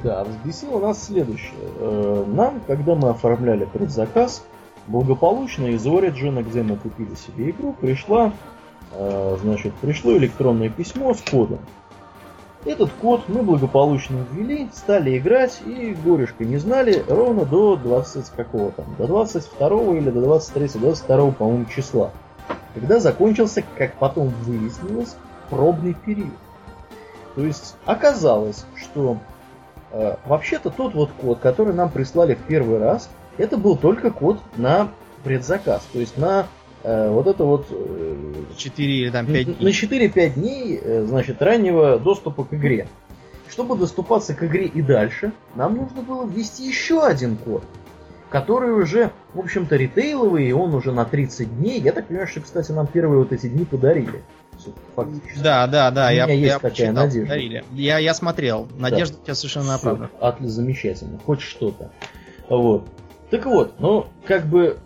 [0.02, 1.52] Да, взбесило нас следующее.
[1.78, 4.42] Э, нам, когда мы оформляли предзаказ,
[4.86, 8.32] благополучно из Origin, где мы купили себе игру, пришла,
[8.92, 11.58] э, значит, пришло электронное письмо с кодом.
[12.64, 18.70] Этот код мы благополучно ввели, стали играть и горюшка не знали ровно до 20 какого
[18.72, 22.10] там, до 22 или до 23, 22, по-моему, числа.
[22.74, 25.16] Когда закончился, как потом выяснилось,
[25.48, 26.34] пробный период.
[27.34, 29.16] То есть оказалось, что
[29.92, 34.88] вообще-то тот вот код, который нам прислали в первый раз, это был только код на
[35.24, 35.86] предзаказ.
[35.92, 36.46] То есть на
[36.82, 37.66] Э, вот это вот...
[38.56, 39.56] 4 или там 5 дней.
[39.60, 42.88] На 4-5 дней, э, значит, раннего доступа к игре.
[43.48, 47.64] Чтобы доступаться к игре и дальше, нам нужно было ввести еще один код,
[48.30, 51.80] который уже, в общем-то, ритейловый, и он уже на 30 дней.
[51.80, 54.22] Я так понимаю, что, кстати, нам первые вот эти дни подарили.
[54.96, 55.42] Фактически.
[55.42, 57.64] Да, да, да, У я, меня есть я такая почитал, надежда.
[57.72, 58.68] Я, я смотрел.
[58.78, 59.20] Надежда Да.
[59.20, 60.10] у тебя совершенно оправдана.
[60.20, 61.18] Отлично, замечательно.
[61.24, 61.90] Хоть что-то.
[62.48, 62.86] Вот.
[63.30, 64.78] Так вот, ну, как бы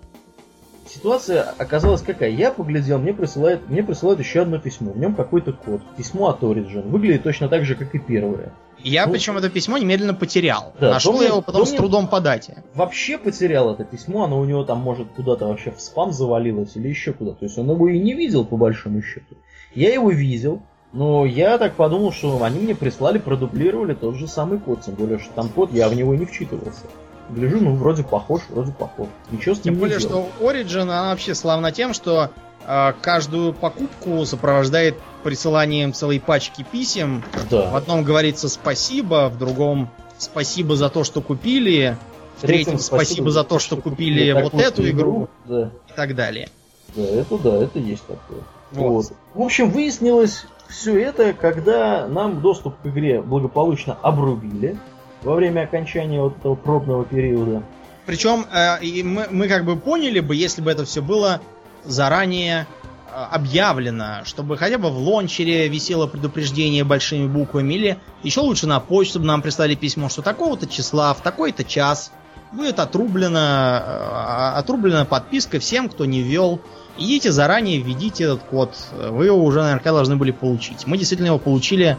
[0.87, 2.31] ситуация оказалась какая?
[2.31, 4.93] Я поглядел, мне присылают, мне присылают еще одно письмо.
[4.93, 5.81] В нем какой-то код.
[5.97, 6.89] Письмо от Origin.
[6.89, 8.53] Выглядит точно так же, как и первое.
[8.83, 10.75] Я Ну, причем это письмо немедленно потерял.
[10.79, 12.63] Да, Нашел я его потом то с трудом по дате.
[12.75, 16.89] Вообще потерял это письмо, оно у него там может куда-то вообще в спам завалилось или
[16.89, 17.33] еще куда.
[17.33, 19.37] То есть он его и не видел по большому счету.
[19.75, 24.59] Я его видел, но я так подумал, что они мне прислали, продублировали тот же самый
[24.59, 26.83] код, тем более, что там код, я в него не вчитывался.
[27.31, 29.09] Гляжу, ну вроде похож, вроде похож.
[29.31, 30.29] Ничего с ним Тем не более, делал.
[30.39, 32.31] что Origin, она вообще славна тем, что
[32.67, 37.25] э, каждую покупку сопровождает присыланием целой пачки писем.
[37.33, 37.75] В Да.
[37.77, 39.89] одном говорится спасибо, в другом
[40.19, 41.97] спасибо за то, что купили,
[42.39, 46.51] в третьем спасибо за то, что купили вот эту игру Да, и так далее.
[46.95, 48.41] да, это да, это есть такое.
[48.81, 49.13] Вот.
[49.35, 54.77] В общем, выяснилось все это, когда нам доступ к игре благополучно обрубили
[55.23, 57.63] во время окончания вот этого пробного периода.
[58.07, 61.41] Причем э, и мы, мы как бы поняли бы, если бы это все было
[61.85, 62.67] заранее
[63.07, 68.81] э, объявлено, чтобы хотя бы в лончере висело предупреждение большими буквами, или еще лучше на
[68.81, 72.13] почту, чтобы нам прислали письмо, что такого-то числа, в такой-то час
[72.53, 76.61] будет отрублена, э, отрублена подписка всем, кто не ввел.
[76.97, 78.77] Идите заранее, введите этот код.
[79.11, 80.87] Вы его уже наверняка должны были получить.
[80.87, 81.97] Мы действительно его получили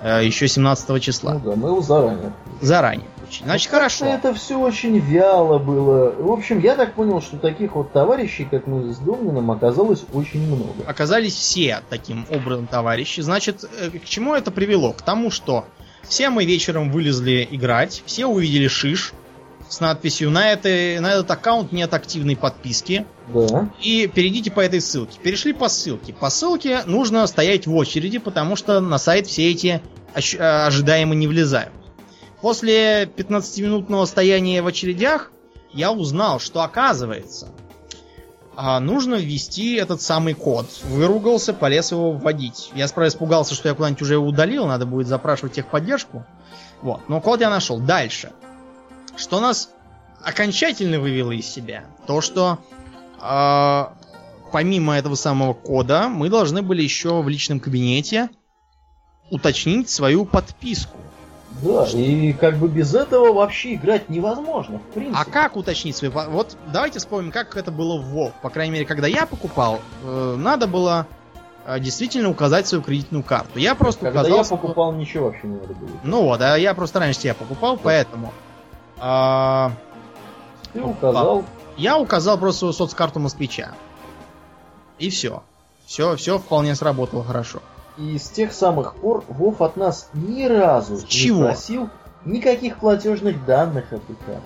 [0.00, 1.34] э, еще 17 числа.
[1.34, 2.32] Ну да, мы его заранее.
[2.60, 3.44] Заранее получили.
[3.44, 4.06] Значит, Ну, хорошо.
[4.06, 6.10] Это все очень вяло было.
[6.10, 10.44] В общем, я так понял, что таких вот товарищей, как мы с Домнином, оказалось очень
[10.46, 10.72] много.
[10.86, 13.20] оказались все таким образом товарищи.
[13.20, 14.92] Значит, э, к чему это привело?
[14.92, 15.66] К тому, что
[16.02, 19.12] все мы вечером вылезли играть, все увидели шиш
[19.68, 23.06] с надписью на, этой, на этот аккаунт нет активной подписки.
[23.32, 23.70] Да.
[23.80, 25.18] И перейдите по этой ссылке.
[25.20, 26.12] Перешли по ссылке.
[26.12, 29.82] По ссылке нужно стоять в очереди, потому что на сайт все эти
[30.14, 31.72] э, ожидаемо не влезают.
[32.40, 35.30] После 15-минутного стояния в очередях
[35.72, 37.48] я узнал, что оказывается
[38.54, 40.66] а, нужно ввести этот самый код.
[40.84, 42.70] Выругался, полез его вводить.
[42.74, 46.24] Я справа испугался, что я куда-нибудь уже его удалил, надо будет запрашивать техподдержку.
[46.82, 47.78] Вот, но код я нашел.
[47.78, 48.32] Дальше.
[49.16, 49.70] Что нас
[50.22, 51.84] окончательно вывело из себя?
[52.06, 52.58] То, что
[53.22, 53.92] а,
[54.50, 58.28] помимо этого самого кода, мы должны были еще в личном кабинете
[59.30, 60.98] уточнить свою подписку.
[61.62, 65.18] Да, и как бы без этого вообще играть невозможно, в принципе.
[65.20, 68.32] А как уточнить свою по- Вот давайте вспомним, как это было в WoW.
[68.42, 71.06] По крайней мере, когда я покупал, э, надо было
[71.66, 73.58] э, действительно указать свою кредитную карту.
[73.58, 74.38] Я просто Когда указал...
[74.38, 75.90] я покупал, ничего вообще не надо было.
[76.04, 78.32] Ну вот, а я просто раньше тебя покупал, поэтому...
[78.98, 79.72] а,
[80.72, 81.44] Ты указал,
[81.76, 83.72] Я указал просто свою соцкарту москвича.
[84.98, 85.42] И все.
[85.86, 87.60] Все, все вполне сработало хорошо.
[87.98, 91.38] и с тех самых пор Вов от нас ни разу Чего?
[91.38, 91.90] не просил
[92.24, 94.40] никаких платежных данных от карты.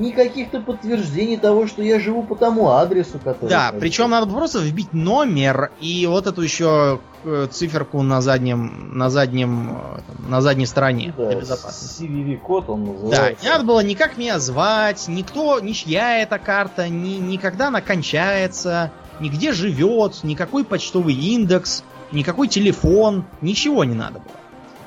[0.00, 3.50] Никаких-то подтверждений того, что я живу по тому адресу, который...
[3.50, 9.10] Да, причем надо просто вбить номер и вот эту еще э, циферку на заднем, на
[9.10, 12.02] заднем, э, на задней стороне да, для безопасности.
[12.04, 13.44] CVV-код он Да, называется.
[13.44, 18.90] не надо было никак меня звать, никто, ничья эта карта, ни, никогда она кончается,
[19.20, 24.32] нигде живет, никакой почтовый индекс, никакой телефон, ничего не надо было.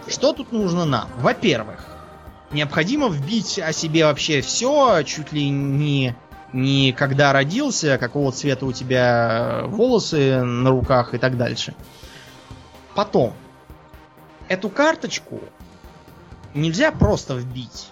[0.08, 1.10] Что тут нужно нам?
[1.18, 1.86] Во-первых,
[2.52, 6.16] необходимо вбить о себе вообще все, чуть ли не,
[6.54, 11.74] не когда родился, какого цвета у тебя волосы на руках и так дальше.
[12.96, 13.34] Потом,
[14.48, 15.40] эту карточку
[16.54, 17.92] нельзя просто вбить.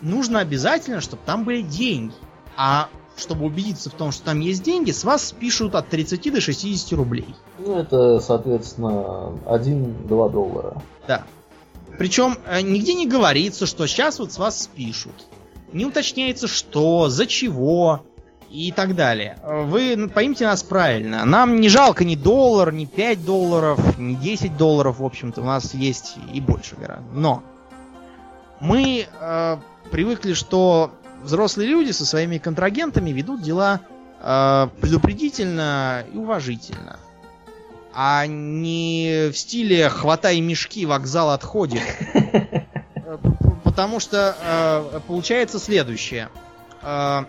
[0.00, 2.14] Нужно обязательно, чтобы там были деньги.
[2.56, 6.40] А чтобы убедиться в том, что там есть деньги, с вас спишут от 30 до
[6.40, 7.34] 60 рублей.
[7.58, 10.82] Ну, это, соответственно, 1-2 доллара.
[11.06, 11.24] Да.
[11.98, 15.26] Причем э, нигде не говорится, что сейчас вот с вас спишут.
[15.72, 18.02] Не уточняется, что, за чего
[18.50, 19.38] и так далее.
[19.44, 21.24] Вы поймите нас правильно.
[21.24, 25.42] Нам не жалко ни доллар, ни 5 долларов, ни 10 долларов, в общем-то.
[25.42, 27.10] У нас есть и больше гораздо.
[27.12, 27.42] Но
[28.60, 29.56] мы э,
[29.90, 30.92] привыкли, что
[31.22, 33.80] взрослые люди со своими контрагентами ведут дела
[34.20, 36.98] э, предупредительно и уважительно
[37.98, 41.80] а не в стиле «хватай мешки, вокзал отходит».
[43.64, 44.36] Потому что
[44.94, 46.28] э, получается следующее.
[46.82, 47.24] Э,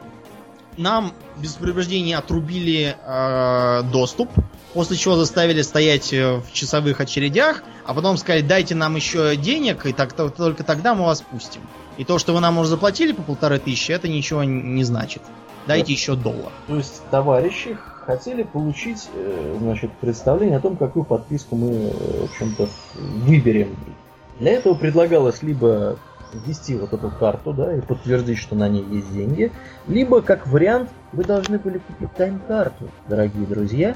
[0.77, 4.29] Нам без предупреждения отрубили э, доступ,
[4.73, 9.93] после чего заставили стоять в часовых очередях, а потом сказали, дайте нам еще денег, и
[9.93, 11.61] так, то- только тогда мы вас пустим.
[11.97, 15.23] И то, что вы нам уже заплатили по полторы тысячи, это ничего не значит.
[15.65, 16.51] Дайте еще доллар.
[16.67, 17.77] То есть товарищи
[18.07, 23.75] хотели получить, э, значит, представление о том, какую подписку мы, э, в общем-то, выберем.
[24.39, 25.97] Для этого предлагалось либо
[26.33, 29.51] ввести вот эту карту, да, и подтвердить, что на ней есть деньги,
[29.87, 33.95] либо, как вариант, вы должны были купить тайм-карту, дорогие друзья,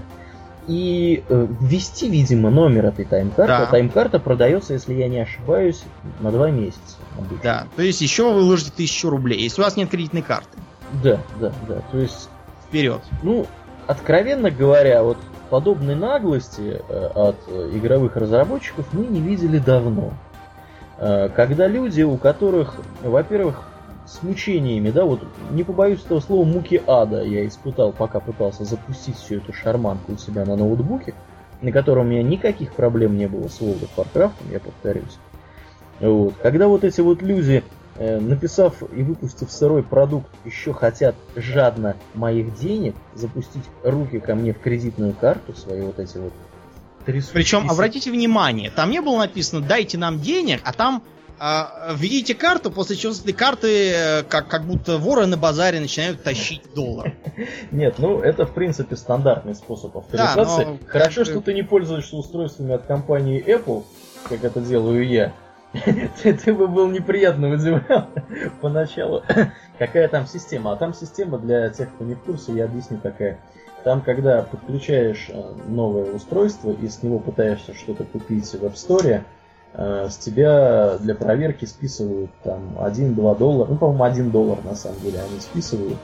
[0.67, 3.47] и э, ввести, видимо, номер этой тайм-карты.
[3.47, 3.63] Да.
[3.63, 5.83] А тайм-карта продается, если я не ошибаюсь,
[6.19, 6.97] на два месяца.
[7.17, 7.39] обычно.
[7.43, 10.57] Да, то есть еще вы выложите тысячу рублей, если у вас нет кредитной карты.
[11.01, 11.81] Да, да, да.
[11.91, 12.29] То есть
[12.71, 13.01] Вперед.
[13.21, 13.47] Ну,
[13.87, 15.17] откровенно говоря, вот
[15.49, 20.13] подобной наглости э, от э, игровых разработчиков мы не видели давно.
[20.97, 23.63] Э, Когда люди, у которых, во-первых,
[24.05, 25.21] с мучениями, да, вот
[25.51, 30.17] не побоюсь этого слова, муки ада я испытал, пока пытался запустить всю эту шарманку у
[30.17, 31.13] себя на ноутбуке,
[31.61, 35.17] на котором у меня никаких проблем не было с World of Warcraft, я повторюсь.
[35.99, 36.33] Вот.
[36.41, 37.63] Когда вот эти вот люди,
[37.99, 44.59] написав и выпустив сырой продукт, еще хотят жадно моих денег, запустить руки ко мне в
[44.59, 46.34] кредитную карту, свои вот эти вот
[47.05, 51.03] трясущиеся- Причем, обратите внимание, там не было написано «дайте нам денег», а там
[51.43, 55.80] а, введите карту, после чего с этой карты, э, как, как будто воры на базаре
[55.80, 57.15] начинают тащить доллар.
[57.72, 60.65] Нет, ну это в принципе стандартный способ Да, авторизации.
[60.65, 63.84] но Хорошо, что ты не пользуешься устройствами от компании Apple,
[64.30, 65.34] как это делаю я.
[66.22, 68.07] Ты, ты бы был неприятно удивлен
[68.61, 69.23] поначалу,
[69.80, 70.73] какая там система.
[70.73, 73.39] А там система для тех, кто не в курсе, я объясню какая.
[73.84, 79.22] Там, когда подключаешь э, новое устройство и с него пытаешься что-то купить в App Store,
[79.73, 84.99] э, с тебя для проверки списывают там 1-2 доллара, ну, по-моему, 1 доллар на самом
[84.99, 85.98] деле они списывают.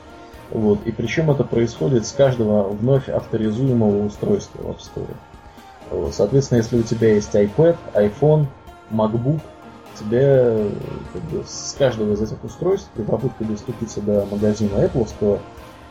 [0.50, 0.78] Вот.
[0.86, 5.14] И причем это происходит с каждого вновь авторизуемого устройства в App Store.
[5.90, 6.14] Вот.
[6.14, 8.46] Соответственно, если у тебя есть iPad, iPhone,
[8.90, 9.40] MacBook,
[9.98, 10.70] тебе
[11.12, 15.38] как бы, с каждого из этих устройств при попытке доступиться до магазина Apple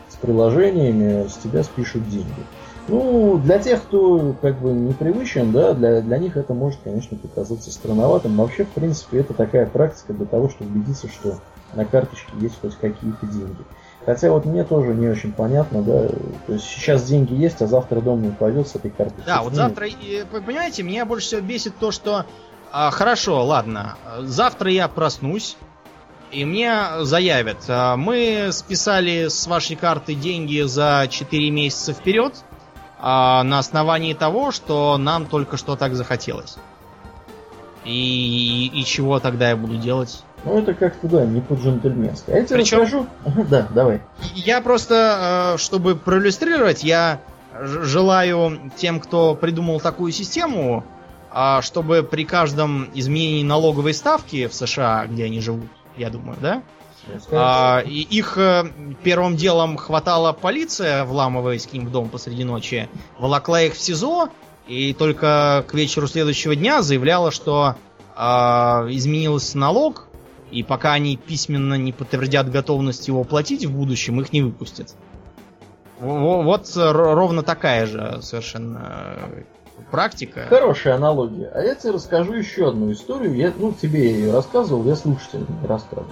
[0.09, 2.43] с приложениями с тебя спишут деньги.
[2.87, 7.17] Ну, для тех, кто как бы не привычен, да, для, для них это может, конечно,
[7.17, 8.35] показаться странноватым.
[8.35, 11.39] Но вообще, в принципе, это такая практика для того, чтобы убедиться, что
[11.75, 13.65] на карточке есть хоть какие-то деньги.
[14.05, 17.99] Хотя вот мне тоже не очень понятно, да, то есть сейчас деньги есть, а завтра
[17.99, 19.25] дом не упадет с этой карточки.
[19.25, 19.85] Да, вот завтра,
[20.31, 22.25] понимаете, меня больше всего бесит то, что
[22.71, 25.57] а, хорошо, ладно, завтра я проснусь,
[26.31, 32.33] и мне заявят, а, мы списали с вашей карты деньги за 4 месяца вперед,
[32.99, 36.57] а, на основании того, что нам только что так захотелось.
[37.85, 40.23] И, и чего тогда я буду делать?
[40.43, 42.29] Ну, это как-то, да, не по-джентльменски.
[42.31, 43.07] А я тебе Причем- расскажу...
[43.49, 44.01] Да, давай.
[44.35, 47.21] Я просто, чтобы проиллюстрировать, я
[47.59, 50.83] желаю тем, кто придумал такую систему,
[51.31, 56.63] а, чтобы при каждом изменении налоговой ставки в США, где они живут, я думаю, да,
[57.31, 58.65] а, и их э,
[59.03, 64.29] первым делом хватала полиция, вламываясь к ним в дом посреди ночи, волокла их в СИЗО,
[64.67, 67.75] и только к вечеру следующего дня заявляла, что
[68.15, 70.07] а, изменился налог,
[70.51, 74.95] И пока они письменно не подтвердят готовность его платить в будущем, их не выпустят.
[75.99, 79.17] Вот ровно такая же совершенно
[79.91, 80.45] практика.
[80.49, 81.49] Хорошая аналогия.
[81.53, 83.35] А я тебе расскажу еще одну историю.
[83.35, 86.11] Я, ну, тебе я ее рассказывал, я слушателям рассказывал.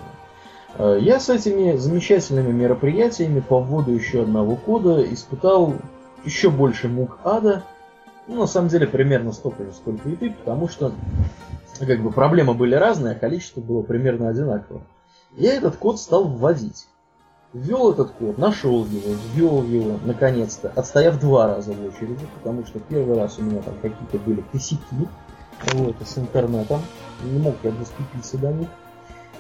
[0.78, 5.76] Э, я с этими замечательными мероприятиями по вводу еще одного кода испытал
[6.24, 7.64] еще больше мук ада.
[8.28, 10.92] Ну, на самом деле, примерно столько же, сколько и ты, потому что
[11.80, 14.82] как бы проблемы были разные, а количество было примерно одинаково.
[15.36, 16.88] Я этот код стал вводить.
[17.56, 22.80] Ввел этот код, нашел его, ввел его, наконец-то, отстояв два раза в очереди, потому что
[22.80, 25.08] первый раз у меня там какие-то были косяки
[25.72, 26.82] вот, с интернетом,
[27.24, 28.68] не мог я доступиться до них.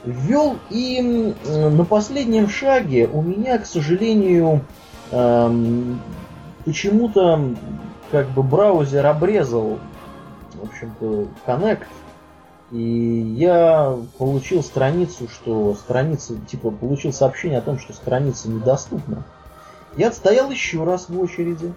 [0.05, 4.61] Ввел, и на последнем шаге у меня, к сожалению,
[5.11, 5.99] эм,
[6.63, 7.53] почему-то
[8.11, 9.77] как бы браузер обрезал,
[10.53, 11.83] в общем-то, Connect,
[12.71, 19.23] и я получил страницу, что страница, типа, получил сообщение о том, что страница недоступна.
[19.97, 21.73] Я отстоял еще раз в очереди.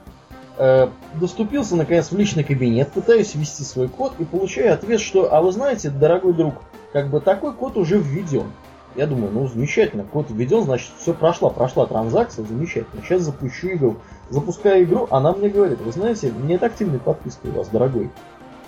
[0.57, 0.89] Э,
[1.21, 5.53] доступился, наконец, в личный кабинет, пытаюсь ввести свой код и получаю ответ, что, а вы
[5.53, 6.55] знаете, дорогой друг,
[6.93, 8.51] как бы такой код уже введен.
[8.97, 13.03] Я думаю, ну замечательно, код введен, значит все прошла, прошла транзакция, замечательно.
[13.05, 13.97] Сейчас запущу игру.
[14.31, 18.11] Запускаю игру, она мне говорит, вы знаете, нет активной подписки у вас, дорогой,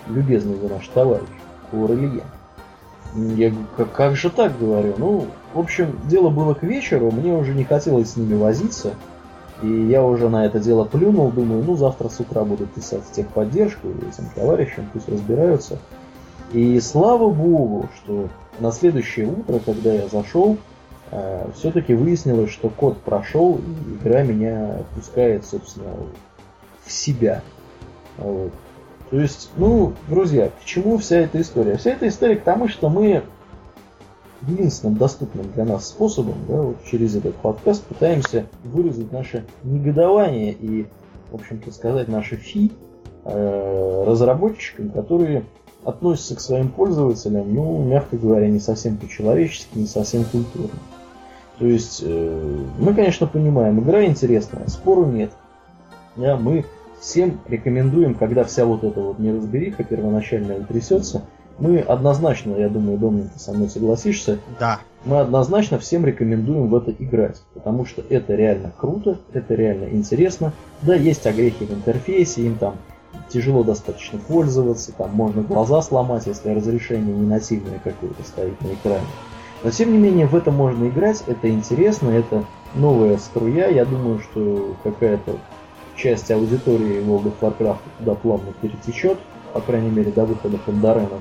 [0.06, 1.26] любезный вы наш товарищ
[1.72, 2.24] у Илья.
[3.14, 4.94] Я как, как же так, говорю.
[4.98, 8.94] Ну, в общем, дело было к вечеру, мне уже не хотелось с ними возиться.
[9.62, 13.88] И я уже на это дело плюнул, думаю, ну завтра с утра буду писать техподдержку
[13.88, 15.78] этим товарищам, пусть разбираются.
[16.52, 18.28] И слава богу, что
[18.58, 20.56] на следующее утро, когда я зашел,
[21.10, 25.90] э, все-таки выяснилось, что код прошел, и игра меня пускает, собственно,
[26.84, 27.42] в себя.
[28.16, 28.52] Вот.
[29.10, 31.76] То есть, ну, друзья, к чему вся эта история?
[31.76, 33.24] Вся эта история к тому, что мы
[34.46, 40.86] единственным доступным для нас способом, да, вот через этот подкаст пытаемся выразить наше негодование и,
[41.30, 42.72] в общем-то, сказать наши фи
[43.24, 45.44] э, разработчикам, которые
[45.84, 50.78] относятся к своим пользователям, ну, мягко говоря, не совсем по-человечески, не совсем культурно.
[51.58, 55.32] То есть, э, мы, конечно, понимаем, игра интересная, спору нет.
[56.16, 56.64] Да, мы
[57.00, 61.22] всем рекомендуем, когда вся вот эта вот неразбериха первоначальная утрясется,
[61.58, 64.80] мы однозначно, я думаю, Домнин, ты со мной согласишься, да.
[65.04, 70.52] мы однозначно всем рекомендуем в это играть, потому что это реально круто, это реально интересно.
[70.82, 72.76] Да, есть огрехи в интерфейсе, им там
[73.28, 79.06] тяжело достаточно пользоваться, там можно глаза сломать, если разрешение не нативное какое-то стоит на экране.
[79.62, 82.44] Но тем не менее в это можно играть, это интересно, это
[82.74, 85.36] новая струя, я думаю, что какая-то
[86.00, 89.18] часть аудитории World of Warcraft туда плавно перетечет,
[89.52, 91.20] по крайней мере, до выхода Фандарена.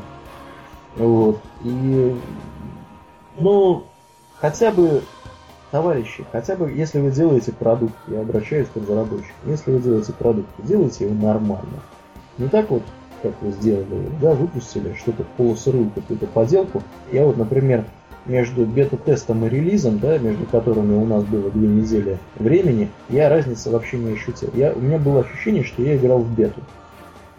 [0.95, 1.39] Вот.
[1.63, 2.15] И,
[3.37, 3.83] ну,
[4.39, 5.03] хотя бы,
[5.71, 10.49] товарищи, хотя бы, если вы делаете продукт, я обращаюсь к разработчикам, если вы делаете продукт,
[10.59, 11.79] делайте его нормально.
[12.37, 12.83] Не так вот,
[13.21, 16.81] как вы сделали, да, выпустили что-то полусырую какую-то поделку.
[17.11, 17.85] Я вот, например,
[18.29, 23.71] между бета-тестом и релизом, да, между которыми у нас было две недели времени, я разницы
[23.71, 24.51] вообще не ощутил.
[24.53, 26.61] Я, у меня было ощущение, что я играл в бету.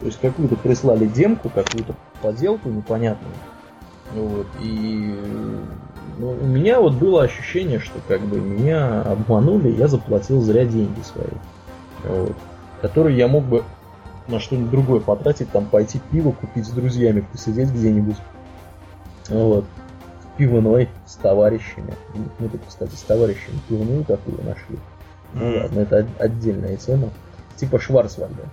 [0.00, 3.34] То есть какую-то прислали демку, какую-то поделку непонятную.
[4.14, 5.14] Вот, и
[6.18, 11.00] ну, у меня вот было ощущение, что как бы меня обманули, я заплатил зря деньги
[11.02, 11.26] свои.
[12.04, 12.34] Вот,
[12.82, 13.62] которые я мог бы
[14.26, 18.16] на что-нибудь другое потратить, там пойти пиво купить с друзьями, посидеть где-нибудь.
[19.28, 19.64] Вот
[20.40, 21.92] пивной с товарищами.
[22.38, 24.78] Мы тут, кстати, с товарищами пивную такую нашли.
[25.34, 25.62] Ну mm.
[25.62, 27.10] ладно, это отдельная тема.
[27.56, 28.48] Типа Шварцвальда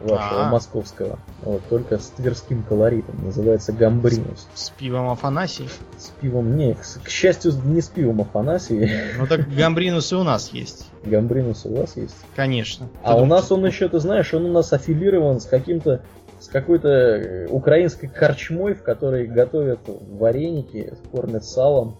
[0.00, 0.50] вашего А-а-а.
[0.50, 1.18] московского.
[1.42, 3.22] Вот, только с тверским колоритом.
[3.22, 4.48] Называется Гамбринус.
[4.54, 5.68] С, с пивом Афанасий?
[5.98, 8.90] С пивом, не, к, к счастью, не с пивом Афанасий.
[9.18, 10.88] Ну так Гамбринус и у нас есть.
[11.04, 12.16] Гамбринус у вас есть?
[12.34, 12.88] Конечно.
[13.02, 16.00] А у нас он еще, ты знаешь, он у нас аффилирован с каким-то
[16.40, 21.98] с какой-то э, украинской корчмой, в которой готовят вареники, кормят салом.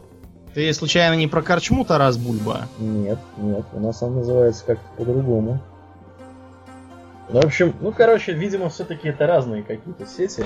[0.55, 2.63] Ты случайно не про корчму Тарас Бульба?
[2.79, 5.61] Нет, нет, у нас он называется как-то по-другому.
[7.29, 10.45] Ну, в общем, ну, короче, видимо, все-таки это разные какие-то сети.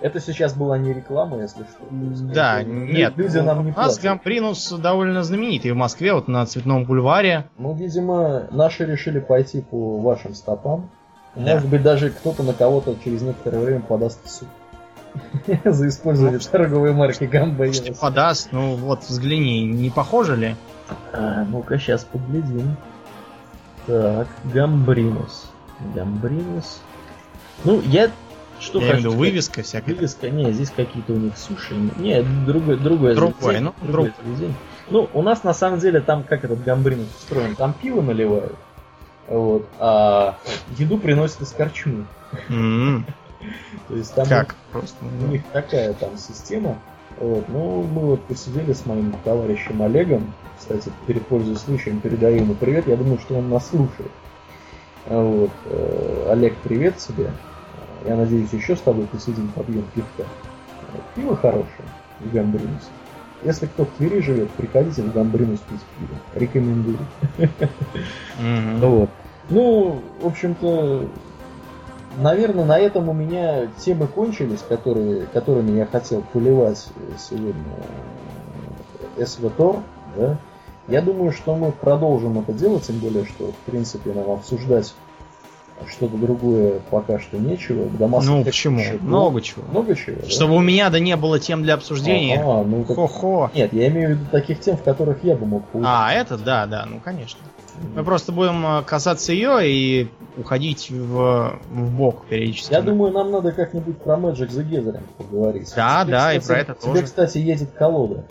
[0.00, 1.86] Это сейчас была не реклама, если что.
[2.32, 3.14] Да, это, нет.
[3.16, 7.44] Люди нам не У нас Гампринус довольно знаменитый в Москве, вот на Цветном бульваре.
[7.58, 10.90] Ну, видимо, наши решили пойти по вашим стопам.
[11.34, 14.48] Может быть, даже кто-то на кого-то через некоторое время подаст в суд.
[15.64, 17.98] За использование ну, торговой марки Гамбейнус.
[17.98, 20.56] Подаст, ну вот взгляни, не похоже ли?
[21.12, 22.76] А, ну-ка, сейчас поглядим.
[23.86, 25.50] Так, Гамбринус.
[25.94, 26.80] Гамбринус.
[27.64, 28.10] Ну, я,
[28.60, 29.18] Что Я имею хочу виду сказать.
[29.18, 29.94] вывеска всякая.
[29.94, 31.74] Вывеска, не, здесь какие-то у них суши.
[31.98, 34.14] Не, другое, другое Другое, ну, другое.
[34.90, 38.56] Ну, у нас на самом деле там, как этот гамбрин устроен, там пиво наливают,
[39.28, 40.36] вот, а
[40.76, 42.06] еду приносят из корчмы.
[42.48, 43.06] М,
[43.88, 44.54] То есть там Как?
[44.72, 44.96] Просто.
[45.04, 46.78] у них такая там система.
[47.18, 52.88] Вот, ну, мы вот посидели с моим товарищем Олегом, кстати, перепользуясь случаем, передаю ему привет,
[52.88, 54.10] я думаю, что он нас слушает.
[55.06, 57.30] Вот, э, Олег, привет тебе.
[58.04, 60.24] Я надеюсь, еще с тобой посидим, побьем пивка.
[61.14, 61.88] Пиво хорошее
[62.20, 62.86] в Гамбринусе.
[63.44, 66.18] Если кто в Твери живет, приходите в Гамбринус пить пиво.
[66.34, 66.98] Рекомендую.
[68.38, 68.80] Мгм.
[68.80, 69.10] Вот.
[69.50, 71.08] Ну, в общем-то,
[72.16, 76.88] наверное, на этом у меня темы кончились, которые, которыми я хотел поливать
[77.18, 77.54] сегодня
[79.18, 79.76] СВТОР.
[80.16, 80.38] Да?
[80.88, 84.94] Я думаю, что мы продолжим это делать, тем более, что, в принципе, нам обсуждать
[85.88, 87.86] что-то другое пока что нечего.
[87.86, 88.80] До Mass Ну почему?
[88.80, 89.64] еще Много чего.
[89.70, 90.28] Много чего, да?
[90.28, 92.40] Чтобы у меня да не было тем для обсуждения.
[92.42, 93.50] А, ну, так- Хо-хо.
[93.54, 95.86] Нет, я имею в виду таких тем, в которых я бы мог поучаствовать.
[95.86, 97.40] А, это да, да, ну конечно.
[97.94, 102.72] Мы просто будем э, касаться ее и уходить в, в бок периодически.
[102.72, 105.72] Я думаю, нам надо как-нибудь про Magic the Gathering поговорить.
[105.74, 107.04] Да, да, и кстати, про это тебе, тоже.
[107.04, 108.24] кстати, едет колода.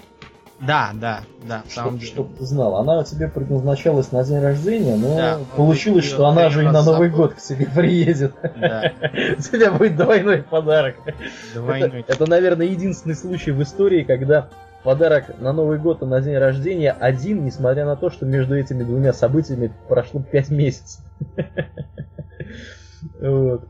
[0.66, 2.12] Да, да, да, в самом Чтоб, деле.
[2.12, 2.78] чтоб ты знал.
[2.78, 7.10] Она тебе предназначалась на день рождения, но Да, получилось, что она же и на Новый
[7.10, 7.24] забыл.
[7.24, 8.34] год к тебе приедет.
[8.56, 8.94] Да,
[9.38, 10.96] У тебя будет двойной подарок.
[11.54, 12.02] двойной.
[12.02, 14.50] Это, это, наверное, единственный случай в истории, когда
[14.84, 18.84] подарок на Новый год и на день рождения один, несмотря на то, что между этими
[18.84, 21.04] двумя событиями прошло 5 месяцев.
[23.20, 23.68] Вот.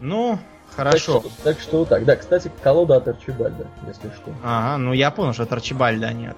[0.00, 0.38] Ну,
[0.74, 1.20] хорошо.
[1.20, 2.04] Так что, так что так.
[2.04, 4.32] Да, кстати, колода от Арчибальда, если что.
[4.42, 6.36] Ага, ну я понял, что это Арчибальда, а нет.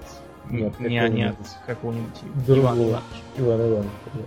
[0.49, 1.35] Нет, не, а нет
[1.65, 2.73] какого-нибудь какого-нибудь другого.
[2.75, 3.07] Ивана Ивановича.
[3.37, 3.91] Иван Иванович.
[4.13, 4.21] Да.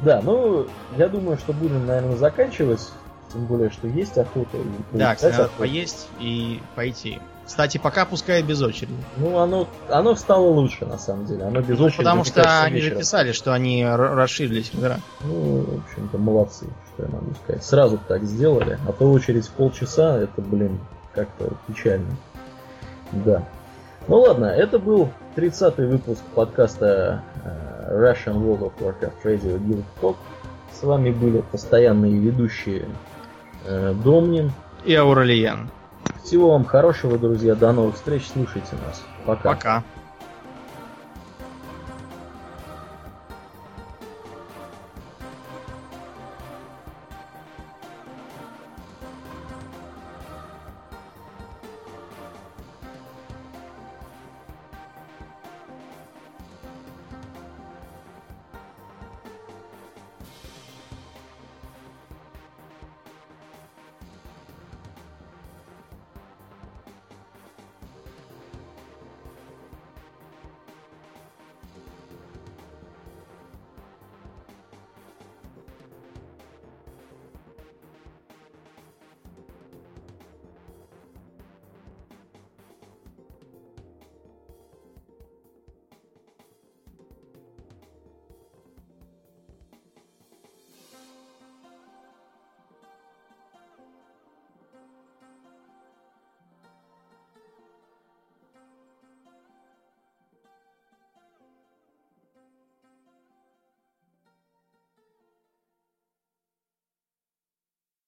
[0.00, 0.66] Да, ну,
[0.96, 2.80] я думаю, что будем, наверное, заканчивать.
[3.32, 4.56] Тем более, что есть охота.
[4.56, 5.58] и Да, кстати, надо охоту.
[5.58, 7.18] поесть и пойти.
[7.46, 8.94] Кстати, пока пускай без очереди.
[9.18, 11.44] Ну, оно, оно стало лучше, на самом деле.
[11.44, 15.00] Оно без Ну, очереди, потому что они же писали, что они р- расширили сервера.
[15.20, 16.66] Ну, в общем-то, молодцы,
[16.98, 17.64] что я могу сказать.
[17.64, 20.78] Сразу так сделали, а то очередь в полчаса, это, блин,
[21.14, 22.10] как-то печально.
[23.12, 23.44] Да.
[24.08, 30.16] Ну ладно, это был 30-й выпуск подкаста э, Russian World of Warcraft Radio Guild Talk.
[30.72, 32.86] С вами были постоянные ведущие
[33.64, 34.52] э, Домнин.
[34.84, 35.70] И Ауралиян.
[36.22, 37.54] Всего вам хорошего, друзья.
[37.54, 38.26] До новых встреч.
[38.32, 39.02] Слушайте нас.
[39.24, 39.50] Пока.
[39.50, 39.84] Пока.